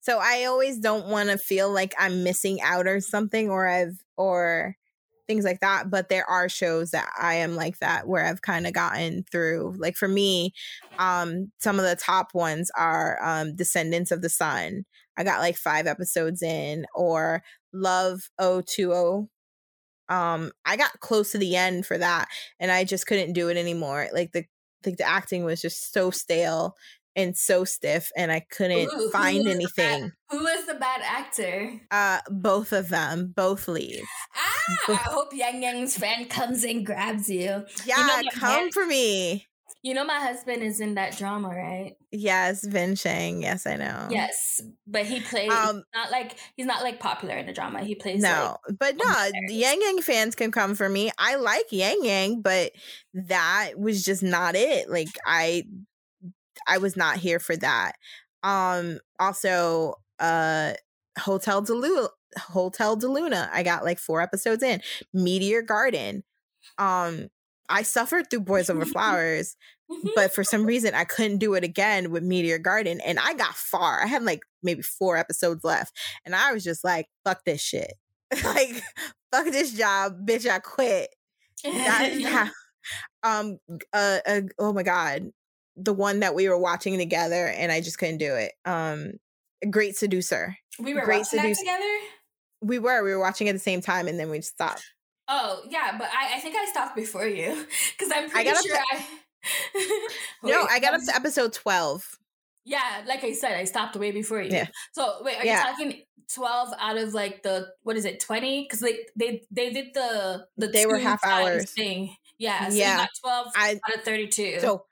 So 0.01 0.19
I 0.23 0.45
always 0.45 0.79
don't 0.79 1.09
want 1.09 1.31
to 1.31 1.39
feel 1.39 1.71
like 1.71 1.95
I'm 1.99 2.23
missing 2.23 2.61
out 2.63 2.87
or 2.87 3.01
something 3.01 3.51
or 3.51 3.67
I've 3.67 3.99
or 4.17 4.77
things 5.27 5.45
like 5.45 5.61
that. 5.61 5.91
But 5.91 6.09
there 6.09 6.29
are 6.29 6.49
shows 6.49 6.91
that 6.91 7.11
I 7.21 7.35
am 7.35 7.57
like 7.57 7.79
that 7.79 8.07
where 8.07 8.27
I've 8.27 8.43
kind 8.43 8.67
of 8.67 8.73
gotten 8.73 9.25
through. 9.31 9.75
Like 9.79 9.97
for 9.97 10.09
me, 10.09 10.53
um, 10.99 11.51
some 11.59 11.79
of 11.79 11.85
the 11.85 11.97
top 11.97 12.35
ones 12.35 12.71
are 12.77 13.19
um 13.23 13.57
Descendants 13.57 14.11
of 14.11 14.23
the 14.23 14.29
Sun. 14.29 14.85
I 15.17 15.25
got 15.25 15.41
like 15.41 15.57
five 15.57 15.87
episodes 15.87 16.43
in, 16.43 16.87
or 16.95 17.43
Love 17.73 18.29
O2O. 18.41 19.29
Um, 20.09 20.53
I 20.67 20.77
got 20.77 21.01
close 21.01 21.33
to 21.33 21.39
the 21.39 21.57
end 21.57 21.87
for 21.87 21.97
that 21.97 22.29
and 22.61 22.71
I 22.71 22.85
just 22.85 23.07
couldn't 23.07 23.33
do 23.33 23.49
it 23.49 23.57
anymore. 23.57 24.09
Like 24.13 24.33
the 24.33 24.45
like 24.85 24.99
the 24.99 25.09
acting 25.09 25.45
was 25.45 25.63
just 25.63 25.93
so 25.93 26.11
stale 26.11 26.75
and 27.17 27.37
so 27.37 27.65
stiff 27.65 28.11
and 28.17 28.33
I 28.33 28.41
couldn't 28.41 28.91
Ooh, 28.93 29.11
find 29.11 29.47
anything. 29.47 30.13
Who 30.31 30.39
was 30.39 30.67
the 30.67 30.75
bad 30.75 31.01
actor? 31.05 31.81
Uh 31.91 32.21
both 32.31 32.73
of 32.73 32.89
them, 32.89 33.33
both 33.35 33.69
leads. 33.69 34.07
Ah, 34.37 34.77
both. 34.87 34.99
I 34.99 35.03
hope 35.03 35.29
Yang 35.33 35.63
Yang's 35.63 35.97
fan 35.97 36.27
comes 36.27 36.65
and 36.65 36.85
grabs 36.85 37.29
you. 37.29 37.65
Yeah, 37.85 38.19
you 38.19 38.23
know 38.25 38.31
come 38.33 38.71
for 38.71 38.87
me. 38.87 39.47
You 39.85 39.93
know 39.93 40.05
my 40.05 40.19
husband 40.19 40.63
is 40.63 40.81
in 40.81 40.95
that 40.95 41.19
drama, 41.19 41.49
right? 41.49 41.93
Yes, 42.11 42.65
Vin 42.65 42.95
Shang. 42.95 43.43
Yes, 43.43 43.67
I 43.67 43.77
know. 43.77 44.09
Yes, 44.11 44.63
but 44.87 45.05
he 45.05 45.21
plays 45.21 45.53
um, 45.53 45.83
not 45.95 46.11
like 46.11 46.37
he's 46.57 46.65
not 46.65 46.83
like 46.83 47.01
popular 47.01 47.37
in 47.37 47.45
the 47.45 47.53
drama. 47.53 47.85
He 47.85 47.95
plays 47.95 48.23
no, 48.23 48.57
like, 48.67 48.79
but 48.79 48.97
no. 48.97 49.31
Yang 49.51 49.83
Yang 49.83 50.01
fans 50.01 50.35
can 50.35 50.51
come 50.51 50.75
for 50.75 50.89
me. 50.89 51.11
I 51.19 51.35
like 51.35 51.67
Yang 51.71 51.99
Yang, 52.03 52.41
but 52.41 52.73
that 53.13 53.73
was 53.77 54.03
just 54.07 54.23
not 54.23 54.55
it. 54.55 54.89
Like 54.89 55.19
I 55.27 55.65
I 56.67 56.79
was 56.79 56.97
not 56.97 57.19
here 57.19 57.39
for 57.39 57.57
that. 57.57 57.93
Um 58.43 58.99
also 59.19 59.95
uh 60.19 60.73
Hotel 61.19 61.63
del 61.63 61.81
Luna 61.81 62.09
Hotel 62.39 62.97
del 62.97 63.13
Luna. 63.15 63.49
I 63.53 63.63
got 63.63 63.85
like 63.85 63.99
four 63.99 64.21
episodes 64.21 64.63
in. 64.63 64.81
Meteor 65.13 65.63
Garden. 65.63 66.25
Um 66.79 67.29
I 67.69 67.83
suffered 67.83 68.29
through 68.29 68.41
Boys 68.41 68.69
Over 68.69 68.85
Flowers, 68.85 69.57
but 70.15 70.35
for 70.35 70.45
some 70.45 70.67
reason 70.67 70.95
I 70.95 71.05
couldn't 71.05 71.39
do 71.39 71.55
it 71.55 71.65
again 71.65 72.11
with 72.11 72.23
Meteor 72.23 72.59
Garden 72.59 73.01
and 73.01 73.19
I 73.19 73.35
got 73.35 73.55
far. 73.55 74.03
I 74.03 74.07
had 74.07 74.23
like 74.23 74.41
maybe 74.63 74.83
4 74.83 75.17
episodes 75.17 75.65
left 75.65 75.97
and 76.25 76.35
I 76.35 76.53
was 76.53 76.65
just 76.65 76.85
like 76.85 77.09
fuck 77.25 77.45
this 77.45 77.61
shit. 77.61 77.95
like 78.45 78.83
fuck 79.33 79.47
this 79.47 79.73
job, 79.73 80.27
bitch, 80.27 80.49
I 80.49 80.59
quit. 80.59 81.09
That, 81.63 82.11
yeah. 82.19 82.49
Um 83.23 83.59
uh, 83.95 84.19
uh 84.27 84.41
oh 84.59 84.73
my 84.73 84.83
god 84.83 85.33
the 85.77 85.93
one 85.93 86.21
that 86.21 86.35
we 86.35 86.49
were 86.49 86.59
watching 86.59 86.99
together 86.99 87.47
and 87.49 87.73
I 87.73 87.81
just 87.81 87.99
couldn't 87.99 88.19
do 88.19 88.35
it. 88.35 88.53
Um 88.65 89.15
Great 89.71 89.97
Seducer. 89.97 90.57
We 90.79 90.95
were 90.95 91.03
Great 91.03 91.19
watching 91.19 91.41
Seducer. 91.41 91.61
together? 91.61 91.99
We 92.61 92.79
were. 92.79 93.03
We 93.03 93.13
were 93.13 93.21
watching 93.21 93.49
at 93.49 93.53
the 93.53 93.59
same 93.59 93.81
time 93.81 94.09
and 94.09 94.19
then 94.19 94.31
we 94.31 94.41
stopped. 94.41 94.85
Oh, 95.27 95.63
yeah, 95.71 95.97
but 95.99 96.09
I, 96.15 96.37
I 96.37 96.41
think 96.41 96.55
I 96.55 96.67
stopped 96.67 96.95
before 96.97 97.27
you 97.27 97.67
cuz 97.99 98.11
I'm 98.15 98.29
pretty 98.29 98.51
I 98.51 98.55
sure 98.55 98.77
I 98.93 99.07
Wait, 100.43 100.53
No, 100.53 100.67
I 100.71 100.79
got 100.81 100.95
up 100.95 101.01
to 101.07 101.15
episode 101.15 101.53
12. 101.53 102.19
Yeah, 102.67 103.03
like 103.07 103.25
I 103.25 103.33
said, 103.33 103.59
I 103.59 103.65
stopped 103.65 103.97
way 103.97 104.11
before 104.11 104.41
you. 104.41 104.51
Yeah. 104.51 104.69
So, 104.93 105.19
wait, 105.23 105.39
are 105.39 105.45
yeah. 105.45 105.59
you 105.59 105.71
talking 105.71 106.03
12 106.33 106.75
out 106.79 106.97
of 106.97 107.15
like 107.15 107.43
the 107.43 107.69
what 107.83 107.97
is 107.97 108.05
it 108.05 108.21
20 108.21 108.63
because 108.63 108.81
they 108.81 109.01
they 109.17 109.43
they 109.51 109.71
did 109.71 109.89
the 109.95 110.47
the 110.57 110.69
they 110.69 110.87
were 110.87 110.99
half 110.99 111.25
hours 111.25 111.71
thing 111.73 112.17
yeah 112.39 112.69
so 112.69 112.75
yeah 112.75 113.07
12 113.21 113.47
I, 113.55 113.81
out 113.87 113.99
of 113.99 114.05
32 114.05 114.61
so 114.61 114.87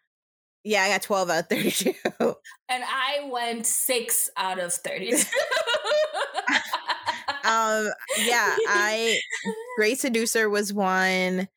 yeah, 0.64 0.82
I 0.84 0.88
got 0.90 1.02
12 1.02 1.30
out 1.30 1.40
of 1.40 1.48
32. 1.48 1.94
And 2.68 2.84
I 2.86 3.28
went 3.30 3.66
6 3.66 4.30
out 4.36 4.58
of 4.58 4.72
32. 4.72 5.16
um 7.44 7.90
yeah, 8.18 8.56
I 8.68 9.18
Great 9.76 9.98
Seducer 9.98 10.48
was 10.48 10.72
one. 10.72 11.48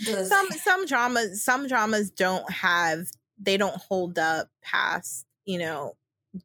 Some 0.00 0.50
some 0.50 0.86
dramas 0.86 1.44
some 1.44 1.68
dramas 1.68 2.10
don't 2.10 2.50
have 2.50 3.06
they 3.38 3.56
don't 3.56 3.76
hold 3.76 4.18
up 4.18 4.48
past, 4.62 5.26
you 5.44 5.58
know, 5.58 5.92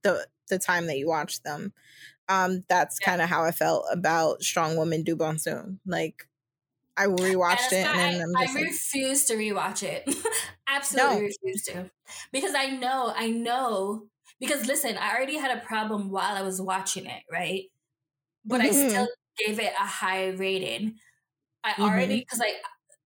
the 0.03 0.28
the 0.49 0.59
time 0.59 0.86
that 0.88 0.97
you 0.99 1.07
watch 1.07 1.41
them. 1.41 1.74
Um 2.28 2.63
that's 2.70 2.99
yeah. 3.01 3.05
kind 3.09 3.22
of 3.24 3.30
how 3.30 3.43
I 3.43 3.51
felt 3.51 3.86
about 3.91 4.43
Strong 4.43 4.78
Woman 4.78 5.01
Do 5.01 5.15
Bong 5.15 5.39
Soon. 5.39 5.80
Like 5.88 6.28
I 6.99 7.05
rewatched 7.05 7.71
it 7.71 7.85
and 7.85 8.21
I'm 8.21 8.33
just 8.41 8.55
I 8.55 8.59
like, 8.59 8.69
refuse 8.69 9.25
to 9.25 9.35
rewatch 9.35 9.83
it. 9.83 10.13
Absolutely 10.67 11.15
no. 11.15 11.21
refuse 11.21 11.63
to. 11.63 11.89
Because 12.33 12.53
I 12.55 12.71
know, 12.71 13.13
I 13.15 13.29
know 13.29 14.03
because 14.39 14.67
listen, 14.67 14.97
I 14.97 15.15
already 15.15 15.37
had 15.37 15.57
a 15.57 15.61
problem 15.61 16.11
while 16.11 16.35
I 16.35 16.41
was 16.41 16.61
watching 16.61 17.05
it, 17.05 17.23
right? 17.31 17.63
But 18.45 18.61
mm-hmm. 18.61 18.85
I 18.85 18.89
still 18.89 19.07
gave 19.45 19.59
it 19.59 19.73
a 19.79 19.85
high 19.85 20.29
rating. 20.29 20.95
I 21.63 21.71
mm-hmm. 21.71 21.83
already 21.83 22.19
because 22.19 22.41
I 22.41 22.55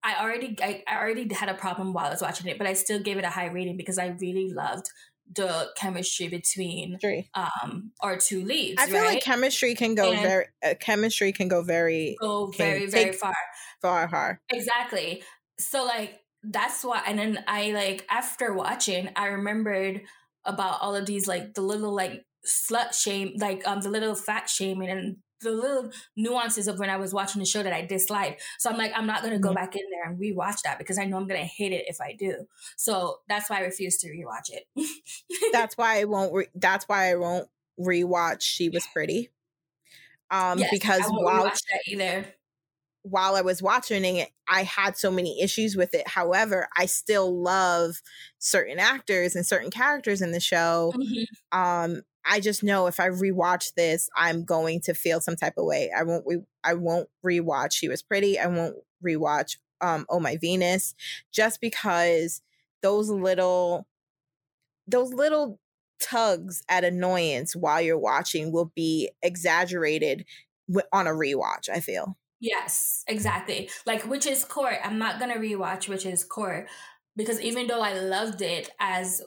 I 0.03 0.23
already 0.23 0.55
I, 0.61 0.83
I 0.87 0.97
already 0.97 1.31
had 1.33 1.49
a 1.49 1.53
problem 1.53 1.93
while 1.93 2.07
I 2.07 2.09
was 2.09 2.21
watching 2.21 2.47
it, 2.47 2.57
but 2.57 2.67
I 2.67 2.73
still 2.73 2.99
gave 2.99 3.17
it 3.17 3.23
a 3.23 3.29
high 3.29 3.47
rating 3.47 3.77
because 3.77 3.97
I 3.97 4.07
really 4.19 4.51
loved 4.51 4.87
the 5.33 5.69
chemistry 5.77 6.27
between 6.27 6.99
Three. 6.99 7.29
um 7.33 7.91
our 8.01 8.17
two 8.17 8.43
leads. 8.43 8.81
I 8.81 8.87
feel 8.87 9.01
right? 9.01 9.15
like 9.15 9.23
chemistry 9.23 9.73
can 9.73 9.95
go 9.95 10.11
and 10.11 10.21
very 10.21 10.45
uh, 10.63 10.73
chemistry 10.79 11.31
can 11.31 11.47
go 11.47 11.63
very 11.63 12.17
go 12.19 12.47
very 12.47 12.87
very 12.87 13.13
far 13.13 13.33
far. 13.83 14.41
Exactly. 14.49 15.23
So 15.59 15.85
like 15.85 16.19
that's 16.43 16.83
why 16.83 17.01
and 17.07 17.17
then 17.17 17.43
I 17.47 17.71
like 17.71 18.05
after 18.09 18.53
watching 18.53 19.09
I 19.15 19.27
remembered 19.27 20.01
about 20.45 20.81
all 20.81 20.95
of 20.95 21.05
these 21.05 21.27
like 21.27 21.53
the 21.53 21.61
little 21.61 21.95
like 21.95 22.25
slut 22.45 22.93
shame 22.93 23.33
like 23.37 23.65
um 23.65 23.79
the 23.79 23.89
little 23.89 24.15
fat 24.15 24.49
shaming 24.49 24.89
and 24.89 25.17
the 25.43 25.51
little 25.51 25.91
nuances 26.15 26.67
of 26.67 26.79
when 26.79 26.89
I 26.89 26.97
was 26.97 27.13
watching 27.13 27.39
the 27.39 27.45
show 27.45 27.61
that 27.61 27.73
I 27.73 27.85
disliked. 27.85 28.41
So 28.59 28.69
I'm 28.69 28.77
like, 28.77 28.93
I'm 28.95 29.05
not 29.05 29.21
gonna 29.21 29.39
go 29.39 29.49
mm-hmm. 29.49 29.55
back 29.55 29.75
in 29.75 29.81
there 29.91 30.09
and 30.09 30.19
rewatch 30.19 30.61
that 30.63 30.77
because 30.77 30.97
I 30.97 31.05
know 31.05 31.17
I'm 31.17 31.27
gonna 31.27 31.39
hate 31.39 31.73
it 31.73 31.85
if 31.87 31.99
I 32.01 32.15
do. 32.17 32.47
So 32.77 33.19
that's 33.27 33.49
why 33.49 33.57
I 33.57 33.61
refuse 33.61 33.97
to 33.97 34.07
rewatch 34.07 34.49
it. 34.49 34.65
that's 35.51 35.77
why 35.77 35.99
I 35.99 36.05
won't. 36.05 36.33
Re- 36.33 36.47
that's 36.55 36.85
why 36.85 37.11
I 37.11 37.15
won't 37.15 37.47
rewatch. 37.79 38.41
She 38.41 38.69
was 38.69 38.87
pretty. 38.93 39.29
Um, 40.31 40.59
yes, 40.59 40.69
because 40.71 41.03
while 41.09 41.51
either 41.87 42.25
while 43.03 43.35
I 43.35 43.41
was 43.41 43.61
watching 43.61 44.03
it, 44.03 44.29
I 44.47 44.63
had 44.63 44.97
so 44.97 45.11
many 45.11 45.41
issues 45.41 45.75
with 45.75 45.93
it. 45.93 46.07
However, 46.07 46.67
I 46.77 46.85
still 46.85 47.41
love 47.41 48.01
certain 48.39 48.79
actors 48.79 49.35
and 49.35 49.45
certain 49.45 49.69
characters 49.69 50.21
in 50.21 50.31
the 50.31 50.39
show. 50.39 50.93
Mm-hmm. 50.95 51.59
Um, 51.59 52.01
I 52.25 52.39
just 52.39 52.63
know 52.63 52.87
if 52.87 52.99
I 52.99 53.09
rewatch 53.09 53.73
this, 53.75 54.09
I'm 54.15 54.45
going 54.45 54.79
to 54.81 54.93
feel 54.93 55.19
some 55.19 55.35
type 55.35 55.55
of 55.57 55.65
way. 55.65 55.91
I 55.95 56.03
won't 56.03 56.23
re- 56.25 56.45
I 56.63 56.73
won't 56.75 57.09
rewatch 57.25 57.73
She 57.73 57.89
Was 57.89 58.01
Pretty. 58.01 58.39
I 58.39 58.47
won't 58.47 58.77
rewatch 59.05 59.57
um 59.81 60.05
Oh 60.09 60.19
My 60.19 60.37
Venus 60.37 60.95
just 61.31 61.59
because 61.59 62.41
those 62.81 63.09
little 63.09 63.85
those 64.87 65.13
little 65.13 65.59
tugs 65.99 66.63
at 66.69 66.83
annoyance 66.83 67.55
while 67.55 67.81
you're 67.81 67.97
watching 67.97 68.51
will 68.51 68.71
be 68.75 69.09
exaggerated 69.21 70.25
on 70.91 71.07
a 71.07 71.11
rewatch, 71.11 71.69
I 71.69 71.79
feel. 71.79 72.17
Yes, 72.43 73.05
exactly. 73.07 73.69
Like 73.85 74.05
Witch's 74.05 74.43
Court. 74.43 74.75
I'm 74.83 74.97
not 74.99 75.17
gonna 75.19 75.35
rewatch 75.37 75.87
Witch's 75.87 76.25
Court 76.25 76.67
because 77.15 77.39
even 77.39 77.67
though 77.67 77.79
I 77.81 77.93
loved 77.93 78.41
it 78.41 78.69
as 78.81 79.21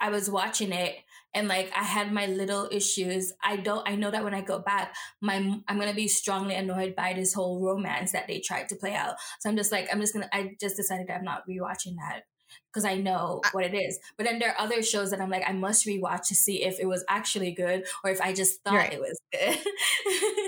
I 0.00 0.10
was 0.10 0.30
watching 0.30 0.72
it 0.72 0.96
and 1.34 1.48
like 1.48 1.72
I 1.76 1.84
had 1.84 2.12
my 2.12 2.26
little 2.26 2.68
issues, 2.72 3.32
I 3.44 3.56
don't 3.56 3.88
I 3.88 3.96
know 3.96 4.10
that 4.12 4.24
when 4.24 4.34
I 4.34 4.42
go 4.42 4.60
back, 4.60 4.94
my 5.20 5.36
I'm 5.68 5.78
gonna 5.80 5.94
be 5.94 6.08
strongly 6.08 6.54
annoyed 6.56 6.96
by 6.96 7.14
this 7.14 7.34
whole 7.34 7.60
romance 7.64 8.12
that 8.12 8.28
they 8.28 8.40
tried 8.40 8.68
to 8.70 8.76
play 8.76 8.94
out. 8.94 9.16
So 9.40 9.50
I'm 9.50 9.56
just 9.56 9.72
like 9.72 9.88
I'm 9.92 10.00
just 10.00 10.14
gonna 10.14 10.30
I 10.32 10.56
just 10.60 10.76
decided 10.76 11.10
I'm 11.10 11.24
not 11.24 11.44
rewatching 11.48 11.96
that 11.98 12.24
because 12.72 12.84
I 12.84 12.94
know 12.94 13.40
what 13.52 13.64
it 13.64 13.74
is. 13.74 13.98
But 14.16 14.26
then 14.26 14.38
there 14.38 14.50
are 14.50 14.60
other 14.60 14.82
shows 14.82 15.10
that 15.10 15.20
I'm 15.20 15.30
like, 15.30 15.48
I 15.48 15.52
must 15.52 15.86
rewatch 15.86 16.28
to 16.28 16.34
see 16.34 16.62
if 16.62 16.78
it 16.78 16.86
was 16.86 17.04
actually 17.08 17.52
good 17.52 17.84
or 18.04 18.10
if 18.10 18.20
I 18.20 18.32
just 18.32 18.62
thought 18.62 18.74
right. 18.74 18.92
it 18.92 19.00
was 19.00 19.20
good. 19.32 19.58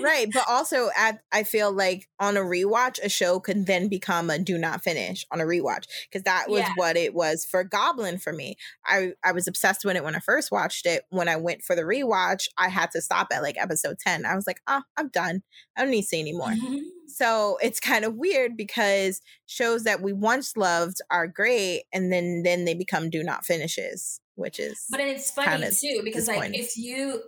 right. 0.03 0.27
But 0.31 0.43
also 0.49 0.89
at 0.97 1.21
I 1.31 1.43
feel 1.43 1.71
like 1.71 2.07
on 2.19 2.37
a 2.37 2.41
rewatch, 2.41 2.99
a 3.03 3.09
show 3.09 3.39
can 3.39 3.65
then 3.65 3.89
become 3.89 4.29
a 4.29 4.39
do 4.39 4.57
not 4.57 4.83
finish 4.83 5.25
on 5.31 5.41
a 5.41 5.45
rewatch. 5.45 5.85
Because 6.09 6.23
that 6.23 6.49
was 6.49 6.61
yeah. 6.61 6.73
what 6.75 6.95
it 6.95 7.13
was 7.13 7.45
for 7.45 7.63
Goblin 7.63 8.17
for 8.17 8.31
me. 8.31 8.55
I, 8.85 9.13
I 9.23 9.31
was 9.33 9.47
obsessed 9.47 9.83
with 9.83 9.95
it 9.95 10.03
when 10.03 10.15
I 10.15 10.19
first 10.19 10.51
watched 10.51 10.85
it. 10.85 11.03
When 11.09 11.27
I 11.27 11.35
went 11.35 11.63
for 11.63 11.75
the 11.75 11.83
rewatch, 11.83 12.47
I 12.57 12.69
had 12.69 12.91
to 12.91 13.01
stop 13.01 13.27
at 13.33 13.41
like 13.41 13.57
episode 13.59 13.97
10. 13.99 14.25
I 14.25 14.35
was 14.35 14.47
like, 14.47 14.61
oh, 14.67 14.81
I'm 14.97 15.09
done. 15.09 15.43
I 15.75 15.81
don't 15.81 15.91
need 15.91 16.03
to 16.03 16.07
see 16.07 16.19
anymore. 16.19 16.49
Mm-hmm. 16.49 16.77
So 17.13 17.57
it's 17.61 17.79
kind 17.79 18.05
of 18.05 18.15
weird 18.15 18.57
because 18.57 19.21
shows 19.45 19.83
that 19.83 20.01
we 20.01 20.13
once 20.13 20.57
loved 20.57 20.99
are 21.11 21.27
great 21.27 21.83
and 21.93 22.11
then 22.13 22.43
then 22.43 22.65
they 22.65 22.73
become 22.73 23.09
do 23.09 23.23
not 23.23 23.45
finishes, 23.45 24.19
which 24.35 24.59
is 24.59 24.85
But 24.89 25.01
it's 25.01 25.31
funny 25.31 25.69
too 25.69 26.01
because 26.03 26.27
like 26.27 26.55
if 26.55 26.77
you 26.77 27.21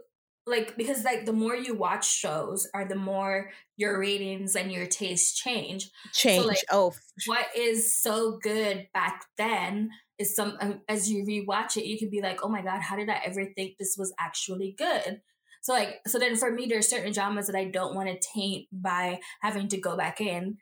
like 0.48 0.78
because 0.78 1.04
like 1.04 1.26
the 1.26 1.34
more 1.34 1.56
you 1.56 1.74
watch 1.74 2.08
shows 2.08 2.68
are 2.74 2.88
the 2.88 2.96
more 2.96 3.52
your 3.78 4.00
ratings 4.00 4.56
and 4.56 4.72
your 4.72 4.86
tastes 4.86 5.38
change. 5.38 5.90
Change. 6.14 6.44
So, 6.44 6.48
like, 6.48 6.66
oh, 6.72 6.94
what 7.26 7.48
is 7.58 7.94
so 7.94 8.40
good 8.42 8.88
back 8.94 9.26
then 9.38 9.90
is 10.20 10.36
some 10.36 10.58
um, 10.62 10.82
as 10.88 11.10
you 11.10 11.26
rewatch 11.26 11.78
it, 11.78 11.86
you 11.86 11.98
can 11.98 12.10
be 12.10 12.22
like, 12.22 12.44
oh 12.44 12.50
my 12.50 12.62
god, 12.62 12.82
how 12.82 12.96
did 12.96 13.10
I 13.10 13.22
ever 13.26 13.46
think 13.56 13.78
this 13.78 13.96
was 13.98 14.14
actually 14.20 14.76
good? 14.78 15.22
So 15.62 15.74
like 15.74 16.02
so 16.06 16.20
then 16.20 16.36
for 16.36 16.52
me 16.52 16.68
there's 16.68 16.88
certain 16.88 17.12
dramas 17.12 17.48
that 17.48 17.56
I 17.56 17.66
don't 17.66 17.96
want 17.96 18.08
to 18.10 18.28
taint 18.34 18.68
by 18.72 19.20
having 19.42 19.68
to 19.70 19.78
go 19.78 19.98
back 19.98 20.22
in 20.22 20.58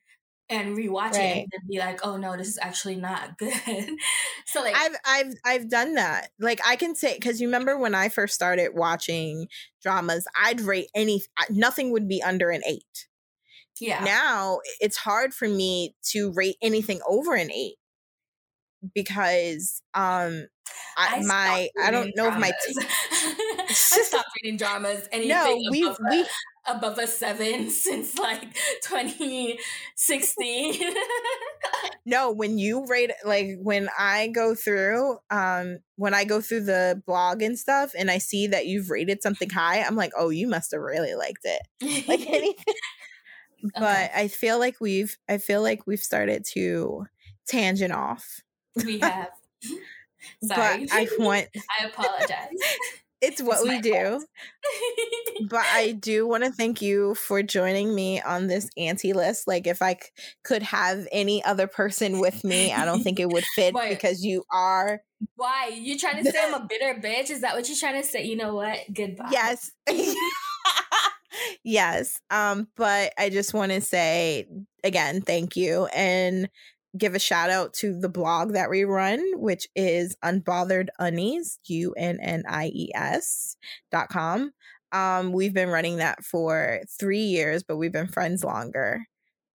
and 0.49 0.77
rewatch 0.77 1.13
right. 1.13 1.37
it 1.37 1.47
and 1.51 1.69
be 1.69 1.79
like, 1.79 2.05
oh 2.05 2.17
no, 2.17 2.35
this 2.37 2.47
is 2.47 2.59
actually 2.61 2.95
not 2.95 3.37
good. 3.39 3.53
so 4.45 4.61
like 4.61 4.75
I've 4.75 4.95
I've 5.05 5.33
I've 5.45 5.69
done 5.69 5.95
that. 5.95 6.29
Like 6.39 6.59
I 6.65 6.75
can 6.75 6.95
say 6.95 7.15
because 7.15 7.41
you 7.41 7.47
remember 7.47 7.77
when 7.77 7.95
I 7.95 8.09
first 8.09 8.33
started 8.33 8.71
watching 8.73 9.47
dramas, 9.81 10.25
I'd 10.41 10.61
rate 10.61 10.87
any 10.95 11.21
nothing 11.49 11.91
would 11.91 12.07
be 12.07 12.21
under 12.21 12.49
an 12.49 12.61
eight. 12.67 13.07
Yeah. 13.79 14.03
Now 14.03 14.59
it's 14.79 14.97
hard 14.97 15.33
for 15.33 15.47
me 15.47 15.95
to 16.11 16.31
rate 16.33 16.57
anything 16.61 17.01
over 17.07 17.33
an 17.33 17.51
eight 17.51 17.75
because 18.93 19.81
um 19.93 20.47
I, 20.97 21.17
I 21.17 21.23
my 21.23 21.69
I 21.83 21.91
don't 21.91 22.11
know 22.15 22.29
dramas. 22.29 22.53
if 22.67 22.75
my 22.75 22.85
t- 22.85 23.65
I 23.69 23.73
stopped 23.73 24.29
reading 24.43 24.57
dramas. 24.57 25.07
Anything 25.11 25.29
no, 25.29 25.61
we 25.71 25.87
we 26.09 26.25
above 26.65 26.97
a 26.97 27.07
seven 27.07 27.69
since 27.69 28.17
like 28.17 28.53
2016. 28.83 30.93
no, 32.05 32.31
when 32.31 32.57
you 32.57 32.85
rate 32.87 33.11
like 33.25 33.57
when 33.61 33.89
I 33.97 34.27
go 34.27 34.55
through 34.55 35.17
um 35.29 35.79
when 35.95 36.13
I 36.13 36.23
go 36.23 36.41
through 36.41 36.65
the 36.65 37.01
blog 37.05 37.41
and 37.41 37.57
stuff 37.57 37.93
and 37.97 38.09
I 38.09 38.17
see 38.17 38.47
that 38.47 38.65
you've 38.65 38.89
rated 38.89 39.21
something 39.21 39.49
high, 39.49 39.81
I'm 39.81 39.95
like, 39.95 40.11
oh, 40.17 40.29
you 40.29 40.47
must 40.47 40.71
have 40.71 40.81
really 40.81 41.15
liked 41.15 41.45
it. 41.45 42.07
Like 42.07 42.21
anything. 42.27 42.75
but 43.75 43.83
okay. 43.83 44.11
I 44.15 44.27
feel 44.27 44.59
like 44.59 44.77
we've 44.79 45.17
I 45.29 45.37
feel 45.37 45.61
like 45.61 45.85
we've 45.87 45.99
started 45.99 46.45
to 46.53 47.05
tangent 47.47 47.93
off. 47.93 48.41
We 48.85 48.99
have. 48.99 49.29
Sorry. 50.43 50.85
But 50.85 50.93
I 50.93 51.07
want 51.19 51.47
I 51.79 51.85
apologize. 51.85 52.49
It's 53.23 53.41
what 53.41 53.59
it's 53.61 53.69
we 53.69 53.79
do. 53.81 54.25
but 55.49 55.65
I 55.65 55.93
do 55.93 56.27
want 56.27 56.43
to 56.43 56.51
thank 56.51 56.81
you 56.81 57.15
for 57.15 57.41
joining 57.41 57.95
me 57.95 58.21
on 58.21 58.47
this 58.47 58.69
anti 58.77 59.13
list. 59.13 59.47
Like, 59.47 59.65
if 59.65 59.81
I 59.81 59.93
c- 59.93 60.09
could 60.43 60.61
have 60.63 61.07
any 61.11 61.43
other 61.43 61.67
person 61.67 62.19
with 62.19 62.43
me, 62.43 62.73
I 62.73 62.85
don't 62.85 63.01
think 63.01 63.19
it 63.19 63.29
would 63.29 63.45
fit 63.55 63.73
Wait, 63.73 63.89
because 63.89 64.23
you 64.23 64.43
are. 64.51 65.01
Why? 65.35 65.71
You 65.73 65.97
trying 65.97 66.23
to 66.23 66.29
say 66.29 66.37
I'm 66.43 66.53
a 66.53 66.65
bitter 66.69 66.99
bitch? 66.99 67.29
Is 67.29 67.41
that 67.41 67.55
what 67.55 67.67
you're 67.67 67.77
trying 67.77 68.01
to 68.01 68.07
say? 68.07 68.25
You 68.25 68.35
know 68.35 68.55
what? 68.55 68.79
Goodbye. 68.93 69.29
Yes. 69.31 69.71
yes. 71.63 72.19
Um, 72.29 72.67
but 72.75 73.13
I 73.17 73.29
just 73.29 73.53
want 73.53 73.71
to 73.71 73.81
say 73.81 74.47
again, 74.83 75.21
thank 75.21 75.55
you. 75.55 75.85
And 75.87 76.49
give 76.97 77.15
a 77.15 77.19
shout 77.19 77.49
out 77.49 77.73
to 77.73 77.99
the 77.99 78.09
blog 78.09 78.53
that 78.53 78.69
we 78.69 78.83
run, 78.83 79.19
which 79.35 79.67
is 79.75 80.15
unbothered 80.23 80.89
unnies, 80.99 81.57
U 81.65 81.93
N 81.97 82.19
N 82.21 82.43
I 82.47 82.67
E 82.67 82.89
S 82.93 83.57
dot 83.91 84.09
com. 84.09 84.51
Um, 84.91 85.31
we've 85.31 85.53
been 85.53 85.69
running 85.69 85.97
that 85.97 86.23
for 86.23 86.81
three 86.99 87.23
years, 87.23 87.63
but 87.63 87.77
we've 87.77 87.91
been 87.91 88.07
friends 88.07 88.43
longer. 88.43 89.07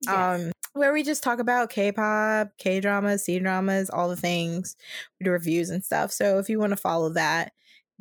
Yes. 0.04 0.14
Um, 0.14 0.52
where 0.74 0.92
we 0.92 1.02
just 1.02 1.22
talk 1.22 1.38
about 1.38 1.70
K-pop, 1.70 2.50
K-dramas, 2.58 3.24
C-dramas, 3.24 3.90
all 3.90 4.08
the 4.08 4.16
things. 4.16 4.76
We 5.18 5.24
do 5.24 5.30
reviews 5.30 5.70
and 5.70 5.84
stuff. 5.84 6.12
So 6.12 6.38
if 6.38 6.48
you 6.48 6.58
want 6.58 6.70
to 6.70 6.76
follow 6.76 7.10
that, 7.10 7.52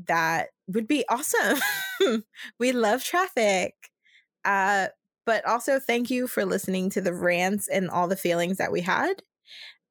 that 0.07 0.49
would 0.67 0.87
be 0.87 1.05
awesome. 1.09 1.59
we 2.59 2.71
love 2.71 3.03
traffic. 3.03 3.73
Uh, 4.45 4.87
but 5.25 5.45
also 5.45 5.79
thank 5.79 6.09
you 6.09 6.27
for 6.27 6.45
listening 6.45 6.89
to 6.91 7.01
the 7.01 7.13
rants 7.13 7.67
and 7.67 7.89
all 7.89 8.07
the 8.07 8.15
feelings 8.15 8.57
that 8.57 8.71
we 8.71 8.81
had. 8.81 9.21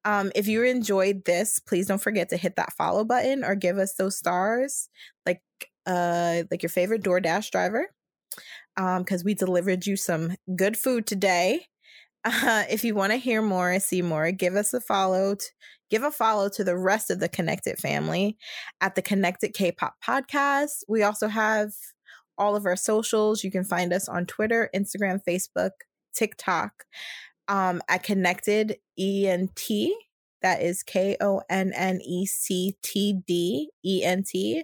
Um, 0.05 0.31
if 0.35 0.47
you 0.47 0.63
enjoyed 0.63 1.25
this, 1.25 1.59
please 1.59 1.87
don't 1.87 2.01
forget 2.01 2.29
to 2.29 2.37
hit 2.37 2.55
that 2.55 2.73
follow 2.73 3.03
button 3.03 3.43
or 3.43 3.55
give 3.55 3.77
us 3.77 3.95
those 3.95 4.17
stars, 4.17 4.89
like 5.25 5.41
uh, 5.85 6.43
like 6.49 6.63
your 6.63 6.69
favorite 6.69 7.03
DoorDash 7.03 7.51
driver, 7.51 7.87
because 8.75 9.21
um, 9.21 9.25
we 9.25 9.33
delivered 9.33 9.85
you 9.85 9.95
some 9.95 10.35
good 10.55 10.77
food 10.77 11.05
today. 11.05 11.65
Uh, 12.25 12.65
if 12.69 12.83
you 12.83 12.93
want 12.93 13.13
to 13.13 13.17
hear 13.17 13.41
more, 13.41 13.79
see 13.79 14.01
more, 14.01 14.31
give 14.33 14.55
us 14.57 14.73
a 14.73 14.81
follow. 14.81 15.35
T- 15.35 15.45
give 15.89 16.03
a 16.03 16.11
follow 16.11 16.49
to 16.49 16.63
the 16.63 16.77
rest 16.77 17.09
of 17.09 17.21
the 17.21 17.29
Connected 17.29 17.77
family 17.77 18.37
at 18.81 18.95
the 18.95 19.01
Connected 19.01 19.53
K-pop 19.53 19.95
podcast. 20.05 20.83
We 20.89 21.03
also 21.03 21.29
have 21.29 21.71
all 22.37 22.55
of 22.55 22.65
our 22.65 22.75
socials. 22.75 23.45
You 23.45 23.51
can 23.51 23.63
find 23.63 23.93
us 23.93 24.09
on 24.09 24.25
Twitter, 24.25 24.69
Instagram, 24.75 25.21
Facebook, 25.25 25.71
TikTok 26.13 26.83
um, 27.47 27.81
at 27.87 28.03
Connected 28.03 28.77
ENT. 28.97 29.69
That 30.41 30.61
is 30.61 30.83
K 30.83 31.17
O 31.19 31.41
N 31.49 31.73
N 31.73 31.99
E 32.01 32.25
C 32.25 32.77
T 32.83 33.21
D 33.25 33.71
E 33.83 34.03
N 34.03 34.23
T. 34.23 34.63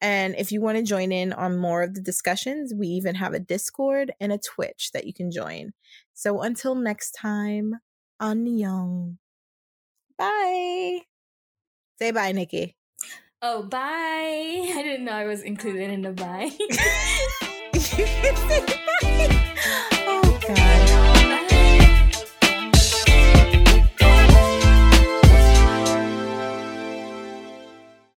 And 0.00 0.34
if 0.36 0.52
you 0.52 0.60
want 0.60 0.76
to 0.76 0.84
join 0.84 1.12
in 1.12 1.32
on 1.32 1.56
more 1.56 1.82
of 1.82 1.94
the 1.94 2.00
discussions, 2.00 2.74
we 2.74 2.88
even 2.88 3.14
have 3.14 3.32
a 3.32 3.38
Discord 3.38 4.12
and 4.20 4.32
a 4.32 4.38
Twitch 4.38 4.90
that 4.92 5.06
you 5.06 5.14
can 5.14 5.30
join. 5.30 5.72
So 6.12 6.42
until 6.42 6.74
next 6.74 7.12
time, 7.12 7.76
on 8.20 8.46
Young. 8.46 9.18
Bye. 10.16 11.00
Say 11.98 12.10
bye, 12.10 12.32
Nikki. 12.32 12.76
Oh, 13.42 13.62
bye. 13.62 13.78
I 13.80 14.82
didn't 14.82 15.04
know 15.04 15.12
I 15.12 15.26
was 15.26 15.42
included 15.42 15.90
in 15.90 16.02
the 16.02 16.12
bye. 16.12 16.50